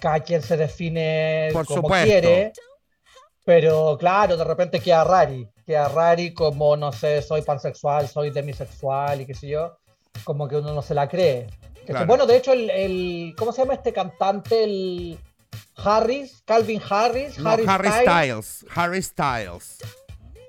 cada 0.00 0.20
quien 0.20 0.40
se 0.40 0.56
define 0.56 1.50
Por 1.52 1.66
como 1.66 1.82
supuesto. 1.82 2.06
quiere. 2.06 2.52
Pero 3.48 3.96
claro, 3.98 4.36
de 4.36 4.44
repente 4.44 4.78
queda 4.78 5.04
rari. 5.04 5.48
Queda 5.64 5.88
rari 5.88 6.34
como, 6.34 6.76
no 6.76 6.92
sé, 6.92 7.22
soy 7.22 7.40
pansexual, 7.40 8.06
soy 8.06 8.28
demisexual 8.28 9.22
y 9.22 9.24
qué 9.24 9.32
sé 9.32 9.48
yo. 9.48 9.78
Como 10.22 10.46
que 10.46 10.56
uno 10.56 10.74
no 10.74 10.82
se 10.82 10.92
la 10.92 11.08
cree. 11.08 11.46
Claro. 11.86 12.04
Bueno, 12.04 12.26
de 12.26 12.36
hecho, 12.36 12.52
el, 12.52 12.68
el- 12.68 13.34
¿Cómo 13.38 13.52
se 13.52 13.62
llama 13.62 13.72
este 13.72 13.94
cantante? 13.94 14.64
El 14.64 15.18
Harris, 15.76 16.42
Calvin 16.44 16.82
Harris. 16.90 17.38
No, 17.38 17.48
Harry 17.48 17.64
Harry 17.66 17.88
Styles. 17.88 18.04
Styles. 18.46 18.66
Harry 18.76 19.02
Styles. 19.02 19.78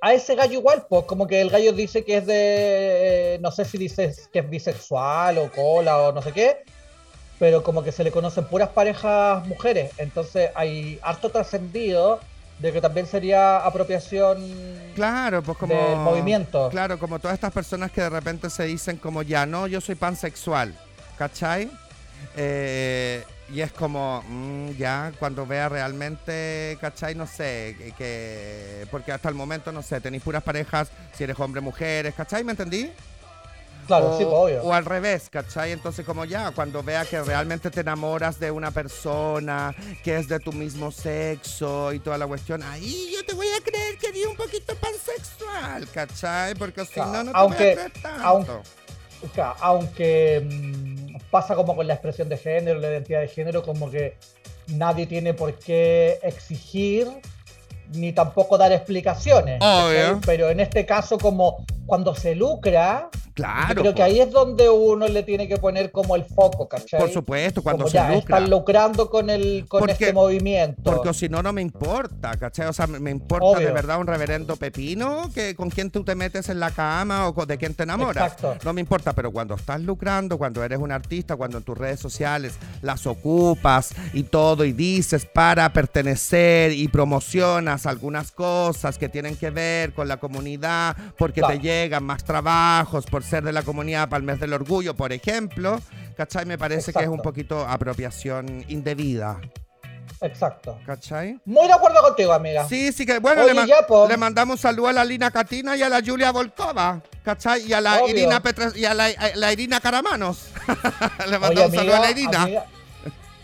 A 0.01 0.13
ese 0.13 0.35
gallo 0.35 0.59
igual, 0.59 0.85
pues 0.89 1.05
como 1.05 1.25
que 1.25 1.39
el 1.39 1.49
gallo 1.49 1.71
dice 1.71 2.03
que 2.03 2.17
es 2.17 2.25
de, 2.25 3.37
no 3.39 3.49
sé 3.51 3.63
si 3.63 3.77
dice 3.77 4.13
que 4.33 4.39
es 4.39 4.49
bisexual 4.49 5.37
o 5.37 5.49
cola 5.49 5.99
o 5.99 6.11
no 6.11 6.21
sé 6.21 6.33
qué, 6.33 6.65
pero 7.39 7.63
como 7.63 7.81
que 7.81 7.93
se 7.93 8.03
le 8.03 8.11
conocen 8.11 8.43
puras 8.43 8.67
parejas 8.69 9.47
mujeres, 9.47 9.91
entonces 9.97 10.51
hay 10.53 10.99
harto 11.01 11.29
trascendido 11.29 12.19
de 12.59 12.73
que 12.73 12.81
también 12.81 13.05
sería 13.07 13.57
apropiación 13.65 14.37
Claro, 14.95 15.41
pues 15.41 15.57
como. 15.57 15.73
del 15.73 15.99
movimiento. 15.99 16.69
Claro, 16.69 16.99
como 16.99 17.19
todas 17.19 17.35
estas 17.35 17.53
personas 17.53 17.91
que 17.91 18.01
de 18.01 18.09
repente 18.09 18.49
se 18.49 18.63
dicen 18.65 18.97
como 18.97 19.21
ya, 19.23 19.45
no, 19.45 19.65
yo 19.67 19.79
soy 19.81 19.95
pansexual, 19.95 20.75
¿cachai? 21.17 21.69
Eh, 22.35 23.23
y 23.51 23.61
es 23.61 23.71
como, 23.71 24.23
mm, 24.27 24.71
ya, 24.77 25.11
cuando 25.19 25.45
vea 25.47 25.69
realmente, 25.69 26.77
¿cachai? 26.79 27.15
No 27.15 27.25
sé, 27.25 27.75
que, 27.77 27.91
que- 27.93 28.87
porque 28.91 29.11
hasta 29.11 29.29
el 29.29 29.35
momento, 29.35 29.71
no 29.71 29.81
sé, 29.81 29.99
tenéis 30.01 30.21
puras 30.23 30.43
parejas, 30.43 30.89
si 31.13 31.23
eres 31.23 31.39
hombre, 31.39 31.61
mujeres, 31.61 32.13
¿cachai? 32.13 32.43
¿Me 32.43 32.51
entendí? 32.51 32.91
Claro, 33.89 34.11
o, 34.13 34.17
sí, 34.17 34.23
pues, 34.23 34.33
obvio. 34.35 34.61
o 34.63 34.71
al 34.73 34.85
revés, 34.85 35.29
¿cachai? 35.29 35.71
Entonces 35.71 36.05
como 36.05 36.23
ya, 36.23 36.51
cuando 36.51 36.81
vea 36.83 37.03
que 37.05 37.21
realmente 37.21 37.69
te 37.71 37.81
enamoras 37.81 38.39
de 38.39 38.51
una 38.51 38.71
persona 38.71 39.75
que 40.03 40.15
es 40.17 40.27
de 40.29 40.39
tu 40.39 40.53
mismo 40.53 40.91
sexo 40.91 41.91
y 41.91 41.99
toda 41.99 42.17
la 42.17 42.27
cuestión, 42.27 42.61
ahí 42.63 43.11
yo 43.13 43.25
te 43.25 43.33
voy 43.33 43.47
a 43.47 43.61
creer 43.63 43.97
que 43.97 44.07
eres 44.07 44.27
un 44.27 44.35
poquito 44.35 44.75
pansexual, 44.75 45.87
¿cachai? 45.93 46.53
Porque 46.55 46.85
si 46.85 46.93
Claro, 46.93 47.11
no, 47.11 47.23
no 47.25 47.31
te 47.31 47.37
aunque- 47.37 47.57
voy 47.57 47.67
a 47.71 47.75
creer 47.89 47.91
tanto. 48.01 48.61
aunque- 49.21 49.41
aunque 49.59 50.47
mm, 50.49 51.15
pasa 51.31 51.55
como 51.55 51.75
con 51.75 51.87
la 51.87 51.93
expresión 51.95 52.29
de 52.29 52.37
género, 52.37 52.79
la 52.79 52.89
identidad 52.89 53.21
de 53.21 53.27
género, 53.27 53.63
como 53.63 53.89
que 53.91 54.15
nadie 54.67 55.07
tiene 55.07 55.33
por 55.33 55.53
qué 55.55 56.19
exigir 56.23 57.07
ni 57.93 58.13
tampoco 58.13 58.57
dar 58.57 58.71
explicaciones. 58.71 59.59
Obvio. 59.61 59.97
¿cachai? 59.97 60.19
Pero 60.25 60.49
en 60.49 60.59
este 60.59 60.85
caso, 60.85 61.17
como 61.17 61.65
cuando 61.85 62.13
se 62.15 62.35
lucra, 62.35 63.09
Claro, 63.33 63.81
creo 63.83 63.95
que 63.95 64.03
ahí 64.03 64.19
es 64.19 64.29
donde 64.31 64.69
uno 64.69 65.07
le 65.07 65.23
tiene 65.23 65.47
que 65.47 65.55
poner 65.55 65.91
como 65.93 66.17
el 66.17 66.25
foco, 66.25 66.67
¿cachai? 66.67 66.99
por 66.99 67.09
supuesto, 67.09 67.63
cuando 67.63 67.85
Como 67.85 67.89
se 67.91 67.93
ya, 67.97 68.11
lucra. 68.11 68.37
están 68.37 68.49
lucrando 68.49 69.09
con, 69.09 69.29
el, 69.29 69.65
con 69.69 69.79
Porque- 69.79 69.93
este 69.93 70.11
movimiento. 70.11 70.81
Porque 70.83 71.13
si 71.13 71.29
no, 71.29 71.41
no 71.41 71.53
me 71.53 71.61
importa, 71.61 72.35
¿cachai? 72.37 72.67
O 72.67 72.73
sea, 72.73 72.85
me, 72.85 72.99
me 72.99 73.11
importa 73.11 73.59
de 73.59 73.71
verdad 73.71 73.97
un 74.01 74.07
reverendo 74.07 74.57
pepino 74.57 75.31
que 75.33 75.55
con 75.55 75.69
quién 75.69 75.89
tú 75.89 76.03
te 76.03 76.15
metes 76.15 76.49
en 76.49 76.59
la 76.59 76.71
cama 76.71 77.29
o 77.29 77.33
con- 77.33 77.47
de 77.47 77.57
quién 77.57 77.73
te 77.75 77.83
enamoras. 77.83 78.33
Exacto. 78.33 78.57
No 78.65 78.73
me 78.73 78.81
importa, 78.81 79.13
pero 79.13 79.31
cuando 79.31 79.55
estás 79.55 79.79
lucrando, 79.79 80.37
cuando 80.37 80.61
eres 80.61 80.77
un 80.79 80.91
artista, 80.91 81.37
cuando 81.37 81.57
en 81.59 81.63
tus 81.63 81.77
redes 81.77 82.01
sociales 82.01 82.55
las 82.81 83.07
ocupas 83.07 83.93
y 84.13 84.23
todo 84.23 84.65
y 84.65 84.73
dices 84.73 85.25
para 85.25 85.71
pertenecer 85.71 86.73
y 86.73 86.89
promocionas 86.89 87.78
algunas 87.85 88.31
cosas 88.31 88.97
que 88.97 89.09
tienen 89.09 89.35
que 89.35 89.49
ver 89.49 89.93
con 89.93 90.07
la 90.07 90.17
comunidad, 90.17 90.95
porque 91.17 91.41
Claro. 91.41 91.55
te 91.55 91.59
llegan 91.61 92.03
más 92.03 92.23
trabajos 92.23 93.05
por 93.05 93.23
ser 93.23 93.43
de 93.43 93.53
la 93.53 93.61
comunidad 93.63 94.09
para 94.09 94.17
el 94.19 94.23
mes 94.23 94.39
del 94.39 94.53
orgullo, 94.53 94.95
por 94.95 95.11
ejemplo, 95.13 95.79
¿cachai? 96.17 96.45
Me 96.45 96.57
parece 96.57 96.91
que 96.93 96.99
es 96.99 97.07
un 97.07 97.13
Exacto. 97.15 97.23
poquito 97.29 97.67
apropiación 97.67 98.63
indebida. 98.67 99.39
Exacto. 100.21 100.77
¿Cachai? 100.85 101.39
Muy 101.45 101.65
de 101.67 101.73
acuerdo 101.73 102.01
contigo, 102.01 102.33
amiga. 102.33 102.67
Sí, 102.67 102.91
sí 102.91 103.05
que 103.05 103.19
bueno, 103.19 103.43
Oye, 103.43 103.53
le, 103.53 103.67
ya, 103.67 103.77
le 104.07 104.17
mandamos 104.17 104.55
un 104.55 104.61
saludo 104.61 104.87
a 104.89 104.93
la 104.93 105.05
Lina 105.05 105.31
Catina 105.31 105.77
y 105.77 105.81
a 105.83 105.87
la 105.87 106.01
Julia 106.05 106.31
Volkova, 106.31 107.01
¿cachai? 107.23 107.65
Y 107.67 107.71
a 107.73 107.79
la 107.79 107.99
Obvio. 108.01 108.09
Irina 108.17 108.41
Petra 108.41 108.69
y 108.75 108.83
a 108.83 108.93
la, 108.93 109.05
a 109.05 109.35
la 109.35 109.53
Irina 109.53 109.79
Caramanos. 109.79 110.49
le 111.29 111.39
mandamos 111.39 111.69
un 111.71 111.75
saludo 111.77 111.95
a 111.95 111.99
la 111.99 112.11
Irina. 112.11 112.41
amiga, 112.43 112.65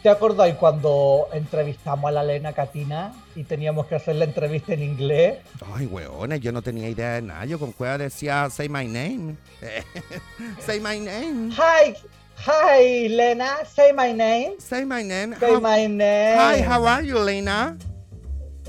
¿Te 0.06 0.12
acordáis 0.12 0.54
cuando 0.54 1.30
entrevistamos 1.34 2.10
a 2.10 2.12
la 2.12 2.22
Elena 2.22 2.54
Catina 2.54 3.12
y 3.36 3.44
teníamos 3.44 3.88
que 3.88 3.96
hacer 3.96 4.18
la 4.18 4.26
entrevista 4.26 4.74
en 4.74 4.84
inglés? 4.84 5.40
Ay, 5.74 5.88
weona, 5.88 6.36
yo 6.36 6.52
no 6.52 6.62
tenía 6.62 6.88
idea 6.88 7.14
de 7.14 7.24
nada. 7.24 7.44
Yo 7.46 7.58
con 7.58 7.72
cueva 7.72 7.98
decía, 7.98 8.48
say 8.52 8.70
my 8.70 8.86
name. 8.86 9.36
say 10.60 10.80
my 10.80 11.00
name. 11.00 11.50
Hi, 11.58 11.96
hi, 12.38 13.08
Lena, 13.08 13.66
say 13.66 13.94
my 13.94 14.14
name. 14.14 14.52
Say 14.60 14.86
my 14.86 15.02
name. 15.02 15.34
Say 15.40 15.56
How- 15.56 15.60
my 15.60 15.88
name. 15.88 16.38
Hi, 16.38 16.62
how 16.62 16.86
are 16.86 17.04
you, 17.04 17.18
Lena? 17.18 17.76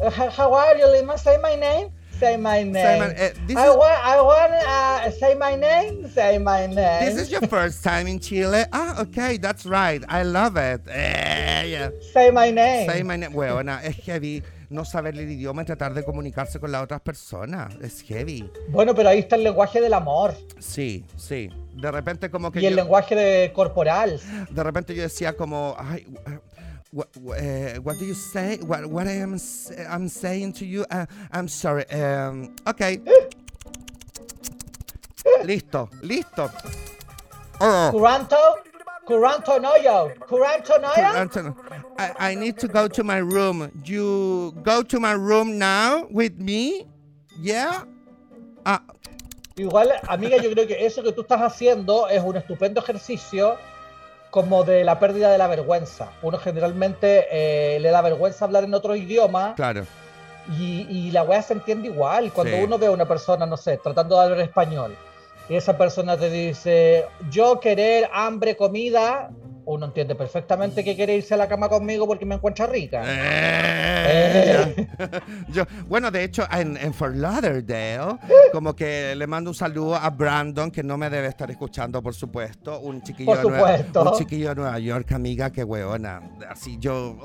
Uh, 0.01 0.11
how 0.31 0.55
are 0.55 0.79
you, 0.79 0.87
Lena? 0.87 1.19
Say 1.19 1.37
my 1.43 1.55
name. 1.55 1.91
Say 2.19 2.37
my 2.37 2.63
name. 2.63 2.75
Say 2.75 2.99
my- 2.99 3.47
this 3.47 3.57
I 3.57 3.69
is- 3.69 3.77
want, 3.77 3.99
I 4.05 4.21
want, 4.23 4.53
uh, 4.53 5.11
say 5.21 5.35
my 5.35 5.55
name. 5.57 6.09
Say 6.15 6.39
my 6.39 6.67
name. 6.67 7.05
This 7.05 7.17
is 7.23 7.31
your 7.31 7.47
first 7.47 7.83
time 7.85 8.07
in 8.09 8.19
Chile? 8.21 8.65
Ah, 8.73 9.03
okay, 9.03 9.39
that's 9.39 9.67
right. 9.67 10.03
I 10.09 10.23
love 10.25 10.57
it. 10.57 10.81
Eh, 10.89 11.65
yeah. 11.69 11.91
Say 12.13 12.31
my 12.31 12.51
name. 12.51 12.91
Say 12.91 13.03
my 13.03 13.17
name. 13.17 13.33
Weona, 13.35 13.83
es 13.85 13.97
heavy 14.07 14.43
no 14.69 14.85
saber 14.85 15.15
el 15.15 15.31
idioma 15.31 15.63
y 15.63 15.65
tratar 15.65 15.95
de 15.95 16.03
comunicarse 16.05 16.59
con 16.59 16.73
las 16.73 16.83
otras 16.83 17.01
personas. 17.01 17.75
Es 17.83 18.03
heavy. 18.03 18.51
Bueno, 18.71 18.95
pero 18.95 19.11
ahí 19.11 19.21
está 19.21 19.37
el 19.37 19.45
lenguaje 19.45 19.81
del 19.81 19.95
amor 19.95 20.35
Sí, 20.59 21.05
sí. 21.17 21.51
De 21.75 21.91
repente 21.93 22.31
como 22.31 22.51
que 22.51 22.61
y 22.61 22.67
el 22.67 22.71
yo, 22.75 22.77
lenguaje 22.83 23.15
de 23.15 23.53
corporal. 23.53 24.19
de 24.51 24.63
repente 24.65 24.95
yo 24.95 25.03
decía 25.03 25.35
como, 25.37 25.77
ay, 25.79 26.07
what, 26.97 27.15
what 27.83 27.99
do 27.99 28.07
you 28.07 28.15
say? 28.15 28.57
What, 28.63 28.87
what 28.87 29.07
I 29.07 29.13
am 29.13 29.39
I'm 29.89 30.09
saying 30.09 30.55
to 30.55 30.67
you? 30.67 30.87
Uh, 30.91 31.05
I'm 31.31 31.47
sorry. 31.47 31.85
Um, 31.91 32.57
okay. 32.67 32.99
listo, 35.45 35.91
listo. 36.01 36.51
Oh. 37.61 37.91
Curanto, 37.93 38.37
curanto 39.07 39.61
no 39.61 39.77
yo, 39.77 40.11
curanto 40.21 40.81
no 40.81 40.91
yo. 40.97 41.03
Anton, 41.03 41.55
I, 41.99 42.31
I 42.31 42.35
need 42.35 42.59
to 42.59 42.69
go 42.69 42.89
to 42.89 43.05
my 43.05 43.19
room. 43.19 43.71
You 43.85 44.57
go 44.63 44.83
to 44.83 44.99
my 44.99 45.13
room 45.13 45.59
now 45.59 46.07
with 46.11 46.39
me? 46.41 46.87
Yeah? 47.39 47.85
Ah, 48.65 48.81
Igual, 49.57 49.93
amiga, 50.09 50.37
yo 50.37 50.51
creo 50.51 50.67
que 50.67 50.85
eso 50.85 51.03
que 51.03 51.13
tú 51.13 51.23
estás 51.23 51.41
haciendo 51.41 52.09
es 52.09 52.23
un 52.23 52.37
estupendo 52.37 52.81
ejercicio 52.81 53.59
como 54.37 54.65
de 54.65 54.85
la 54.85 54.99
pérdida 54.99 55.31
de 55.33 55.39
la 55.39 55.47
vergüenza. 55.47 56.11
Uno 56.21 56.37
generalmente 56.37 57.27
eh, 57.33 57.81
le 57.81 57.89
da 57.89 58.03
vergüenza 58.03 58.45
hablar 58.45 58.65
en 58.65 58.75
otro 58.75 58.95
idioma 58.95 59.55
claro. 59.57 59.87
y, 60.59 60.87
y 60.91 61.11
la 61.11 61.23
weá 61.23 61.41
se 61.41 61.55
entiende 61.55 61.89
igual. 61.89 62.31
Cuando 62.35 62.55
Sí. 62.55 62.63
uno 62.63 62.77
ve 62.77 62.89
a 62.89 62.91
una 62.91 63.09
persona, 63.09 63.47
no 63.47 63.57
sé, 63.57 63.79
tratando 63.79 64.15
de 64.19 64.25
hablar 64.25 64.41
español 64.41 64.95
y 65.49 65.55
esa 65.57 65.79
persona 65.79 66.19
te 66.19 66.29
dice, 66.29 67.07
yo 67.31 67.61
querer 67.61 68.11
hambre, 68.13 68.59
comida, 68.59 69.31
uno 69.67 69.87
entiende 69.87 70.15
perfectamente 70.15 70.83
que 70.85 70.95
quiere 70.97 71.17
irse 71.17 71.35
a 71.35 71.37
la 71.37 71.49
cama 71.49 71.69
conmigo 71.69 72.07
porque 72.07 72.25
me 72.25 72.37
encuentra 72.37 72.67
rica. 72.67 73.03
Eh, 73.05 74.87
Yo, 75.49 75.65
bueno, 75.89 76.11
de 76.11 76.25
hecho, 76.25 76.47
en, 76.53 76.77
en 76.77 76.95
Fort 76.95 77.17
Lauderdale, 77.17 78.17
como 78.53 78.75
que 78.77 79.15
le 79.17 79.27
mando 79.27 79.51
un 79.51 79.55
saludo 79.57 79.97
a 79.97 80.09
Brandon, 80.11 80.71
que 80.71 80.83
no 80.83 80.97
me 80.97 81.11
debe 81.11 81.27
estar 81.29 81.51
escuchando, 81.51 82.01
por 82.03 82.15
supuesto. 82.15 82.79
Un 82.81 83.03
chiquillo, 83.03 83.27
Por 83.43 83.43
de 83.43 83.51
Nueva- 83.51 84.11
un 84.13 84.19
chiquillo 84.19 84.51
de 84.51 84.55
Nueva 84.55 84.79
York, 84.79 85.11
amiga, 85.13 85.51
que 85.51 85.65
weona. 85.65 86.23
Así 86.49 86.79
yo, 86.79 87.17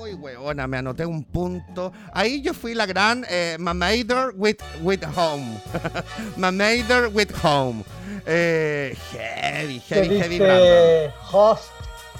uy, 0.00 0.14
weona, 0.14 0.66
me 0.66 0.78
anoté 0.78 1.04
un 1.04 1.24
punto. 1.24 1.92
Ahí 2.12 2.40
yo 2.40 2.54
fui 2.54 2.74
la 2.74 2.86
gran 2.86 3.24
eh, 3.28 3.56
Mamader 3.60 4.32
with, 4.36 4.56
with 4.82 5.02
home. 5.16 5.58
Mamader 6.36 7.08
with 7.12 7.30
home. 7.42 7.84
Eh, 8.26 8.96
heavy, 9.12 9.80
heavy, 9.88 10.18
heavy 10.18 10.38
Brandon. 10.38 11.10
host. 11.30 11.70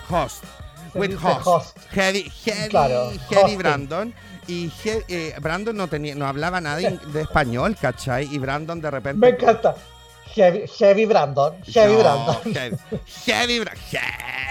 Host. 0.08 0.44
With 0.94 1.14
host. 1.16 1.46
host. 1.46 1.76
Heavy, 1.92 2.30
heavy, 2.44 2.68
Claro, 2.68 3.10
heavy 3.10 3.34
hosting. 3.34 3.58
Brandon. 3.58 4.14
Y 4.48 4.70
eh, 4.84 5.34
Brandon 5.40 5.76
no 5.76 5.86
tenía, 5.88 6.14
no 6.14 6.26
hablaba 6.26 6.60
nada 6.60 6.76
de, 6.76 6.98
de 7.12 7.20
español, 7.22 7.76
¿cachai? 7.80 8.28
Y 8.34 8.38
Brandon 8.38 8.80
de 8.80 8.90
repente. 8.90 9.18
Me 9.18 9.28
encanta. 9.30 9.74
Heavy, 10.34 10.64
heavy 10.78 11.04
Brandon. 11.06 11.54
Heavy 11.64 11.92
No, 11.94 11.98
Brandon. 12.00 12.36
Heavy, 12.54 12.76
heavy, 13.26 13.58
Bra- 13.60 13.76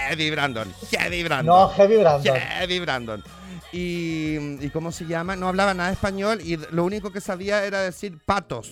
heavy 0.08 0.30
Brandon. 0.30 0.74
Heavy 0.90 1.22
Brandon. 1.24 1.46
No, 1.46 1.68
Heavy 1.70 1.96
Brandon. 1.98 2.36
Heavy 2.36 2.80
Brandon. 2.80 3.24
Y, 3.72 4.36
¿Y 4.64 4.70
cómo 4.70 4.92
se 4.92 5.06
llama? 5.06 5.34
No 5.36 5.48
hablaba 5.48 5.74
nada 5.74 5.88
de 5.88 5.94
español 5.94 6.40
y 6.42 6.56
lo 6.70 6.84
único 6.84 7.10
que 7.10 7.20
sabía 7.20 7.64
era 7.64 7.80
decir 7.80 8.18
patos. 8.24 8.70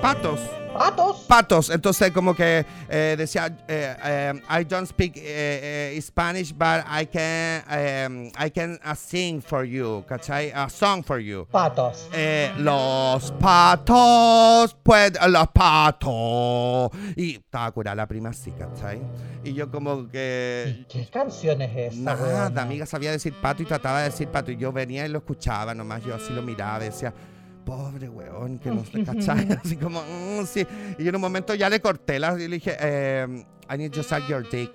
Patos. 0.00 0.40
¿Patos? 0.72 1.24
patos. 1.28 1.70
Entonces, 1.70 2.10
como 2.12 2.34
que 2.34 2.64
eh, 2.88 3.14
decía, 3.18 3.54
eh, 3.68 3.94
eh, 4.02 4.60
I 4.60 4.64
don't 4.64 4.86
speak 4.86 5.16
eh, 5.16 5.92
eh, 5.94 6.00
Spanish, 6.00 6.52
but 6.54 6.84
I 6.88 7.06
can, 7.06 7.62
eh, 7.70 8.32
I 8.38 8.50
can 8.50 8.78
uh, 8.84 8.94
sing 8.94 9.42
for 9.42 9.64
you, 9.64 10.04
¿cachai? 10.08 10.52
A 10.54 10.70
song 10.70 11.02
for 11.02 11.18
you. 11.18 11.46
Patos. 11.50 12.08
Los 12.56 13.32
patos, 13.32 14.76
pues 14.82 15.12
los 15.28 15.48
patos. 15.48 16.90
Y 17.16 17.36
estaba 17.36 17.70
curada 17.72 17.96
la 17.96 18.06
prima 18.06 18.30
así, 18.30 18.52
¿cachai? 18.52 19.02
Y 19.44 19.52
yo 19.52 19.70
como 19.70 20.08
que... 20.08 20.86
¿Qué 20.88 21.06
canción 21.10 21.60
es 21.62 21.92
esa? 21.94 22.00
Nada, 22.00 22.48
weona? 22.48 22.62
amiga 22.62 22.86
sabía 22.86 23.10
decir 23.10 23.34
pato 23.40 23.62
y 23.62 23.66
trataba 23.66 23.98
de 23.98 24.10
decir 24.10 24.28
pato. 24.28 24.50
Y 24.50 24.56
yo 24.56 24.72
venía 24.72 25.04
y 25.04 25.08
lo 25.08 25.18
escuchaba 25.18 25.74
nomás, 25.74 26.02
yo 26.04 26.14
así 26.14 26.32
lo 26.32 26.42
miraba 26.42 26.78
decía, 26.78 27.12
pobre 27.70 28.08
weón, 28.08 28.58
que 28.58 28.70
no 28.70 28.84
se 28.84 29.04
cachai. 29.04 29.46
Así 29.64 29.76
como, 29.76 30.02
"Mm, 30.02 30.44
sí. 30.44 30.66
Y 30.98 31.06
en 31.08 31.14
un 31.14 31.20
momento 31.20 31.54
ya 31.54 31.68
le 31.68 31.80
corté 31.80 32.18
la 32.18 32.34
y 32.34 32.48
le 32.48 32.56
dije, 32.56 32.76
eh, 32.80 33.44
I 33.72 33.78
need 33.78 33.92
to 33.92 34.02
suck 34.02 34.26
your 34.28 34.48
dick. 34.48 34.72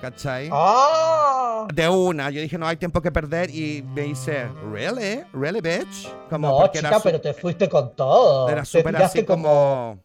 ¿Cachai? 0.00 0.48
¡Ah! 0.52 1.66
De 1.74 1.88
una, 1.88 2.28
yo 2.30 2.40
dije, 2.40 2.58
no 2.58 2.66
hay 2.68 2.76
tiempo 2.76 3.00
que 3.00 3.10
perder. 3.10 3.50
Y 3.50 3.82
me 3.82 4.02
dice, 4.02 4.46
¿really? 4.70 5.24
¿really, 5.32 5.60
bitch? 5.60 6.08
Como 6.30 6.48
No, 6.48 6.58
porque 6.58 6.78
chica, 6.78 6.88
era 6.88 7.00
pero 7.00 7.20
te 7.20 7.32
fuiste 7.34 7.68
con 7.68 7.96
todo. 7.96 8.48
era 8.48 8.64
súper 8.64 8.94
así 8.96 9.24
como. 9.24 9.98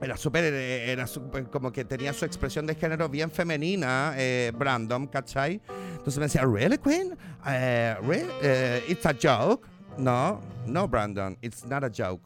Era 0.00 0.16
súper, 0.16 0.44
eh, 0.52 0.92
era 0.92 1.06
súper 1.06 1.44
como 1.48 1.72
que 1.72 1.84
tenía 1.84 2.12
su 2.12 2.24
expresión 2.24 2.66
de 2.66 2.74
género 2.74 3.08
bien 3.08 3.30
femenina, 3.30 4.12
eh, 4.16 4.52
Brandon, 4.54 5.06
¿cachai? 5.08 5.60
Entonces 5.96 6.18
me 6.18 6.24
decía, 6.26 6.42
¿really, 6.44 6.78
Queen? 6.78 7.16
Eh, 7.46 7.96
really? 8.02 8.30
Eh, 8.42 8.84
¿It's 8.88 9.06
a 9.06 9.14
joke? 9.20 9.66
No, 9.98 10.40
no, 10.66 10.86
Brandon, 10.86 11.36
it's 11.42 11.64
not 11.64 11.82
a 11.84 11.90
joke. 11.90 12.22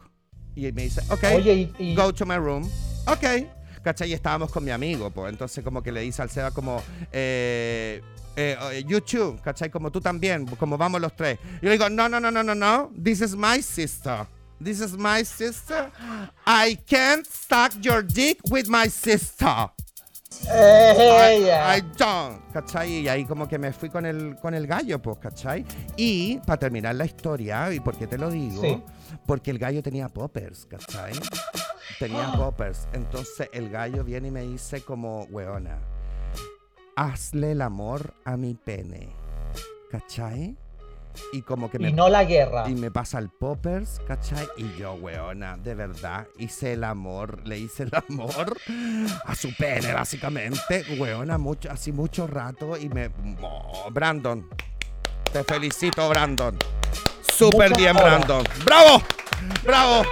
Y 0.54 0.70
me 0.72 0.82
dice, 0.84 1.00
ok, 1.10 1.24
Oye, 1.36 1.54
y, 1.54 1.74
y- 1.78 1.94
go 1.94 2.12
to 2.12 2.26
my 2.26 2.36
room. 2.36 2.68
Ok. 3.06 3.46
¿Cachai? 3.82 4.10
Y 4.10 4.12
estábamos 4.12 4.50
con 4.52 4.64
mi 4.64 4.70
amigo, 4.70 5.10
pues. 5.10 5.32
Entonces, 5.32 5.64
como 5.64 5.82
que 5.82 5.90
le 5.90 6.02
dice 6.02 6.22
al 6.22 6.30
Seba, 6.30 6.50
como, 6.52 6.80
eh, 7.10 8.00
eh, 8.36 8.84
you 8.86 9.00
too, 9.00 9.36
¿cachai? 9.42 9.70
Como 9.70 9.90
tú 9.90 10.00
también, 10.00 10.46
como 10.46 10.78
vamos 10.78 11.00
los 11.00 11.16
tres. 11.16 11.38
Y 11.60 11.66
le 11.66 11.72
digo, 11.72 11.88
no, 11.88 12.08
no, 12.08 12.20
no, 12.20 12.30
no, 12.30 12.42
no, 12.44 12.54
no. 12.54 12.92
This 13.02 13.20
is 13.22 13.34
my 13.34 13.60
sister. 13.60 14.26
This 14.62 14.80
is 14.80 14.96
my 14.96 15.24
sister. 15.24 15.90
I 16.46 16.76
can't 16.86 17.26
suck 17.26 17.72
your 17.82 18.02
dick 18.02 18.38
with 18.48 18.68
my 18.68 18.88
sister. 18.88 19.70
I, 20.44 21.34
ella. 21.34 21.76
I 21.76 21.82
don't, 21.96 22.52
¿cachai? 22.52 22.90
Y 23.00 23.08
ahí 23.08 23.24
como 23.24 23.46
que 23.48 23.58
me 23.58 23.72
fui 23.72 23.88
con 23.88 24.06
el, 24.06 24.36
con 24.36 24.54
el 24.54 24.66
gallo, 24.66 25.00
pues, 25.00 25.18
¿cachai? 25.18 25.64
Y 25.96 26.38
para 26.38 26.58
terminar 26.58 26.94
la 26.94 27.04
historia, 27.04 27.72
¿y 27.72 27.80
por 27.80 27.96
qué 27.96 28.06
te 28.06 28.18
lo 28.18 28.30
digo? 28.30 28.62
Sí. 28.62 28.82
Porque 29.26 29.50
el 29.50 29.58
gallo 29.58 29.82
tenía 29.82 30.08
poppers, 30.08 30.66
¿cachai? 30.66 31.12
Tenía 31.98 32.32
poppers. 32.36 32.88
Entonces 32.92 33.48
el 33.52 33.70
gallo 33.70 34.04
viene 34.04 34.28
y 34.28 34.30
me 34.30 34.42
dice 34.42 34.82
como, 34.82 35.24
weona, 35.24 35.78
hazle 36.96 37.52
el 37.52 37.62
amor 37.62 38.14
a 38.24 38.36
mi 38.36 38.54
pene, 38.54 39.10
¿cachai? 39.90 40.56
Y 41.32 41.42
como 41.42 41.70
que 41.70 41.78
me 41.78 41.90
y 41.90 41.92
no 41.92 42.08
la 42.08 42.24
guerra. 42.24 42.68
y 42.68 42.74
me 42.74 42.90
pasa 42.90 43.18
el 43.18 43.28
poppers, 43.28 44.00
¿cachai? 44.06 44.46
Y 44.56 44.74
yo, 44.78 44.94
weona, 44.94 45.56
de 45.56 45.74
verdad, 45.74 46.26
hice 46.38 46.74
el 46.74 46.84
amor, 46.84 47.46
le 47.46 47.58
hice 47.58 47.84
el 47.84 47.90
amor 48.08 48.56
a 49.24 49.34
su 49.34 49.54
pene, 49.56 49.92
básicamente, 49.92 50.84
weona, 50.98 51.38
mucho, 51.38 51.70
así 51.70 51.92
mucho 51.92 52.26
rato 52.26 52.76
y 52.76 52.88
me... 52.88 53.10
oh, 53.42 53.88
Brandon, 53.90 54.48
te 55.32 55.44
felicito, 55.44 56.08
Brandon. 56.08 56.56
Súper 57.22 57.74
bien, 57.76 57.96
horas. 57.96 58.26
Brandon. 58.26 58.44
¡Bravo! 58.64 59.02
¡Bravo! 59.64 60.02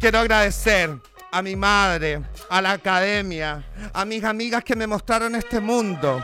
Quiero 0.00 0.18
agradecer 0.18 0.98
a 1.30 1.42
mi 1.42 1.56
madre, 1.56 2.22
a 2.50 2.60
la 2.60 2.72
academia, 2.72 3.64
a 3.92 4.04
mis 4.04 4.22
amigas 4.24 4.62
que 4.62 4.76
me 4.76 4.86
mostraron 4.86 5.34
este 5.34 5.60
mundo. 5.60 6.22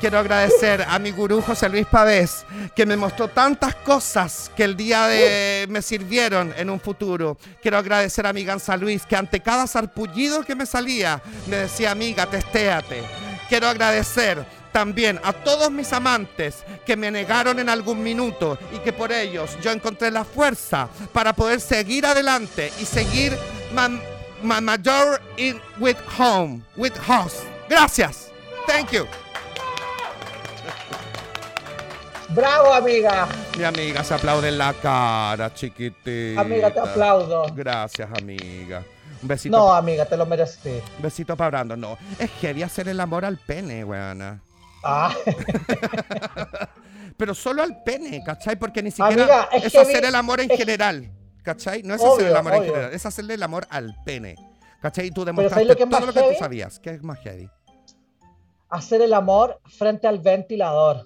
Quiero 0.00 0.18
agradecer 0.18 0.82
a 0.88 0.98
mi 0.98 1.10
gurú 1.10 1.42
José 1.42 1.68
Luis 1.68 1.86
Pavés, 1.86 2.46
que 2.74 2.86
me 2.86 2.96
mostró 2.96 3.28
tantas 3.28 3.74
cosas 3.74 4.50
que 4.56 4.64
el 4.64 4.74
día 4.74 5.06
de 5.06 5.66
me 5.68 5.82
sirvieron 5.82 6.54
en 6.56 6.70
un 6.70 6.80
futuro. 6.80 7.36
Quiero 7.60 7.76
agradecer 7.76 8.26
a 8.26 8.32
mi 8.32 8.42
Gansa 8.42 8.78
Luis, 8.78 9.04
que 9.04 9.14
ante 9.14 9.40
cada 9.40 9.66
sarpullido 9.66 10.42
que 10.42 10.54
me 10.54 10.64
salía, 10.64 11.20
me 11.48 11.56
decía, 11.56 11.90
amiga, 11.90 12.24
testéate. 12.24 13.02
Quiero 13.50 13.68
agradecer 13.68 14.42
también 14.72 15.20
a 15.22 15.34
todos 15.34 15.70
mis 15.70 15.92
amantes 15.92 16.64
que 16.86 16.96
me 16.96 17.10
negaron 17.10 17.58
en 17.58 17.68
algún 17.68 18.02
minuto 18.02 18.58
y 18.72 18.78
que 18.78 18.94
por 18.94 19.12
ellos 19.12 19.50
yo 19.60 19.70
encontré 19.70 20.10
la 20.10 20.24
fuerza 20.24 20.88
para 21.12 21.34
poder 21.34 21.60
seguir 21.60 22.06
adelante 22.06 22.72
y 22.80 22.86
seguir 22.86 23.36
my, 23.72 24.00
my 24.42 24.62
major 24.62 25.20
in 25.36 25.60
with 25.78 25.98
home, 26.18 26.62
with 26.78 26.94
house. 27.06 27.42
Gracias. 27.68 28.30
Thank 28.66 28.92
you. 28.92 29.06
¡Bravo, 32.34 32.72
amiga! 32.72 33.26
Mi 33.58 33.64
amiga 33.64 34.04
se 34.04 34.14
aplaude 34.14 34.48
en 34.48 34.58
la 34.58 34.72
cara, 34.74 35.52
chiquitita. 35.52 36.40
Amiga, 36.40 36.70
te 36.70 36.78
aplaudo. 36.78 37.46
Gracias, 37.54 38.08
amiga. 38.16 38.84
Un 39.22 39.28
besito. 39.28 39.56
No, 39.56 39.72
amiga, 39.72 40.06
te 40.06 40.16
lo 40.16 40.24
merecí. 40.26 40.68
Un 40.96 41.02
besito 41.02 41.36
para 41.36 41.50
Brandon. 41.50 41.80
No, 41.80 41.98
es 42.18 42.30
heavy 42.40 42.62
hacer 42.62 42.88
el 42.88 43.00
amor 43.00 43.24
al 43.24 43.36
pene, 43.38 43.84
weona. 43.84 44.40
Ah, 44.82 45.12
Pero 47.16 47.34
solo 47.34 47.62
al 47.62 47.82
pene, 47.82 48.22
¿cachai? 48.24 48.56
Porque 48.56 48.82
ni 48.82 48.90
siquiera 48.90 49.24
Amiga, 49.24 49.48
es 49.52 49.74
hacer 49.74 50.04
el 50.04 50.14
amor 50.14 50.40
en 50.40 50.50
es- 50.50 50.56
general, 50.56 51.10
¿cachai? 51.42 51.82
No 51.82 51.94
es 51.94 52.00
Obvio, 52.00 52.12
hacer 52.14 52.26
el 52.28 52.36
amor 52.36 52.54
en 52.54 52.64
general, 52.64 52.94
es 52.94 53.04
hacerle 53.04 53.34
el 53.34 53.42
amor 53.42 53.66
al 53.70 53.94
pene. 54.06 54.36
¿Cachai? 54.80 55.08
Y 55.08 55.10
tú 55.10 55.20
¿sabes 55.22 55.36
demostraste 55.36 55.64
lo 55.66 55.76
que 55.76 55.82
es 55.82 55.90
todo 55.90 56.06
lo 56.06 56.12
que 56.14 56.20
tú 56.20 56.38
sabías. 56.38 56.78
¿Qué 56.78 56.90
es 56.90 57.02
más 57.02 57.18
heavy? 57.20 57.50
hacer 58.70 59.02
el 59.02 59.12
amor 59.14 59.60
frente 59.66 60.06
al 60.06 60.20
ventilador. 60.20 61.04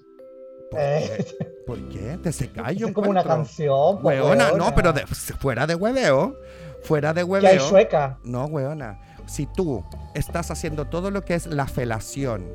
¿Por 0.71 0.79
Eh. 0.79 1.25
qué? 1.39 1.45
¿Por 1.65 1.89
qué? 1.89 2.19
Te 2.21 2.31
se 2.31 2.49
cae 2.49 2.75
yo 2.75 2.87
Es 2.87 2.93
como 2.93 3.09
una 3.09 3.23
canción. 3.23 3.99
Weona, 4.03 4.49
no, 4.49 4.53
weona. 4.55 4.75
pero 4.75 4.93
de- 4.93 5.05
fuera 5.07 5.65
de 5.67 5.75
hueveo, 5.75 6.35
fuera 6.83 7.09
de 7.13 7.21
Que 7.21 7.21
hay 7.21 7.27
hueveo. 7.29 7.69
sueca. 7.69 8.17
No, 8.23 8.45
weona. 8.45 8.99
Si 9.25 9.45
tú 9.47 9.83
estás 10.13 10.51
haciendo 10.51 10.85
todo 10.85 11.09
lo 11.11 11.23
que 11.23 11.33
es 11.35 11.47
la 11.47 11.65
felación, 11.67 12.45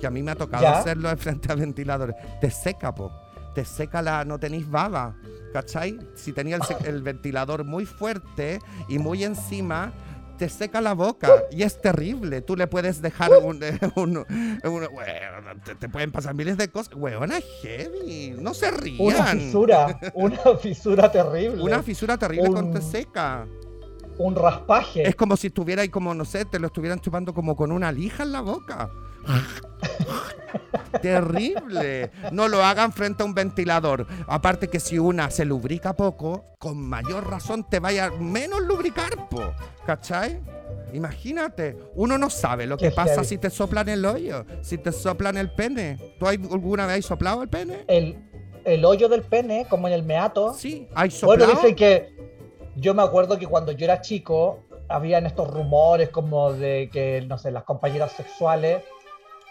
que 0.00 0.06
a 0.06 0.10
mí 0.10 0.22
me 0.22 0.30
ha 0.30 0.36
tocado 0.36 0.62
¿Ya? 0.62 0.78
hacerlo 0.78 1.14
frente 1.16 1.50
a 1.52 1.56
ventiladores, 1.56 2.14
te 2.40 2.50
seca, 2.50 2.94
po. 2.94 3.10
Te 3.54 3.64
seca 3.64 4.00
la. 4.00 4.24
No 4.24 4.38
tenéis 4.38 4.70
baba. 4.70 5.16
¿Cachai? 5.52 5.98
Si 6.14 6.32
tenía 6.32 6.58
el 6.84 7.02
ventilador 7.02 7.64
muy 7.64 7.84
fuerte 7.84 8.60
y 8.88 8.98
muy 9.00 9.24
encima. 9.24 9.92
Te 10.40 10.48
seca 10.48 10.80
la 10.80 10.94
boca 10.94 11.44
y 11.50 11.64
es 11.64 11.82
terrible. 11.82 12.40
Tú 12.40 12.56
le 12.56 12.66
puedes 12.66 13.02
dejar 13.02 13.30
un. 13.42 13.60
un- 13.94 14.16
un- 14.16 14.24
weona, 14.64 15.54
te, 15.62 15.74
te 15.74 15.86
pueden 15.90 16.10
pasar 16.10 16.34
miles 16.34 16.56
de 16.56 16.68
cosas. 16.70 16.94
Weona, 16.96 17.36
es 17.36 17.44
heavy. 17.60 18.34
No 18.38 18.54
se 18.54 18.70
rían. 18.70 19.00
Una 19.00 19.26
fisura. 19.26 20.00
Una 20.14 20.38
fisura 20.62 21.12
terrible. 21.12 21.62
Una 21.62 21.82
fisura 21.82 22.16
terrible 22.16 22.48
con 22.48 22.72
te 22.72 22.80
seca. 22.80 23.46
un 24.16 24.34
raspaje. 24.34 25.06
Es 25.06 25.14
como 25.14 25.36
si 25.36 25.48
estuviera 25.48 25.82
ahí 25.82 25.90
como, 25.90 26.14
no 26.14 26.24
sé, 26.24 26.46
te 26.46 26.58
lo 26.58 26.68
estuvieran 26.68 27.00
chupando 27.00 27.34
como 27.34 27.54
con 27.54 27.70
una 27.70 27.92
lija 27.92 28.22
en 28.22 28.32
la 28.32 28.40
boca. 28.40 28.90
Terrible. 31.02 32.10
No 32.32 32.48
lo 32.48 32.62
hagan 32.64 32.92
frente 32.92 33.22
a 33.22 33.26
un 33.26 33.34
ventilador. 33.34 34.06
Aparte 34.26 34.68
que 34.68 34.80
si 34.80 34.98
una 34.98 35.30
se 35.30 35.44
lubrica 35.44 35.94
poco, 35.94 36.44
con 36.58 36.76
mayor 36.78 37.28
razón 37.28 37.64
te 37.68 37.78
vaya 37.80 38.06
a 38.06 38.10
menos 38.10 38.60
lubricar, 38.62 39.28
po. 39.28 39.52
¿Cachai? 39.86 40.40
Imagínate, 40.92 41.76
uno 41.94 42.18
no 42.18 42.28
sabe 42.30 42.66
lo 42.66 42.76
que 42.76 42.90
pasa 42.90 43.22
si 43.22 43.38
te 43.38 43.48
soplan 43.48 43.88
el 43.88 44.04
hoyo, 44.04 44.44
si 44.60 44.76
te 44.76 44.90
soplan 44.90 45.36
el 45.36 45.52
pene. 45.52 45.96
¿Tú 46.18 46.26
hay- 46.26 46.40
alguna 46.50 46.86
vez 46.86 46.98
has 46.98 47.04
soplado 47.06 47.42
el 47.42 47.48
pene? 47.48 47.84
El, 47.86 48.18
el 48.64 48.84
hoyo 48.84 49.08
del 49.08 49.22
pene, 49.22 49.66
como 49.70 49.86
en 49.86 49.94
el 49.94 50.02
meato. 50.02 50.52
Sí, 50.54 50.88
hay 50.94 51.10
Bueno, 51.22 51.44
soplado. 51.44 51.52
dicen 51.62 51.76
que 51.76 52.12
yo 52.76 52.92
me 52.94 53.02
acuerdo 53.02 53.38
que 53.38 53.46
cuando 53.46 53.70
yo 53.72 53.84
era 53.84 54.00
chico, 54.00 54.64
habían 54.88 55.26
estos 55.26 55.48
rumores 55.48 56.08
como 56.08 56.52
de 56.52 56.90
que, 56.92 57.24
no 57.28 57.38
sé, 57.38 57.52
las 57.52 57.62
compañeras 57.62 58.10
sexuales, 58.12 58.82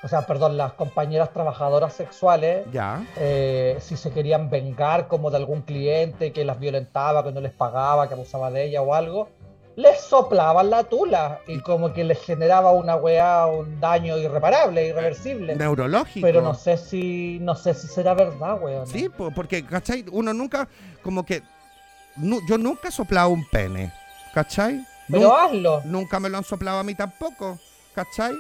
o 0.02 0.08
sea, 0.08 0.26
perdón, 0.26 0.56
las 0.58 0.74
compañeras 0.74 1.34
trabajadoras 1.34 1.94
sexuales, 1.94 2.66
Ya. 2.72 3.04
eh, 3.18 3.78
si 3.82 3.98
se 3.98 4.12
querían 4.12 4.50
vengar 4.50 5.08
como 5.08 5.30
de 5.30 5.38
algún 5.38 5.62
cliente 5.62 6.32
que 6.32 6.46
las 6.46 6.60
violentaba, 6.60 7.24
que 7.24 7.32
no 7.32 7.42
les 7.42 7.52
pagaba, 7.54 8.08
que 8.08 8.14
abusaba 8.14 8.50
de 8.50 8.64
ella 8.66 8.82
o 8.82 8.94
algo, 8.94 9.28
les 9.76 10.00
soplaban 10.02 10.70
la 10.70 10.84
tula 10.86 11.40
y 11.48 11.60
como 11.60 11.94
que 11.94 12.04
les 12.04 12.20
generaba 12.22 12.72
una 12.72 12.96
weá, 12.96 13.46
un 13.46 13.80
daño 13.80 14.18
irreparable, 14.18 14.88
irreversible. 14.88 15.56
Neurológico. 15.56 16.26
Pero 16.26 16.42
no 16.42 16.54
sé 16.54 16.76
si, 16.78 17.38
no 17.42 17.56
sé 17.56 17.74
si 17.74 17.88
será 17.88 18.14
verdad, 18.14 18.58
weón. 18.62 18.88
Sí, 18.88 19.08
po- 19.10 19.32
porque, 19.32 19.66
¿cachai? 19.66 20.06
Uno 20.12 20.34
nunca, 20.34 20.68
como 21.02 21.26
que, 21.26 21.44
yo 22.48 22.58
nunca 22.58 22.90
he 22.90 22.92
soplado 22.92 23.30
un 23.30 23.46
pene, 23.50 23.92
¿cachai? 24.34 24.86
Pero 25.10 25.36
hazlo. 25.36 25.82
nunca 25.86 26.20
me 26.20 26.30
lo 26.30 26.38
han 26.38 26.44
soplado 26.44 26.80
a 26.80 26.84
mí 26.84 26.94
tampoco, 26.94 27.58
¿cachai? 27.96 28.34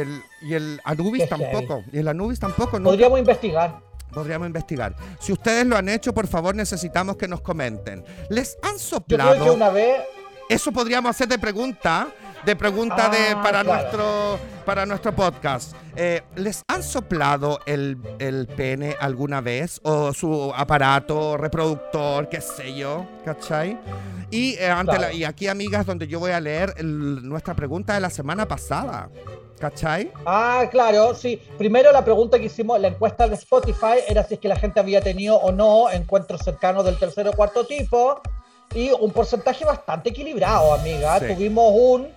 El, 0.00 0.22
y 0.42 0.54
el 0.54 0.80
Anubis 0.84 1.28
tampoco, 1.28 1.82
y 1.92 1.98
el 1.98 2.08
Anubis 2.08 2.38
tampoco, 2.38 2.78
nunca 2.78 2.90
Podríamos 2.90 3.18
investigar. 3.18 3.80
podríamos 4.12 4.46
investigar. 4.46 4.94
Si 5.20 5.32
ustedes 5.32 5.66
lo 5.66 5.76
han 5.76 5.88
hecho, 5.88 6.12
por 6.14 6.26
favor, 6.26 6.54
necesitamos 6.54 7.16
que 7.16 7.28
nos 7.28 7.40
comenten. 7.40 8.04
¿Les 8.30 8.56
han 8.62 8.72
Yo 8.74 8.78
soplado? 8.78 9.30
creo 9.32 9.44
que 9.44 9.50
una 9.50 9.68
vez 9.70 10.00
Eso 10.48 10.70
podríamos 10.70 11.10
hacer 11.10 11.26
de 11.26 11.40
pregunta, 11.40 12.06
de 12.44 12.54
pregunta 12.54 13.08
de, 13.08 13.30
Ah, 13.34 13.42
para, 13.42 13.64
claro. 13.64 13.80
nuestro, 13.80 14.38
para 14.64 14.86
nuestro 14.86 15.12
podcast. 15.12 15.74
Eh, 15.96 16.22
¿Les 16.36 16.62
han 16.68 16.84
soplado 16.84 17.58
el, 17.66 17.98
el 18.20 18.46
pene 18.46 18.94
alguna 19.00 19.40
vez? 19.40 19.80
¿O 19.82 20.12
su 20.12 20.52
aparato 20.54 21.36
reproductor, 21.36 22.28
qué 22.28 22.40
sé 22.40 22.76
yo? 22.76 23.04
¿Cachai? 23.24 23.76
Y, 24.30 24.54
eh, 24.54 24.68
ante 24.70 24.92
Claro. 24.96 25.08
la- 25.08 25.12
y 25.14 25.24
aquí, 25.24 25.48
amigas, 25.48 25.84
donde 25.84 26.06
yo 26.06 26.20
voy 26.20 26.30
a 26.30 26.38
leer 26.38 26.74
el- 26.76 27.28
nuestra 27.28 27.54
pregunta 27.54 27.94
de 27.94 28.00
la 28.00 28.10
semana 28.10 28.46
pasada. 28.46 29.08
¿Cachai? 29.58 30.12
Ah, 30.26 30.68
claro, 30.70 31.14
sí. 31.14 31.40
Primero 31.56 31.92
la 31.92 32.04
pregunta 32.04 32.38
que 32.38 32.46
hicimos, 32.46 32.80
la 32.80 32.88
encuesta 32.88 33.26
de 33.26 33.34
Spotify, 33.34 34.00
era 34.06 34.22
si 34.22 34.34
es 34.34 34.40
que 34.40 34.48
la 34.48 34.56
gente 34.56 34.80
había 34.80 35.00
tenido 35.00 35.36
o 35.36 35.52
no 35.52 35.90
encuentros 35.90 36.42
cercanos 36.42 36.84
del 36.84 36.98
tercer 36.98 37.26
o 37.28 37.32
cuarto 37.32 37.64
tipo. 37.64 38.20
Y 38.74 38.90
un 38.90 39.12
porcentaje 39.12 39.64
bastante 39.64 40.10
equilibrado, 40.10 40.74
amiga. 40.74 41.18
Sí. 41.20 41.34
Tuvimos 41.34 41.72
un 41.74 42.08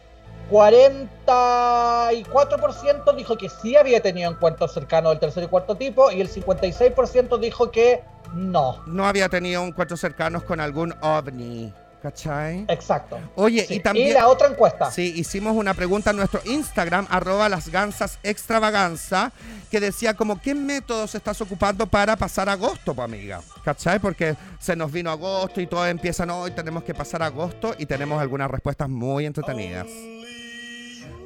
44% 0.49 3.15
dijo 3.15 3.37
que 3.37 3.49
sí 3.49 3.75
había 3.75 4.01
tenido 4.01 4.31
encuentros 4.31 4.73
cercanos 4.73 5.11
del 5.11 5.19
tercer 5.19 5.43
y 5.43 5.47
cuarto 5.47 5.75
tipo 5.75 6.11
y 6.11 6.21
el 6.21 6.29
56% 6.29 7.39
dijo 7.39 7.69
que 7.71 8.03
no. 8.33 8.81
No 8.87 9.05
había 9.05 9.29
tenido 9.29 9.63
encuentros 9.63 9.99
cercanos 9.99 10.43
con 10.43 10.59
algún 10.59 10.95
ovni. 11.01 11.71
¿Cachai? 12.01 12.63
Exacto. 12.69 13.19
Oye, 13.35 13.65
Sí. 13.67 13.73
y 13.75 13.79
también... 13.81 14.13
la 14.13 14.29
otra 14.29 14.47
encuesta. 14.47 14.89
Sí, 14.89 15.13
hicimos 15.17 15.53
una 15.55 15.73
pregunta 15.73 16.11
en 16.11 16.15
nuestro 16.15 16.39
Instagram, 16.45 17.05
arroba 17.09 17.49
las 17.49 17.67
gansas 17.67 18.19
extravaganza, 18.23 19.33
que 19.69 19.81
decía 19.81 20.13
como, 20.13 20.39
¿qué 20.41 20.55
métodos 20.55 21.13
estás 21.15 21.41
ocupando 21.41 21.87
para 21.87 22.15
pasar 22.15 22.47
agosto, 22.47 22.93
pues 22.93 23.03
amiga? 23.03 23.41
¿Cachai? 23.65 23.99
Porque 23.99 24.35
se 24.61 24.77
nos 24.77 24.91
vino 24.93 25.11
agosto 25.11 25.59
y 25.59 25.67
todo 25.67 25.85
empiezan 25.85 26.29
hoy, 26.29 26.51
tenemos 26.51 26.83
que 26.83 26.93
pasar 26.93 27.21
agosto 27.21 27.75
y 27.77 27.85
tenemos 27.85 28.21
algunas 28.21 28.49
respuestas 28.49 28.87
muy 28.87 29.25
entretenidas. 29.25 29.87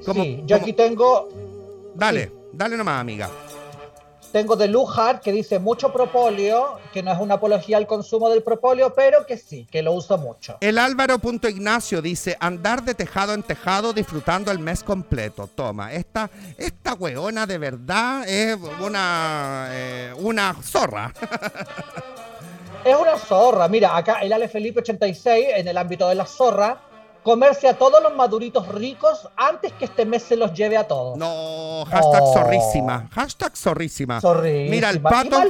Como- 0.06 0.24
sí, 0.24 0.44
yo 0.46 0.56
como- 0.58 0.64
aquí 0.64 0.74
tengo 0.74 1.30
Dale, 1.96 2.26
sí. 2.26 2.32
dale 2.52 2.78
nomás, 2.78 3.00
amiga. 3.00 3.30
Tengo 4.34 4.56
de 4.56 4.68
Lujar 4.68 5.22
que 5.22 5.32
dice 5.32 5.60
mucho 5.60 5.94
propóleo, 5.94 6.80
que 6.92 7.04
no 7.04 7.12
es 7.12 7.20
una 7.20 7.36
apología 7.36 7.78
al 7.78 7.86
consumo 7.86 8.32
del 8.32 8.42
propóleo, 8.42 8.92
pero 8.96 9.28
que 9.28 9.38
sí, 9.38 9.68
que 9.70 9.84
lo 9.84 9.92
uso 9.92 10.18
mucho. 10.18 10.58
El 10.60 10.80
Álvaro.ignacio 10.80 12.02
dice, 12.02 12.36
andar 12.40 12.84
de 12.84 12.96
tejado 12.96 13.36
en 13.36 13.44
tejado 13.44 13.94
disfrutando 13.94 14.50
el 14.50 14.58
mes 14.58 14.84
completo. 14.84 15.48
Toma, 15.54 15.94
esta, 15.94 16.32
esta 16.58 16.96
weona 16.96 17.46
de 17.46 17.60
verdad 17.60 18.28
es 18.28 18.58
una, 18.82 19.68
eh, 19.70 20.14
una 20.18 20.56
zorra. 20.64 21.14
Es 22.84 22.96
una 22.96 23.20
zorra. 23.20 23.68
Mira, 23.68 23.96
acá 23.96 24.16
el 24.24 24.34
Ale 24.34 24.50
Felipe 24.50 24.80
86, 24.80 25.46
en 25.58 25.68
el 25.68 25.78
ámbito 25.78 26.10
de 26.10 26.16
la 26.16 26.26
zorra, 26.26 26.82
comerse 27.24 27.68
a 27.68 27.78
todos 27.78 28.04
los 28.04 28.16
maduritos 28.16 28.68
ricos 28.68 29.28
antes 29.38 29.72
que 29.74 29.86
este 29.86 30.06
mes 30.06 30.24
se 30.24 30.36
los 30.36 30.54
lleve 30.54 30.78
a 30.78 30.88
todos. 30.88 31.18
No, 31.18 31.86
hashtag 31.90 32.22
Oh. 32.22 32.34
zorrísima. 32.34 33.08
Hashtag 33.12 33.56
zorrísima. 33.56 34.22
Zorrísima. 34.22 34.70
Mira, 34.70 34.90
el 34.90 35.02
pato, 35.02 35.42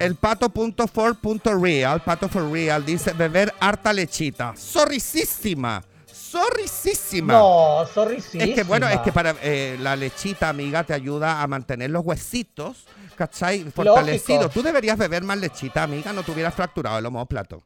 el 0.00 0.14
pato.for.real, 0.16 2.00
pato 2.02 2.28
for 2.28 2.50
real, 2.50 2.84
dice 2.84 3.12
beber 3.12 3.52
harta 3.60 3.92
lechita. 3.92 4.54
Zorricísima. 4.56 5.82
Zorricísima. 6.12 7.32
No, 7.32 7.84
zorrísima. 7.92 8.44
Es 8.44 8.54
que 8.54 8.62
bueno, 8.62 8.88
es 8.88 9.00
que 9.00 9.10
para 9.12 9.34
eh, 9.42 9.76
la 9.80 9.96
lechita, 9.96 10.48
amiga, 10.48 10.84
te 10.84 10.94
ayuda 10.94 11.42
a 11.42 11.46
mantener 11.48 11.90
los 11.90 12.04
huesitos, 12.04 12.84
¿cachai? 13.16 13.64
Fortalecido. 13.64 14.48
Tú 14.48 14.62
deberías 14.62 14.96
beber 14.96 15.24
más 15.24 15.38
lechita, 15.38 15.82
amiga, 15.82 16.12
no 16.12 16.22
te 16.22 16.30
hubieras 16.30 16.54
fracturado 16.54 16.98
el 16.98 17.06
homóplato. 17.06 17.62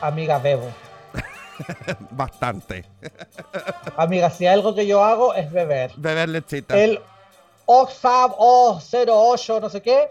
Amiga, 0.00 0.38
bebo. 0.38 0.68
Bastante. 2.10 2.84
Amiga, 3.96 4.30
si 4.30 4.46
algo 4.46 4.74
que 4.74 4.86
yo 4.86 5.04
hago 5.04 5.34
es 5.34 5.50
beber. 5.50 5.92
Beber 5.96 6.28
lechita. 6.28 6.78
El 6.78 7.00
Oxfab 7.66 8.36
O08, 8.36 9.60
no 9.60 9.68
sé 9.68 9.82
qué, 9.82 10.08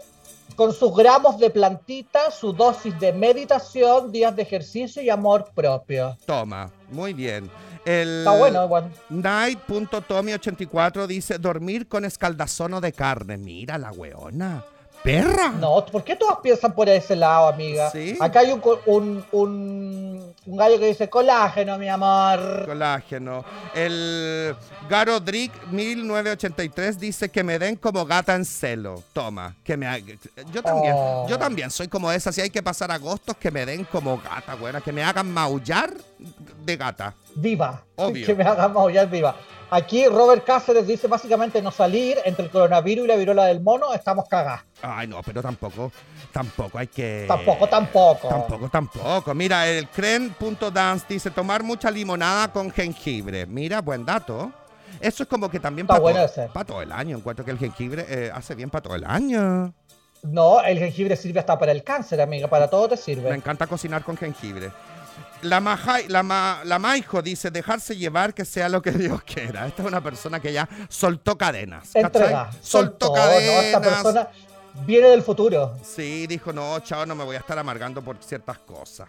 con 0.56 0.72
sus 0.72 0.94
gramos 0.94 1.38
de 1.38 1.50
plantita, 1.50 2.30
su 2.30 2.52
dosis 2.52 2.98
de 2.98 3.12
meditación, 3.12 4.12
días 4.12 4.34
de 4.34 4.42
ejercicio 4.42 5.02
y 5.02 5.10
amor 5.10 5.50
propio. 5.54 6.16
Toma, 6.26 6.70
muy 6.90 7.12
bien. 7.12 7.50
El 7.84 8.20
Está 8.20 8.38
bueno, 8.38 8.64
igual. 8.64 8.92
Night.tommy84 9.10 11.06
dice 11.06 11.38
dormir 11.38 11.88
con 11.88 12.04
escaldazono 12.04 12.80
de 12.80 12.92
carne. 12.92 13.36
Mira 13.38 13.76
la 13.76 13.90
weona. 13.90 14.64
Perra. 15.02 15.48
No, 15.50 15.84
¿por 15.86 16.04
qué 16.04 16.14
todas 16.16 16.38
piensan 16.42 16.72
por 16.74 16.88
ese 16.88 17.16
lado, 17.16 17.48
amiga? 17.48 17.90
Sí. 17.90 18.16
Acá 18.20 18.40
hay 18.40 18.52
un, 18.52 18.62
un, 18.86 19.24
un, 19.32 20.34
un 20.46 20.56
gallo 20.56 20.78
que 20.78 20.86
dice 20.86 21.08
colágeno, 21.10 21.76
mi 21.78 21.88
amor. 21.88 22.64
Colágeno. 22.66 23.44
El 23.74 24.54
Garodrick 24.88 25.52
1983 25.70 26.98
dice 27.00 27.28
que 27.30 27.42
me 27.42 27.58
den 27.58 27.76
como 27.76 28.04
gata 28.06 28.34
en 28.34 28.44
celo. 28.44 29.02
Toma, 29.12 29.56
que 29.64 29.76
me 29.76 29.86
yo 30.52 30.62
también, 30.62 30.94
Oh. 30.96 31.26
yo 31.28 31.38
también 31.38 31.70
soy 31.70 31.88
como 31.88 32.10
esa. 32.12 32.30
Si 32.32 32.40
hay 32.40 32.50
que 32.50 32.62
pasar 32.62 32.90
agostos, 32.92 33.36
que 33.36 33.50
me 33.50 33.66
den 33.66 33.84
como 33.84 34.18
gata, 34.18 34.54
buena, 34.54 34.80
que 34.80 34.92
me 34.92 35.02
hagan 35.02 35.30
maullar 35.32 35.92
de 36.64 36.76
gata. 36.76 37.14
Viva. 37.34 37.84
Obvio. 37.96 38.26
Que 38.26 38.34
me 38.34 38.44
hagan 38.44 38.72
maullar 38.72 39.08
viva. 39.08 39.34
Aquí 39.70 40.06
Robert 40.06 40.44
Cáceres 40.44 40.86
dice 40.86 41.08
básicamente 41.08 41.62
no 41.62 41.70
salir 41.70 42.18
entre 42.26 42.44
el 42.44 42.50
coronavirus 42.50 43.06
y 43.06 43.08
la 43.08 43.16
viruela 43.16 43.46
del 43.46 43.62
mono, 43.62 43.94
estamos 43.94 44.28
cagados. 44.28 44.60
Ay, 44.82 45.06
no, 45.08 45.22
pero 45.22 45.40
tampoco, 45.40 45.90
tampoco 46.30 46.78
hay 46.78 46.88
que. 46.88 47.24
Tampoco, 47.26 47.66
tampoco. 47.66 48.28
Tampoco, 48.28 48.68
tampoco. 48.68 49.34
Mira, 49.34 49.66
el 49.66 49.88
cren.dance 49.88 51.06
dice 51.08 51.30
tomar 51.30 51.62
mucha 51.62 51.90
limonada 51.90 52.52
con 52.52 52.70
jengibre. 52.70 53.46
Mira, 53.46 53.80
buen 53.80 54.04
dato. 54.04 54.52
Eso 55.00 55.22
es 55.22 55.28
como 55.28 55.50
que 55.50 55.58
también 55.58 55.86
para 55.86 56.00
bueno 56.00 56.18
todo, 56.18 56.26
ese. 56.26 56.48
pa' 56.52 56.64
todo 56.64 56.82
el 56.82 56.92
año. 56.92 57.16
Encuentro 57.16 57.42
que 57.42 57.50
el 57.50 57.58
jengibre 57.58 58.04
eh, 58.08 58.30
hace 58.32 58.54
bien 58.54 58.68
para 58.68 58.82
todo 58.82 58.94
el 58.94 59.04
año. 59.04 59.72
No, 60.22 60.60
el 60.60 60.78
jengibre 60.78 61.16
sirve 61.16 61.40
hasta 61.40 61.58
para 61.58 61.72
el 61.72 61.82
cáncer, 61.82 62.20
amiga, 62.20 62.46
para 62.46 62.68
todo 62.68 62.88
te 62.88 62.94
Me 62.96 63.00
sirve. 63.00 63.34
encanta 63.34 63.66
cocinar 63.66 64.04
con 64.04 64.16
jengibre. 64.16 64.70
La, 65.42 65.60
Majai- 65.60 66.06
la, 66.08 66.22
ma- 66.22 66.60
la 66.64 66.78
Maijo 66.78 67.20
dice 67.20 67.50
dejarse 67.50 67.96
llevar 67.96 68.32
que 68.32 68.44
sea 68.44 68.68
lo 68.68 68.80
que 68.80 68.90
Dios 68.92 69.22
quiera. 69.24 69.66
Esta 69.66 69.82
es 69.82 69.88
una 69.88 70.00
persona 70.00 70.38
que 70.40 70.52
ya 70.52 70.68
soltó 70.88 71.36
cadenas. 71.36 71.94
Entrega. 71.94 72.50
Soltó 72.60 73.06
Soltó, 73.06 73.12
cadenas. 73.12 73.54
No, 73.54 73.60
esta 73.62 73.80
persona 73.80 74.28
viene 74.86 75.08
del 75.08 75.22
futuro. 75.22 75.76
Sí, 75.82 76.26
dijo, 76.26 76.52
no, 76.52 76.78
chao, 76.80 77.04
no 77.06 77.14
me 77.14 77.24
voy 77.24 77.36
a 77.36 77.40
estar 77.40 77.58
amargando 77.58 78.02
por 78.02 78.16
ciertas 78.22 78.58
cosas. 78.58 79.08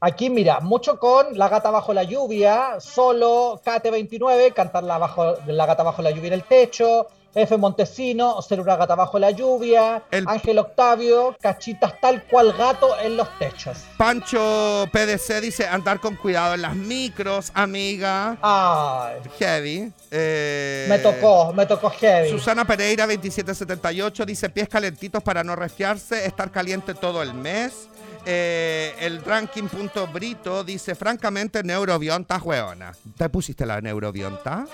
Aquí, 0.00 0.30
mira, 0.30 0.60
mucho 0.60 0.98
con 0.98 1.36
La 1.36 1.48
Gata 1.48 1.70
Bajo 1.70 1.92
la 1.92 2.04
Lluvia, 2.04 2.76
solo 2.78 3.60
KT29, 3.64 4.52
cantar 4.54 4.84
la, 4.84 4.96
bajo, 4.96 5.34
la 5.46 5.66
Gata 5.66 5.82
Bajo 5.82 6.02
la 6.02 6.10
Lluvia 6.12 6.28
en 6.28 6.34
el 6.34 6.44
techo, 6.44 7.08
F. 7.34 7.56
Montesino, 7.56 8.40
ser 8.42 8.60
una 8.60 8.76
gata 8.76 8.94
bajo 8.94 9.18
la 9.18 9.30
lluvia, 9.30 10.02
El- 10.10 10.26
Ángel 10.26 10.58
Octavio, 10.58 11.36
cachitas 11.40 12.00
tal 12.00 12.24
cual 12.24 12.52
gato 12.54 12.98
en 13.00 13.16
los 13.16 13.28
techos. 13.38 13.78
Pancho 13.96 14.86
PDC 14.92 15.40
dice 15.40 15.66
andar 15.66 16.00
con 16.00 16.16
cuidado 16.16 16.54
en 16.54 16.62
las 16.62 16.74
micros, 16.74 17.50
amiga. 17.54 18.36
Ay, 18.42 19.16
Heavy. 19.38 19.92
Eh, 20.10 20.86
me 20.88 20.98
tocó, 20.98 21.52
me 21.52 21.66
tocó 21.66 21.90
heavy. 21.90 22.30
Susana 22.30 22.64
Pereira 22.66 23.06
2778 23.06 24.24
dice 24.26 24.48
pies 24.50 24.68
calentitos 24.68 25.22
para 25.22 25.44
no 25.44 25.54
resfriarse, 25.54 26.24
estar 26.26 26.50
caliente 26.50 26.94
todo 26.94 27.22
el 27.22 27.34
mes. 27.34 27.88
Eh, 28.26 28.94
el 29.00 29.24
ranking.brito 29.24 30.64
dice 30.64 30.94
francamente 30.94 31.62
neurobionta 31.62 32.36
hueona. 32.38 32.92
¿Te 33.16 33.28
pusiste 33.28 33.64
la 33.64 33.80
neurobionta? 33.80 34.66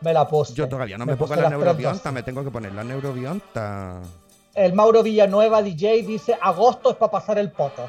Me 0.00 0.12
la 0.12 0.26
puse. 0.28 0.54
Yo 0.54 0.68
todavía 0.68 0.98
no 0.98 1.06
me, 1.06 1.16
pongo 1.16 1.28
puse 1.28 1.40
la 1.40 1.50
neurobionta, 1.50 2.12
me 2.12 2.22
tengo 2.22 2.44
que 2.44 2.50
poner 2.50 2.72
la 2.72 2.84
neurobionta. 2.84 4.00
El 4.54 4.72
Mauro 4.72 5.02
Villanueva 5.02 5.62
DJ 5.62 6.02
dice, 6.02 6.36
agosto 6.40 6.90
es 6.90 6.96
para 6.96 7.12
pasar 7.12 7.38
el 7.38 7.50
poto. 7.50 7.88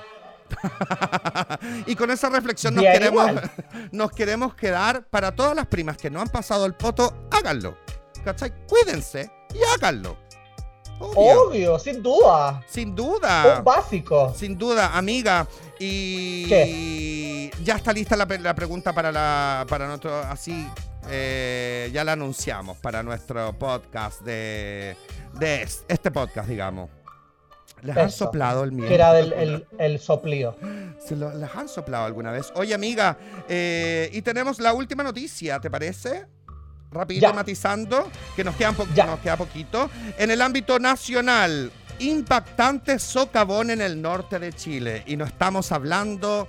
y 1.85 1.95
con 1.95 2.11
esa 2.11 2.29
reflexión 2.29 2.75
nos 2.75 2.81
Bien, 2.81 2.93
queremos, 2.93 3.29
igual. 3.29 3.51
nos 3.91 4.11
queremos 4.11 4.55
quedar 4.55 5.03
para 5.03 5.33
todas 5.33 5.55
las 5.55 5.67
primas 5.67 5.97
que 5.97 6.09
no 6.09 6.21
han 6.21 6.29
pasado 6.29 6.65
el 6.65 6.73
poto, 6.73 7.13
háganlo. 7.31 7.77
¿Cachai? 8.23 8.53
Cuídense 8.67 9.31
y 9.53 9.59
háganlo. 9.75 10.17
Obvio. 10.99 11.43
Obvio, 11.43 11.79
sin 11.79 12.01
duda. 12.01 12.63
Sin 12.67 12.95
duda. 12.95 13.57
Un 13.59 13.63
básico. 13.63 14.33
Sin 14.35 14.57
duda, 14.57 14.97
amiga. 14.97 15.47
Y 15.79 17.51
ya 17.63 17.75
está 17.75 17.93
lista 17.93 18.15
la, 18.15 18.25
la 18.25 18.55
pregunta 18.55 18.93
para 18.93 19.11
la 19.11 19.65
para 19.69 19.87
nuestro 19.87 20.17
así 20.21 20.67
eh, 21.09 21.89
ya 21.93 22.03
la 22.03 22.13
anunciamos 22.13 22.77
para 22.77 23.03
nuestro 23.03 23.53
podcast 23.57 24.21
de 24.21 24.95
de 25.39 25.61
es- 25.63 25.83
este 25.87 26.11
podcast, 26.11 26.47
digamos. 26.49 26.89
Les 27.83 27.95
han 27.95 28.07
Eso, 28.07 28.25
soplado 28.25 28.63
el 28.63 28.71
miel. 28.71 28.87
Que 28.87 28.95
era 28.95 29.13
del, 29.13 29.33
el, 29.33 29.67
el 29.77 29.99
soplío. 29.99 30.55
¿Se 31.05 31.15
lo, 31.15 31.31
les 31.35 31.53
han 31.55 31.69
soplado 31.69 32.05
alguna 32.05 32.31
vez? 32.31 32.51
Oye, 32.55 32.73
amiga, 32.73 33.17
eh, 33.47 34.09
y 34.13 34.21
tenemos 34.23 34.59
la 34.59 34.73
última 34.73 35.03
noticia, 35.03 35.59
¿te 35.59 35.69
parece? 35.69 36.25
Rapidito 36.91 37.27
Ya. 37.27 37.33
matizando, 37.33 38.09
que 38.35 38.43
nos 38.43 38.55
queda, 38.55 38.71
un 38.71 38.75
po- 38.77 38.87
Ya. 38.95 39.05
nos 39.05 39.19
queda 39.19 39.37
poquito. 39.37 39.91
En 40.17 40.31
el 40.31 40.41
ámbito 40.41 40.79
nacional, 40.79 41.71
impactante 41.99 42.97
socavón 42.97 43.69
en 43.69 43.81
el 43.81 44.01
norte 44.01 44.39
de 44.39 44.53
Chile. 44.53 45.03
Y 45.05 45.15
no 45.15 45.25
estamos 45.25 45.71
hablando 45.71 46.47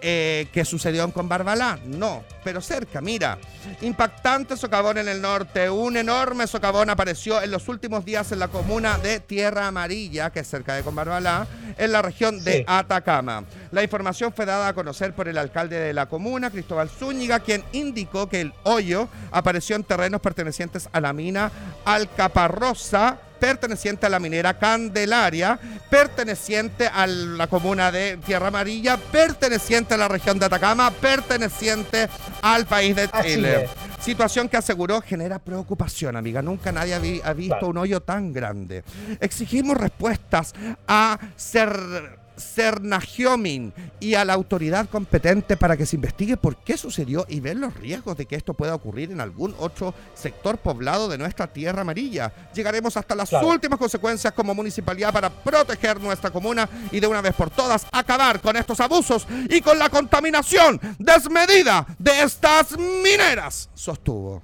eh, 0.00 0.46
que 0.52 0.64
sucedió 0.64 1.04
en 1.04 1.10
Conbarbalá, 1.10 1.78
no, 1.86 2.22
pero 2.44 2.60
cerca, 2.60 3.00
mira. 3.00 3.38
Impactante 3.80 4.56
socavón 4.56 4.98
en 4.98 5.08
el 5.08 5.20
norte. 5.20 5.68
Un 5.68 5.96
enorme 5.96 6.46
socavón 6.46 6.88
apareció 6.90 7.42
en 7.42 7.50
los 7.50 7.68
últimos 7.68 8.04
días 8.04 8.30
en 8.32 8.38
la 8.38 8.48
comuna 8.48 8.98
de 8.98 9.20
Tierra 9.20 9.66
Amarilla, 9.66 10.30
que 10.30 10.40
es 10.40 10.48
cerca 10.48 10.74
de 10.74 10.82
Conbarbalá, 10.82 11.46
en 11.76 11.92
la 11.92 12.02
región 12.02 12.42
de 12.44 12.58
Sí. 12.58 12.64
Atacama. 12.66 13.44
La 13.70 13.82
información 13.82 14.32
fue 14.32 14.46
dada 14.46 14.68
a 14.68 14.72
conocer 14.72 15.14
por 15.14 15.28
el 15.28 15.36
alcalde 15.38 15.78
de 15.78 15.92
la 15.92 16.06
comuna, 16.06 16.50
Cristóbal 16.50 16.88
Zúñiga, 16.88 17.40
quien 17.40 17.64
indicó 17.72 18.28
que 18.28 18.40
el 18.40 18.52
hoyo 18.64 19.08
apareció 19.30 19.76
en 19.76 19.84
terrenos 19.84 20.20
pertenecientes 20.20 20.88
a 20.92 21.00
la 21.00 21.12
mina 21.12 21.50
Alcaparrosa, 21.84 23.18
perteneciente 23.38 24.06
a 24.06 24.08
la 24.08 24.18
minera 24.18 24.58
Candelaria, 24.58 25.58
perteneciente 25.90 26.86
a 26.86 27.06
la 27.06 27.46
comuna 27.46 27.90
de 27.92 28.18
Tierra 28.24 28.48
Amarilla, 28.48 28.96
perteneciente 28.96 29.94
a 29.94 29.96
la 29.96 30.08
región 30.08 30.38
de 30.38 30.46
Atacama, 30.46 30.90
perteneciente 30.90 32.08
al 32.42 32.66
país 32.66 32.96
de 32.96 33.08
Chile. 33.22 33.68
Situación 34.00 34.48
que 34.48 34.56
aseguró 34.56 35.00
genera 35.00 35.38
preocupación, 35.38 36.16
amiga. 36.16 36.40
Nunca 36.40 36.70
nadie 36.72 36.94
ha, 36.94 37.28
ha 37.28 37.32
visto 37.32 37.56
Claro. 37.58 37.68
un 37.68 37.78
hoyo 37.78 38.00
tan 38.00 38.32
grande. 38.32 38.84
Exigimos 39.20 39.76
respuestas 39.76 40.54
a 40.86 41.18
Ser 41.36 42.18
Cernagiomin 42.38 43.72
y 44.00 44.14
a 44.14 44.24
la 44.24 44.34
autoridad 44.34 44.88
competente 44.88 45.56
para 45.56 45.76
que 45.76 45.86
se 45.86 45.96
investigue 45.96 46.36
por 46.36 46.56
qué 46.56 46.76
sucedió 46.76 47.26
y 47.28 47.40
ver 47.40 47.56
los 47.56 47.74
riesgos 47.74 48.16
de 48.16 48.26
que 48.26 48.36
esto 48.36 48.54
pueda 48.54 48.74
ocurrir 48.74 49.10
en 49.10 49.20
algún 49.20 49.54
otro 49.58 49.94
sector 50.14 50.58
poblado 50.58 51.08
de 51.08 51.18
nuestra 51.18 51.46
tierra 51.46 51.82
amarilla. 51.82 52.32
Llegaremos 52.54 52.96
hasta 52.96 53.14
las 53.14 53.28
Claro. 53.28 53.48
últimas 53.48 53.78
consecuencias 53.78 54.32
como 54.32 54.54
municipalidad 54.54 55.12
para 55.12 55.30
proteger 55.30 56.00
nuestra 56.00 56.30
comuna 56.30 56.68
y 56.90 57.00
de 57.00 57.06
una 57.06 57.20
vez 57.20 57.34
por 57.34 57.50
todas 57.50 57.86
acabar 57.92 58.40
con 58.40 58.56
estos 58.56 58.80
abusos 58.80 59.26
y 59.48 59.60
con 59.60 59.78
la 59.78 59.88
contaminación 59.88 60.80
desmedida 60.98 61.86
de 61.98 62.22
estas 62.22 62.76
mineras, 62.78 63.68
sostuvo. 63.74 64.42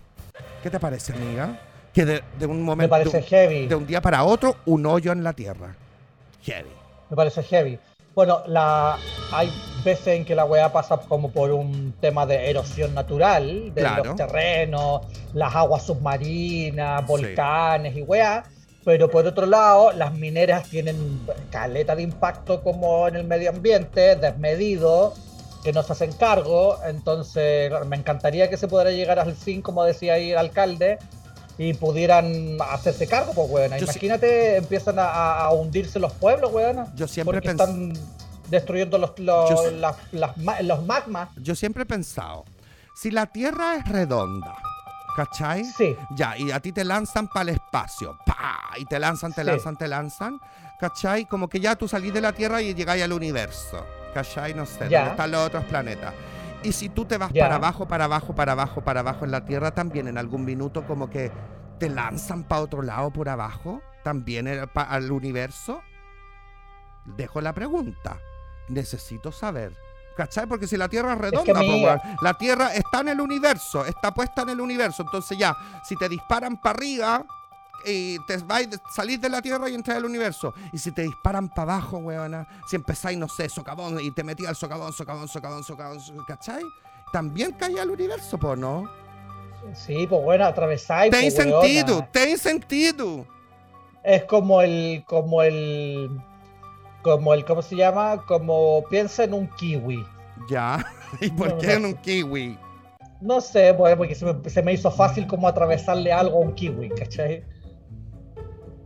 ¿Qué 0.63 0.71
te 0.71 0.81
parece, 0.81 1.13
amiga? 1.13 1.61
Que 1.93 2.05
de, 2.05 2.25
de 2.39 2.47
un 2.47 2.59
Me 2.59 2.65
momento, 2.65 2.91
parece 2.91 3.19
de, 3.19 3.23
heavy. 3.23 3.67
de 3.67 3.75
un 3.75 3.87
día 3.87 4.01
para 4.01 4.25
otro, 4.25 4.57
un 4.67 4.85
hoyo 4.87 5.13
en 5.13 5.23
la 5.23 5.33
tierra. 5.33 5.75
Heavy. 6.43 6.69
Me 7.11 7.17
parece 7.17 7.43
heavy. 7.43 7.79
Bueno, 8.15 8.43
la, 8.47 8.97
hay 9.33 9.51
veces 9.85 10.09
en 10.19 10.25
que 10.25 10.35
la 10.35 10.45
weá 10.45 10.73
pasa 10.73 10.97
como 10.99 11.31
por 11.31 11.51
un 11.51 11.93
tema 12.01 12.25
de 12.27 12.49
erosión 12.49 12.95
natural 12.95 13.75
de 13.75 13.81
Claro. 13.81 14.05
los 14.05 14.17
terrenos, 14.17 15.03
las 15.33 15.55
aguas 15.55 15.83
submarinas, 15.83 17.01
Sí. 17.03 17.07
volcanes 17.09 17.97
y 17.97 18.03
weá. 18.03 18.45
Pero 18.85 19.11
por 19.11 19.27
otro 19.27 19.47
lado, 19.47 19.93
las 19.93 20.13
mineras 20.13 20.69
tienen 20.69 20.97
caleta 21.51 21.97
de 21.97 22.03
impacto 22.03 22.63
como 22.63 23.09
en 23.09 23.17
el 23.17 23.25
medio 23.25 23.51
ambiente, 23.51 24.15
desmedido, 24.17 25.15
que 25.65 25.73
no 25.73 25.83
se 25.83 25.93
hacen 25.95 26.13
cargo. 26.13 26.79
Entonces, 26.87 27.73
me 27.87 27.97
encantaría 27.97 28.49
que 28.51 28.59
se 28.59 28.69
pudiera 28.69 28.91
llegar 28.91 29.19
al 29.19 29.35
fin, 29.35 29.63
como 29.63 29.83
decía 29.85 30.15
ahí 30.15 30.33
el 30.33 30.39
alcalde, 30.39 30.99
y 31.59 31.75
pudieran 31.75 32.57
hacerse 32.71 33.07
cargo, 33.07 33.33
pues, 33.49 33.71
sí- 33.73 33.85
Imagínate, 33.85 34.57
empiezan 34.57 34.99
a, 34.99 35.37
a- 35.45 35.53
hundirse 35.53 35.99
los 35.99 36.13
pueblos, 36.13 36.53
weona. 36.53 36.87
Yo 36.97 37.07
siempre 37.07 37.37
Porque 37.41 37.49
pens- 37.51 37.61
están 37.61 37.93
destruyendo 38.49 38.99
los, 38.99 39.19
los, 39.19 39.51
Yo 39.51 39.71
las- 39.73 39.97
las 40.13 40.63
los 40.65 40.85
magmas. 40.85 41.29
Yo 41.37 41.55
siempre 41.55 41.85
he 41.85 41.87
pensado, 41.87 42.45
si 43.01 43.11
la 43.11 43.27
Tierra 43.27 43.77
es 43.77 43.89
redonda, 43.89 44.55
¿cachai? 45.17 45.65
Sí. 45.65 45.97
Ya, 46.17 46.37
y 46.37 46.51
a 46.51 46.61
ti 46.61 46.73
te 46.73 46.85
lanzan 46.85 47.29
para 47.29 47.51
el 47.51 47.57
espacio, 47.57 48.19
¡pa! 48.27 48.61
Y 48.77 48.85
te 48.87 48.99
lanzan, 48.99 49.33
te 49.33 49.43
Sí. 49.43 49.47
lanzan, 49.47 49.77
te 49.77 49.87
lanzan, 49.89 50.39
¿cachai? 50.81 51.25
Como 51.27 51.49
que 51.49 51.61
ya 51.61 51.77
tú 51.77 51.87
salís 51.87 52.13
de 52.13 52.21
la 52.21 52.33
Tierra 52.33 52.61
y 52.61 52.75
llegáis 52.75 53.03
al 53.05 53.13
universo, 53.13 53.87
¿cachai? 54.13 54.55
No 54.55 54.67
sé, 54.67 54.89
Ya. 54.89 54.99
donde 54.99 55.11
están 55.13 55.31
los 55.31 55.47
otros 55.47 55.65
planetas. 55.67 56.13
Y 56.65 56.73
si 56.73 56.89
tú 56.89 57.05
te 57.05 57.19
vas 57.19 57.31
para 57.33 57.57
abajo, 57.57 57.87
para 57.87 58.05
abajo, 58.07 58.35
para 58.35 58.53
abajo, 58.53 58.81
para 58.83 59.01
abajo 59.01 59.25
en 59.25 59.31
la 59.31 59.45
Tierra, 59.45 59.73
también 59.75 60.09
en 60.09 60.19
algún 60.19 60.45
minuto 60.45 60.87
como 60.87 61.11
que 61.11 61.31
te 61.79 61.89
lanzan 61.91 62.45
para 62.45 62.63
otro 62.63 62.83
lado 62.83 63.11
por 63.11 63.29
abajo, 63.29 63.83
también 64.03 64.47
el- 64.49 64.67
pa- 64.69 64.83
al 64.85 65.11
universo. 65.13 65.81
Dejo 67.05 67.41
la 67.41 67.53
pregunta. 67.53 68.19
Necesito 68.69 69.31
saber. 69.31 69.77
¿Cachai? 70.17 70.47
Porque 70.47 70.67
si 70.67 70.77
la 70.77 70.89
Tierra 70.89 71.13
es 71.13 71.19
redonda, 71.19 71.45
que, 71.61 72.01
la 72.23 72.35
Tierra 72.35 72.73
está 72.75 73.01
en 73.01 73.09
el 73.09 73.21
universo, 73.21 73.85
está 73.85 74.15
puesta 74.15 74.43
en 74.43 74.51
el 74.51 74.61
universo. 74.61 75.03
Entonces 75.03 75.37
ya, 75.37 75.57
si 75.83 75.97
te 75.97 76.09
disparan 76.09 76.57
para 76.61 76.77
arriba, 76.79 77.25
y 77.87 78.19
te 78.27 78.37
vais, 78.39 78.69
salís 78.95 79.21
de 79.21 79.29
la 79.29 79.41
Tierra 79.43 79.69
y 79.69 79.75
entras 79.75 79.97
al 79.97 80.05
universo. 80.05 80.55
Y 80.73 80.79
si 80.79 80.93
te 80.93 81.03
disparan 81.03 81.49
para 81.49 81.75
abajo, 81.75 81.99
weona, 81.99 82.47
si 82.69 82.77
empezáis, 82.77 83.19
no 83.19 83.29
sé, 83.29 83.49
socavón, 83.49 83.99
y 84.01 84.11
te 84.11 84.23
metí 84.25 84.47
al 84.47 84.57
socavón, 84.57 84.93
socavón, 84.93 85.29
socavón, 85.29 85.65
socavón, 85.65 86.01
so- 86.01 86.15
¿cachai? 86.27 86.63
También 87.13 87.53
cae 87.53 87.79
al 87.81 87.91
universo, 87.91 88.39
po, 88.39 88.57
¿no? 88.57 88.91
Sí, 89.75 90.07
pues 90.07 90.23
bueno, 90.23 90.45
atravesáis. 90.45 91.11
Ten 91.11 91.23
pues, 91.23 91.39
weona. 91.39 91.61
sentido, 91.63 92.09
ten 92.13 92.39
sentido. 92.39 93.27
Es 94.03 94.25
como 94.25 94.61
el, 94.61 95.03
como 95.07 95.43
el, 95.43 96.11
como 97.03 97.33
el, 97.33 97.45
¿cómo 97.45 97.63
se 97.63 97.77
llama? 97.77 98.25
Como 98.27 98.85
piensa 98.91 99.25
en 99.25 99.33
un 99.35 99.47
kiwi. 99.57 100.05
Ya. 100.51 100.85
¿Y 101.21 101.31
por 101.31 101.49
No, 101.51 101.59
qué 101.59 101.67
no 101.69 101.73
en 101.73 101.85
un 101.87 101.95
kiwi? 101.95 102.59
No 103.21 103.41
sé, 103.41 103.73
pues, 103.73 103.97
porque 103.97 104.15
se 104.15 104.27
me, 104.27 104.51
se 104.51 104.63
me 104.63 104.73
hizo 104.75 104.91
fácil 104.91 105.27
como 105.27 105.49
atravesarle 105.49 106.13
algo 106.13 106.37
a 106.37 106.41
un 106.41 106.55
kiwi, 106.55 106.91
¿cachai? 106.91 107.43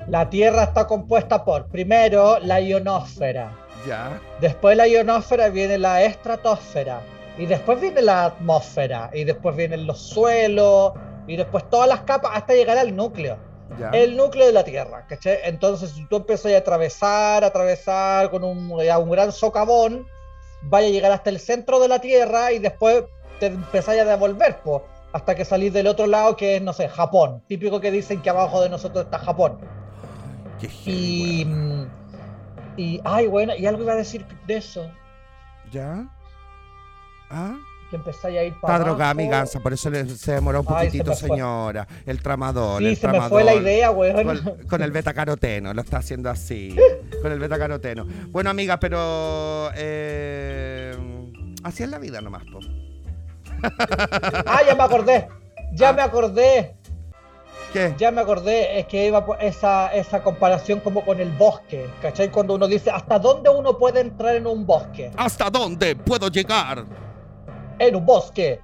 La 0.08 0.30
Tierra 0.30 0.62
está 0.62 0.86
compuesta 0.86 1.44
por, 1.44 1.66
primero, 1.66 2.38
la 2.38 2.60
ionosfera. 2.62 3.52
Ya. 3.86 4.18
Después 4.40 4.72
de 4.72 4.76
la 4.76 4.88
ionosfera 4.88 5.50
viene 5.50 5.76
la 5.76 6.02
estratosfera. 6.02 7.02
Y 7.36 7.44
después 7.44 7.78
viene 7.78 8.00
la 8.00 8.24
atmósfera. 8.24 9.10
Y 9.12 9.24
después 9.24 9.54
vienen 9.54 9.86
los 9.86 10.00
suelos. 10.00 10.94
Y 11.26 11.36
después 11.36 11.68
todas 11.68 11.88
las 11.88 12.00
capas 12.00 12.32
hasta 12.34 12.54
llegar 12.54 12.78
al 12.78 12.96
núcleo. 12.96 13.36
Ya. 13.78 13.90
El 13.90 14.16
núcleo 14.16 14.46
de 14.46 14.52
la 14.52 14.64
Tierra. 14.64 15.06
Entonces, 15.44 15.90
si 15.90 16.06
tú 16.06 16.16
empiezas 16.16 16.52
a 16.52 16.56
atravesar, 16.56 17.44
atravesar 17.44 18.30
con 18.30 18.44
un, 18.44 18.82
ya 18.82 18.98
un 18.98 19.10
gran 19.10 19.30
socavón, 19.30 20.06
vaya 20.62 20.88
a 20.88 20.90
llegar 20.90 21.12
hasta 21.12 21.28
el 21.28 21.38
centro 21.38 21.80
de 21.80 21.88
la 21.88 22.00
Tierra 22.00 22.50
y 22.52 22.60
después 22.60 23.04
te 23.40 23.46
empezáis 23.46 24.00
a 24.00 24.04
devolver, 24.06 24.56
po, 24.60 24.84
hasta 25.12 25.34
que 25.34 25.44
salís 25.44 25.72
del 25.74 25.86
otro 25.86 26.06
lado, 26.06 26.34
que 26.34 26.56
es, 26.56 26.62
no 26.62 26.72
sé, 26.72 26.88
Japón. 26.88 27.42
Típico 27.46 27.78
que 27.78 27.90
dicen 27.90 28.22
que 28.22 28.30
abajo 28.30 28.62
de 28.62 28.70
nosotros 28.70 29.04
está 29.04 29.18
Japón. 29.18 29.58
Qué 30.60 30.70
Y. 30.90 31.44
mm, 31.44 31.86
Y. 32.76 33.00
Ay, 33.04 33.26
bueno, 33.26 33.54
y 33.56 33.66
algo 33.66 33.82
iba 33.82 33.92
a 33.92 33.96
decir 33.96 34.24
de 34.46 34.56
eso. 34.56 34.90
¿Ya? 35.72 36.06
¿Ah? 37.30 37.56
Que 37.90 37.96
empezáis 37.96 38.38
a 38.38 38.44
ir 38.44 38.54
para. 38.60 38.74
Está 38.74 38.84
drogada 38.88 39.14
mi 39.14 39.28
gansa, 39.28 39.60
por 39.60 39.72
eso 39.72 39.88
le- 39.90 40.06
se 40.08 40.32
demoró 40.32 40.60
un 40.60 40.66
se 40.66 40.72
poquitito, 40.74 41.14
señora. 41.14 41.86
El 42.06 42.20
tramador, 42.22 42.80
Sí, 42.82 42.88
el 42.88 42.96
se 42.96 43.08
me 43.08 43.20
fue 43.22 43.44
la 43.44 43.54
idea, 43.54 43.90
weón. 43.90 44.24
Con, 44.42 44.66
con 44.68 44.82
el 44.82 44.90
beta 44.92 45.14
caroteno, 45.14 45.72
lo 45.74 45.80
está 45.82 45.98
haciendo 45.98 46.28
así. 46.30 46.76
con 47.22 47.32
el 47.32 47.38
beta 47.38 47.58
caroteno. 47.58 48.06
Bueno, 48.28 48.50
amiga, 48.50 48.78
pero. 48.78 49.70
Eh, 49.74 50.94
así 51.64 51.82
es 51.82 51.88
la 51.88 51.98
vida 51.98 52.20
nomás, 52.20 52.44
po. 52.44 52.60
Ah, 54.46 54.60
ya 54.66 54.74
me 54.74 54.82
acordé. 54.82 55.28
Ya 55.74 55.90
Ah. 55.90 55.92
me 55.92 56.02
acordé. 56.02 56.74
¿Qué? 57.72 57.94
Ya 57.98 58.10
me 58.10 58.20
acordé, 58.22 58.78
es 58.78 58.86
que 58.86 59.06
iba 59.06 59.24
esa, 59.40 59.92
esa 59.94 60.22
comparación 60.22 60.80
como 60.80 61.04
con 61.04 61.20
el 61.20 61.30
bosque, 61.32 61.86
¿cachai? 62.00 62.30
Cuando 62.30 62.54
uno 62.54 62.66
dice, 62.66 62.90
¿hasta 62.90 63.18
dónde 63.18 63.50
uno 63.50 63.76
puede 63.76 64.00
entrar 64.00 64.36
en 64.36 64.46
un 64.46 64.64
bosque? 64.66 65.10
¿Hasta 65.16 65.50
dónde 65.50 65.94
puedo 65.94 66.28
llegar? 66.28 66.84
En 67.78 67.94
un 67.94 68.06
bosque. 68.06 68.60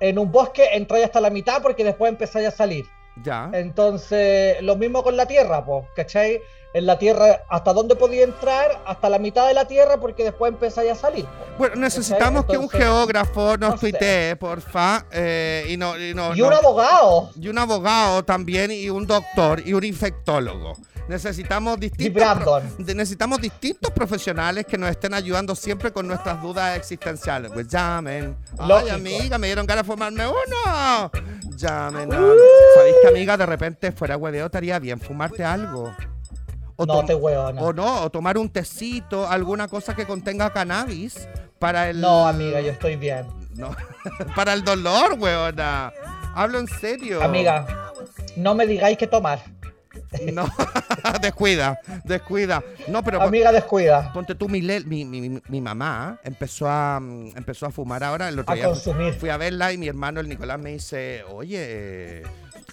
En 0.00 0.18
un 0.18 0.30
bosque 0.30 0.68
entráis 0.72 1.06
hasta 1.06 1.20
la 1.20 1.30
mitad 1.30 1.62
porque 1.62 1.84
después 1.84 2.10
empezáis 2.10 2.48
a 2.48 2.50
salir. 2.50 2.86
Ya. 3.22 3.50
Entonces, 3.52 4.60
lo 4.62 4.76
mismo 4.76 5.02
con 5.02 5.16
la 5.16 5.26
tierra, 5.26 5.64
pues, 5.64 5.84
¿cachai? 5.96 6.40
En 6.74 6.84
la 6.84 6.98
tierra, 6.98 7.44
¿hasta 7.48 7.72
dónde 7.72 7.96
podía 7.96 8.24
entrar? 8.24 8.82
Hasta 8.86 9.08
la 9.08 9.18
mitad 9.18 9.46
de 9.48 9.54
la 9.54 9.66
tierra 9.66 9.98
porque 9.98 10.22
después 10.24 10.52
empezáis 10.52 10.90
a 10.92 10.94
salir. 10.94 11.24
Bueno, 11.56 11.76
necesitamos 11.76 12.44
que 12.44 12.58
un 12.58 12.68
geógrafo 12.68 13.56
nos 13.56 13.70
no 13.70 13.78
tuitee, 13.78 14.36
porfa. 14.36 15.06
eh, 15.10 15.66
y 15.70 15.76
no, 15.78 15.98
y 15.98 16.12
no, 16.14 16.34
Y 16.36 16.40
no- 16.40 16.48
un 16.48 16.52
abogado, 16.52 17.30
y 17.40 17.48
un 17.48 17.58
abogado 17.58 18.22
también, 18.24 18.70
y 18.70 18.90
un 18.90 19.06
doctor, 19.06 19.62
y 19.66 19.72
un 19.72 19.82
infectólogo. 19.82 20.74
Necesitamos 21.08 21.80
distintos, 21.80 22.62
necesitamos 22.76 23.40
distintos 23.40 23.90
profesionales 23.92 24.66
que 24.66 24.76
nos 24.76 24.90
estén 24.90 25.14
ayudando 25.14 25.54
siempre 25.54 25.90
con 25.90 26.06
nuestras 26.06 26.40
dudas 26.42 26.76
existenciales. 26.76 27.50
Pues 27.50 27.66
llamen. 27.66 28.36
Ay, 28.58 28.90
amiga, 28.90 29.38
me 29.38 29.46
dieron 29.46 29.66
ganas 29.66 29.86
de 29.86 29.92
fumarme 29.92 30.26
uno. 30.28 31.10
Llamen. 31.56 32.12
Uh. 32.12 32.34
¿Sabéis 32.74 32.96
que, 33.00 33.08
amiga, 33.08 33.38
de 33.38 33.46
repente 33.46 33.90
fuera 33.90 34.18
hueveo 34.18 34.50
te 34.50 34.58
haría 34.58 34.78
bien 34.78 35.00
fumarte 35.00 35.42
algo? 35.42 35.94
O 36.80 36.86
No. 36.86 36.94
O 37.60 37.72
no, 37.72 38.02
o 38.02 38.10
tomar 38.10 38.38
un 38.38 38.48
tecito, 38.48 39.28
alguna 39.28 39.66
cosa 39.66 39.96
que 39.96 40.06
contenga 40.06 40.52
cannabis 40.52 41.28
para 41.58 41.90
el. 41.90 42.00
No, 42.00 42.26
amiga, 42.28 42.60
yo 42.60 42.70
estoy 42.70 42.94
bien. 42.94 43.26
No, 43.56 43.74
para 44.36 44.52
el 44.52 44.62
dolor, 44.62 45.16
weona. 45.18 45.92
Hablo 46.36 46.60
en 46.60 46.68
serio. 46.68 47.20
Amiga, 47.20 47.90
no 48.36 48.54
me 48.54 48.64
digáis 48.64 48.96
que 48.96 49.08
tomar. 49.08 49.40
No, 50.32 50.46
descuida, 51.20 51.80
descuida. 52.04 52.62
No, 52.86 53.02
pero 53.02 53.20
Amiga, 53.22 53.50
descuida. 53.50 54.12
ponte 54.12 54.36
tú, 54.36 54.48
mi, 54.48 54.62
mi, 54.62 55.04
mi- 55.04 55.42
mi 55.48 55.60
mamá 55.60 56.20
empezó 56.22 56.68
a, 56.68 57.00
mm, 57.00 57.36
empezó 57.36 57.66
a 57.66 57.70
fumar 57.72 58.04
ahora. 58.04 58.28
El 58.28 58.38
otro 58.38 58.52
A 58.52 58.54
día 58.54 58.66
consumir. 58.66 59.14
fui 59.14 59.30
a 59.30 59.36
verla 59.36 59.72
y 59.72 59.78
mi 59.78 59.88
hermano, 59.88 60.20
el 60.20 60.28
Nicolás, 60.28 60.60
me 60.60 60.70
dice, 60.70 61.24
oye, 61.32 62.22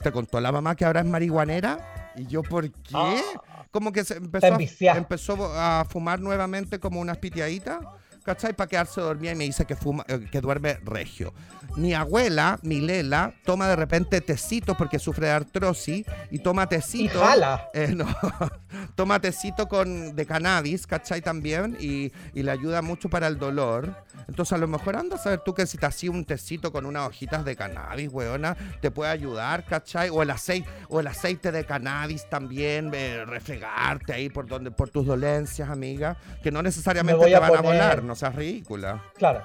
¿te 0.04 0.12
contó 0.12 0.40
la 0.40 0.52
mamá 0.52 0.76
que 0.76 0.86
ahora 0.86 1.00
es 1.00 1.08
marihuanera? 1.08 2.12
Y 2.16 2.28
yo, 2.28 2.44
¿por 2.44 2.70
qué? 2.70 2.94
Ah. 2.94 3.55
Como 3.76 3.92
que 3.92 4.06
se 4.06 4.16
empezó, 4.16 4.56
a, 4.56 4.98
empezó 4.98 5.54
a 5.54 5.84
fumar 5.84 6.22
nuevamente 6.22 6.80
como 6.80 7.02
unas 7.02 7.18
pitiaditas. 7.18 7.80
¿Cachai? 8.26 8.54
Para 8.54 8.68
quedarse 8.68 9.00
dormida 9.02 9.34
y 9.34 9.36
me 9.36 9.44
dice 9.44 9.66
que, 9.66 9.76
fuma, 9.76 10.04
eh, 10.08 10.28
que 10.32 10.42
duerme 10.42 10.80
regio. 10.84 11.32
Mi 11.78 11.94
abuela, 11.94 12.58
mi 12.64 12.80
Lela, 12.82 13.34
toma 13.44 13.68
de 13.68 13.76
repente 13.76 14.20
tecitos 14.22 14.76
porque 14.78 14.98
sufre 14.98 15.28
de 15.28 15.34
artrosis 15.34 16.06
y 16.32 16.40
toma 16.40 16.64
Y 16.64 16.68
tecitos. 16.68 17.22
jala. 17.22 17.70
Eh, 17.76 17.94
no, 17.94 18.08
toma 18.96 19.20
tecito 19.20 19.68
con, 19.68 20.16
de 20.16 20.26
cannabis, 20.26 20.88
¿cachai? 20.88 21.22
También, 21.22 21.78
y, 21.80 22.12
y 22.34 22.44
le 22.44 22.52
ayuda 22.52 22.82
mucho 22.82 23.10
para 23.10 23.28
el 23.28 23.38
dolor. 23.38 23.94
Entonces, 24.28 24.54
a 24.54 24.58
lo 24.58 24.68
mejor 24.68 24.96
anda 24.96 25.18
a 25.18 25.20
saber 25.20 25.42
tú 25.46 25.54
que 25.54 25.68
si 25.68 25.78
te 25.78 25.86
hacía 25.86 26.10
un 26.10 26.26
tecito 26.26 26.72
con 26.72 26.86
unas 26.86 27.08
hojitas 27.08 27.46
de 27.46 27.56
cannabis, 27.56 28.10
weona, 28.12 28.56
te 28.82 28.90
puede 28.90 29.12
ayudar, 29.12 29.66
¿cachai? 29.66 30.10
O 30.10 30.24
el 30.24 30.32
aceite, 30.32 30.68
o 30.90 31.00
el 31.00 31.08
aceite 31.08 31.52
de 31.52 31.64
cannabis 31.66 32.28
también, 32.30 32.90
eh, 32.94 33.24
refregarte 33.26 34.14
ahí 34.14 34.30
por 34.30 34.48
donde, 34.48 34.72
por 34.72 34.90
tus 34.90 35.06
dolencias, 35.06 35.70
amiga, 35.70 36.18
que 36.42 36.50
no 36.52 36.62
necesariamente 36.64 37.26
te 37.26 37.36
a 37.36 37.40
van 37.40 37.52
a 37.52 37.58
poner- 37.58 37.64
volar, 37.64 38.04
no 38.04 38.15
seas 38.16 38.36
ridícula. 38.36 39.04
Claro. 39.18 39.42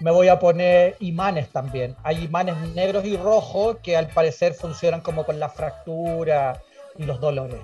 Me 0.00 0.10
voy 0.10 0.28
a 0.28 0.38
poner 0.38 0.96
imanes 1.00 1.48
también. 1.50 1.94
Hay 2.02 2.24
imanes 2.24 2.56
negros 2.74 3.04
y 3.04 3.16
rojos 3.16 3.76
que 3.82 3.96
al 3.96 4.08
parecer 4.08 4.54
funcionan 4.54 5.00
como 5.00 5.24
con 5.24 5.38
la 5.38 5.48
fractura 5.48 6.60
y 6.98 7.04
los 7.04 7.20
dolores. 7.20 7.60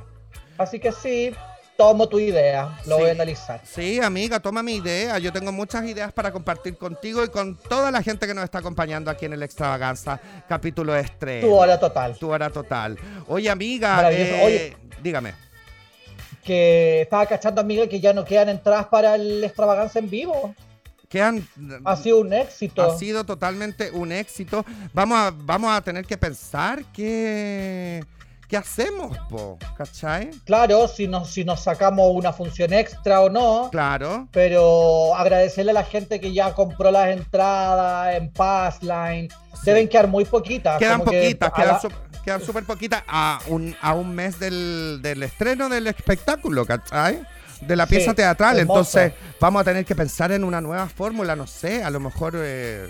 Así 0.57 0.79
que 0.79 0.93
sí, 0.93 1.33
tomo 1.77 2.09
tu 2.09 2.19
idea, 2.21 2.79
lo 2.87 2.97
Sí. 2.97 3.01
voy 3.03 3.09
a 3.11 3.13
analizar. 3.13 3.61
Sí, 3.65 4.01
amiga, 4.01 4.39
toma 4.41 4.63
mi 4.63 4.77
idea. 4.77 5.19
Yo 5.19 5.33
tengo 5.33 5.51
muchas 5.53 5.85
ideas 5.85 6.13
para 6.13 6.31
compartir 6.33 6.77
contigo 6.77 7.25
y 7.25 7.29
con 7.29 7.57
toda 7.57 7.91
la 7.91 8.03
gente 8.03 8.27
que 8.27 8.35
nos 8.35 8.45
está 8.45 8.59
acompañando 8.59 9.11
aquí 9.11 9.27
en 9.27 9.33
el 9.33 9.43
Extravaganza, 9.43 10.21
capítulo 10.49 10.95
estrella. 10.97 11.47
Tu 11.47 11.53
hora 11.55 11.79
total. 11.81 12.17
Tu 12.19 12.31
hora 12.31 12.51
total. 12.51 12.97
Oye, 13.29 13.51
amiga, 13.51 14.11
eh, 14.13 14.43
Oye. 14.45 14.77
dígame. 15.03 15.48
Que 16.49 17.03
estaba 17.03 17.27
cachando, 17.27 17.61
amiga, 17.61 17.87
que 17.87 18.01
ya 18.01 18.15
no 18.15 18.25
quedan 18.25 18.49
entradas 18.49 18.87
para 18.87 19.17
el 19.17 19.45
extravaganza 19.45 19.99
en 19.99 20.09
vivo. 20.09 20.55
Quedan, 21.07 21.47
Ha 21.85 21.95
sido 21.95 22.21
un 22.21 22.33
éxito. 22.33 22.83
ha 22.83 22.97
sido 22.97 23.25
totalmente 23.25 23.91
un 23.91 24.13
éxito. 24.13 24.65
Vamos 24.95 25.19
a, 25.19 25.31
vamos 25.37 25.71
a 25.71 25.83
tener 25.83 26.07
que 26.07 26.17
pensar 26.17 26.83
qué, 26.95 28.03
qué 28.49 28.57
hacemos, 28.57 29.15
po, 29.29 29.59
¿cachai? 29.77 30.31
Claro, 30.47 30.89
si 30.89 31.07
nos, 31.07 31.29
si 31.31 31.45
nos 31.45 31.61
sacamos 31.61 32.11
una 32.15 32.33
función 32.33 32.73
extra 32.73 33.21
o 33.21 33.29
no. 33.29 33.69
Claro. 33.71 34.27
Pero 34.33 35.15
agradecerle 35.17 35.73
a 35.73 35.75
la 35.75 35.85
gente 35.85 36.19
que 36.19 36.33
ya 36.33 36.55
compró 36.55 36.91
las 36.91 37.11
entradas 37.11 38.15
en 38.17 38.33
Passline. 38.33 39.29
Deben 39.65 39.87
quedar 39.87 40.09
muy 40.09 40.25
poquitas. 40.25 40.79
Quedan 40.79 41.01
como 41.01 41.11
que 41.11 41.21
poquitas, 41.21 41.51
a 41.51 41.55
quedan 41.55 42.08
quedan 42.29 42.43
súper 42.47 42.65
poquitas 42.65 43.03
a 43.09 43.41
un, 43.49 43.75
a 43.81 43.95
un 43.95 44.15
mes 44.15 44.39
del, 44.39 45.01
del 45.03 45.23
estreno 45.23 45.69
del 45.69 45.87
espectáculo, 45.87 46.65
¿cachai? 46.67 47.23
De 47.61 47.75
la 47.75 47.87
Sí, 47.87 47.97
pieza 47.97 48.15
teatral. 48.15 48.59
hermoso. 48.59 48.99
Entonces, 49.01 49.13
vamos 49.41 49.61
a 49.63 49.65
tener 49.65 49.85
que 49.85 49.95
pensar 49.97 50.31
en 50.33 50.45
una 50.45 50.61
nueva 50.61 50.89
fórmula, 50.89 51.35
no 51.35 51.47
sé, 51.47 51.83
a 51.83 51.91
lo 51.91 51.99
mejor, 52.01 52.35
eh, 52.37 52.89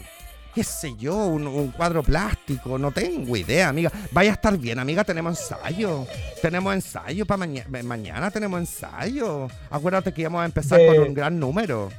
qué 0.55 0.63
sé 0.65 0.95
yo, 0.99 1.15
un, 1.17 1.47
un 1.47 1.71
cuadro 1.71 2.03
plástico, 2.03 2.77
no 2.79 2.91
tengo 2.93 3.37
idea, 3.37 3.69
amiga. 3.69 3.91
Vaya 4.11 4.31
a 4.31 4.35
estar 4.35 4.59
bien, 4.59 4.79
amiga, 4.79 5.05
tenemos 5.05 5.39
ensayo. 5.41 6.07
Tenemos 6.43 6.75
ensayo 6.75 7.25
para 7.25 7.39
mañana. 7.39 7.83
Mañana 7.85 8.31
tenemos 8.31 8.61
ensayo. 8.61 9.49
Acuérdate 9.71 10.13
que 10.13 10.21
íbamos 10.23 10.43
a 10.43 10.45
empezar 10.47 10.79
De- 10.79 10.87
con 10.89 10.99
un 10.99 11.15
gran 11.15 11.39
número. 11.39 11.91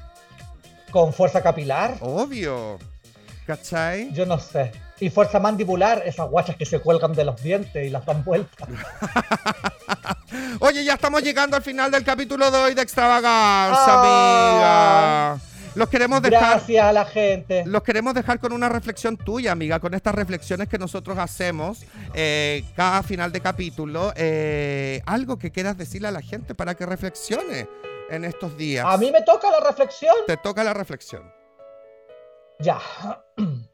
Con 0.92 1.14
fuerza 1.14 1.42
capilar. 1.42 1.98
Obvio. 2.02 2.78
¿Cachai? 3.48 4.12
Yo 4.14 4.26
no 4.28 4.40
sé. 4.40 4.72
Y 5.00 5.10
fuerza 5.10 5.40
mandibular, 5.40 6.04
esas 6.06 6.30
guachas 6.30 6.56
que 6.58 6.66
se 6.66 6.80
cuelgan 6.80 7.14
de 7.14 7.24
los 7.24 7.42
dientes 7.42 7.86
y 7.86 7.90
las 7.90 8.06
dan 8.06 8.24
vueltas. 8.24 8.68
Oye, 10.60 10.84
ya 10.84 10.94
estamos 10.96 11.24
llegando 11.24 11.56
al 11.56 11.64
final 11.64 11.90
del 11.92 12.04
capítulo 12.04 12.52
de 12.52 12.58
hoy 12.58 12.74
de 12.74 12.82
Extravaganza, 12.82 13.86
Ah. 13.88 15.32
amiga. 15.36 15.42
Los 15.76 15.88
queremos 15.88 16.22
dejar. 16.22 16.50
Gracias 16.58 16.84
a 16.84 16.92
la 16.92 17.06
gente. 17.06 17.64
Los 17.66 17.84
queremos 17.84 18.14
dejar 18.14 18.40
con 18.40 18.52
una 18.52 18.68
reflexión 18.70 19.16
tuya, 19.16 19.52
amiga, 19.52 19.80
con 19.80 19.94
estas 19.94 20.14
reflexiones 20.16 20.68
que 20.68 20.78
nosotros 20.78 21.18
hacemos 21.18 21.86
eh, 22.14 22.66
cada 22.76 23.04
final 23.04 23.32
de 23.32 23.40
capítulo. 23.40 24.12
Eh, 24.16 25.02
algo 25.06 25.38
que 25.38 25.52
quieras 25.52 25.78
decirle 25.78 26.08
a 26.08 26.12
la 26.12 26.22
gente 26.22 26.56
para 26.56 26.76
que 26.76 26.86
reflexione 26.86 27.70
en 28.10 28.26
estos 28.26 28.58
días. 28.58 28.86
A 28.86 28.98
mí 28.98 29.12
me 29.12 29.22
toca 29.22 29.50
la 29.52 29.60
reflexión. 29.66 30.14
Te 30.28 30.38
toca 30.38 30.64
la 30.64 30.74
reflexión. 30.74 31.32
Ya. 32.60 32.80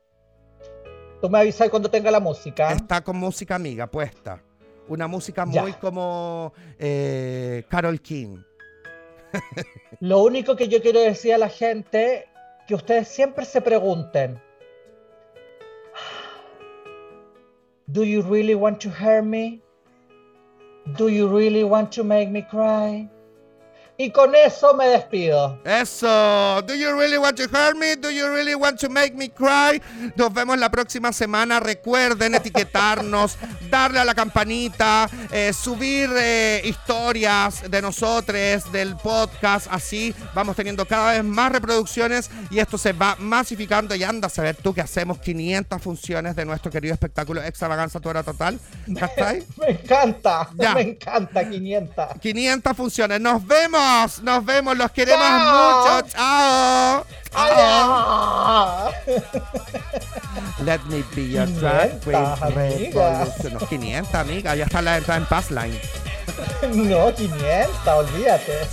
Tú 1.26 1.32
me 1.32 1.39
avisas 1.39 1.71
cuando 1.71 1.89
tenga 1.89 2.11
la 2.11 2.19
música. 2.19 2.71
Está 2.71 3.03
con 3.03 3.17
música 3.17 3.55
amiga 3.55 3.88
puesta. 3.88 4.43
Una 4.88 5.07
música 5.07 5.43
muy 5.43 5.71
Ya. 5.71 5.80
como 5.80 6.53
eh, 6.78 7.63
Carol 7.67 7.99
King. 7.99 8.43
Lo 10.01 10.21
único 10.21 10.55
que 10.55 10.67
yo 10.67 10.84
quiero 10.84 10.99
decir 10.99 11.34
a 11.34 11.39
la 11.39 11.49
gente, 11.49 12.28
que 12.67 12.76
ustedes 12.76 13.07
siempre 13.07 13.43
se 13.43 13.59
pregunten, 13.59 14.39
¿Do 17.88 18.03
you 18.03 18.21
really 18.21 18.53
want 18.53 18.80
to 18.84 18.89
hurt 18.89 19.23
me? 19.23 19.63
¿Do 20.95 21.09
you 21.09 21.28
really 21.28 21.63
want 21.63 21.91
to 21.95 22.03
make 22.03 22.30
me 22.30 22.47
cry? 22.47 23.09
Y 23.98 24.12
con 24.12 24.36
eso 24.36 24.74
me 24.74 24.88
despido. 24.89 25.58
Eso. 25.64 26.62
Do 26.64 26.76
you 26.76 26.91
really 26.98 27.18
want 27.18 27.38
to 27.38 27.43
hurt 27.43 27.78
me? 27.78 27.96
Do 27.96 28.10
you 28.12 28.28
really 28.28 28.54
want 28.54 28.78
to 28.82 28.89
make 28.89 29.14
me 29.16 29.30
cry? 29.30 29.82
Nos 30.18 30.34
vemos 30.34 30.58
la 30.58 30.70
próxima 30.70 31.14
semana. 31.14 31.62
Recuerden 31.62 32.36
etiquetarnos, 32.36 33.38
darle 33.70 34.00
a 34.00 34.04
la 34.06 34.14
campanita, 34.14 35.10
eh, 35.32 35.54
subir 35.54 36.10
eh, 36.18 36.62
historias 36.66 37.70
de 37.72 37.82
nosotros, 37.82 38.70
del 38.72 38.98
podcast. 38.98 39.68
Así 39.72 40.14
vamos 40.34 40.58
teniendo 40.58 40.86
cada 40.86 41.14
vez 41.14 41.24
más 41.24 41.54
reproducciones 41.54 42.30
y 42.50 42.60
esto 42.60 42.78
se 42.78 42.91
va 42.91 43.16
masificando. 43.20 43.96
Y 43.96 44.04
anda 44.04 44.28
a 44.28 44.30
saber 44.30 44.58
tú 44.58 44.74
que 44.74 44.82
hacemos 44.82 45.20
500 45.20 45.82
funciones 45.82 46.36
de 46.36 46.43
nuestro 46.43 46.70
querido 46.70 46.93
espectáculo 46.93 47.41
Extravaganza 47.41 48.02
Tu 48.02 48.10
Hora 48.10 48.24
Total. 48.24 48.60
¿Cachai? 49.00 49.43
Me 49.58 49.70
encanta, 49.70 50.50
Ya. 50.56 50.74
me 50.74 50.82
encanta, 50.82 51.48
500. 51.50 52.20
500 52.20 52.76
funciones. 52.76 53.22
Nos 53.22 53.46
vemos, 53.48 53.85
nos 54.24 54.46
vemos, 54.46 54.78
los 54.78 54.92
queremos 54.92 55.26
Chao. 55.26 55.84
mucho. 55.84 56.08
Chao. 56.10 57.06
Chao. 57.32 58.92
Let 60.64 60.80
me 60.88 61.04
be 61.16 61.30
your 61.30 61.46
drag 61.48 62.00
500, 62.02 62.04
queen. 62.04 62.16
amiga. 62.42 63.10
revolution. 63.10 63.54
No, 63.54 63.60
500, 63.68 64.16
amiga. 64.16 64.56
Ya 64.56 64.66
está 64.66 64.82
la 64.82 64.98
entrada 64.98 65.20
en 65.22 65.26
Passline. 65.28 65.80
No, 66.74 67.14
500, 67.14 67.88
olvídate. 67.88 68.68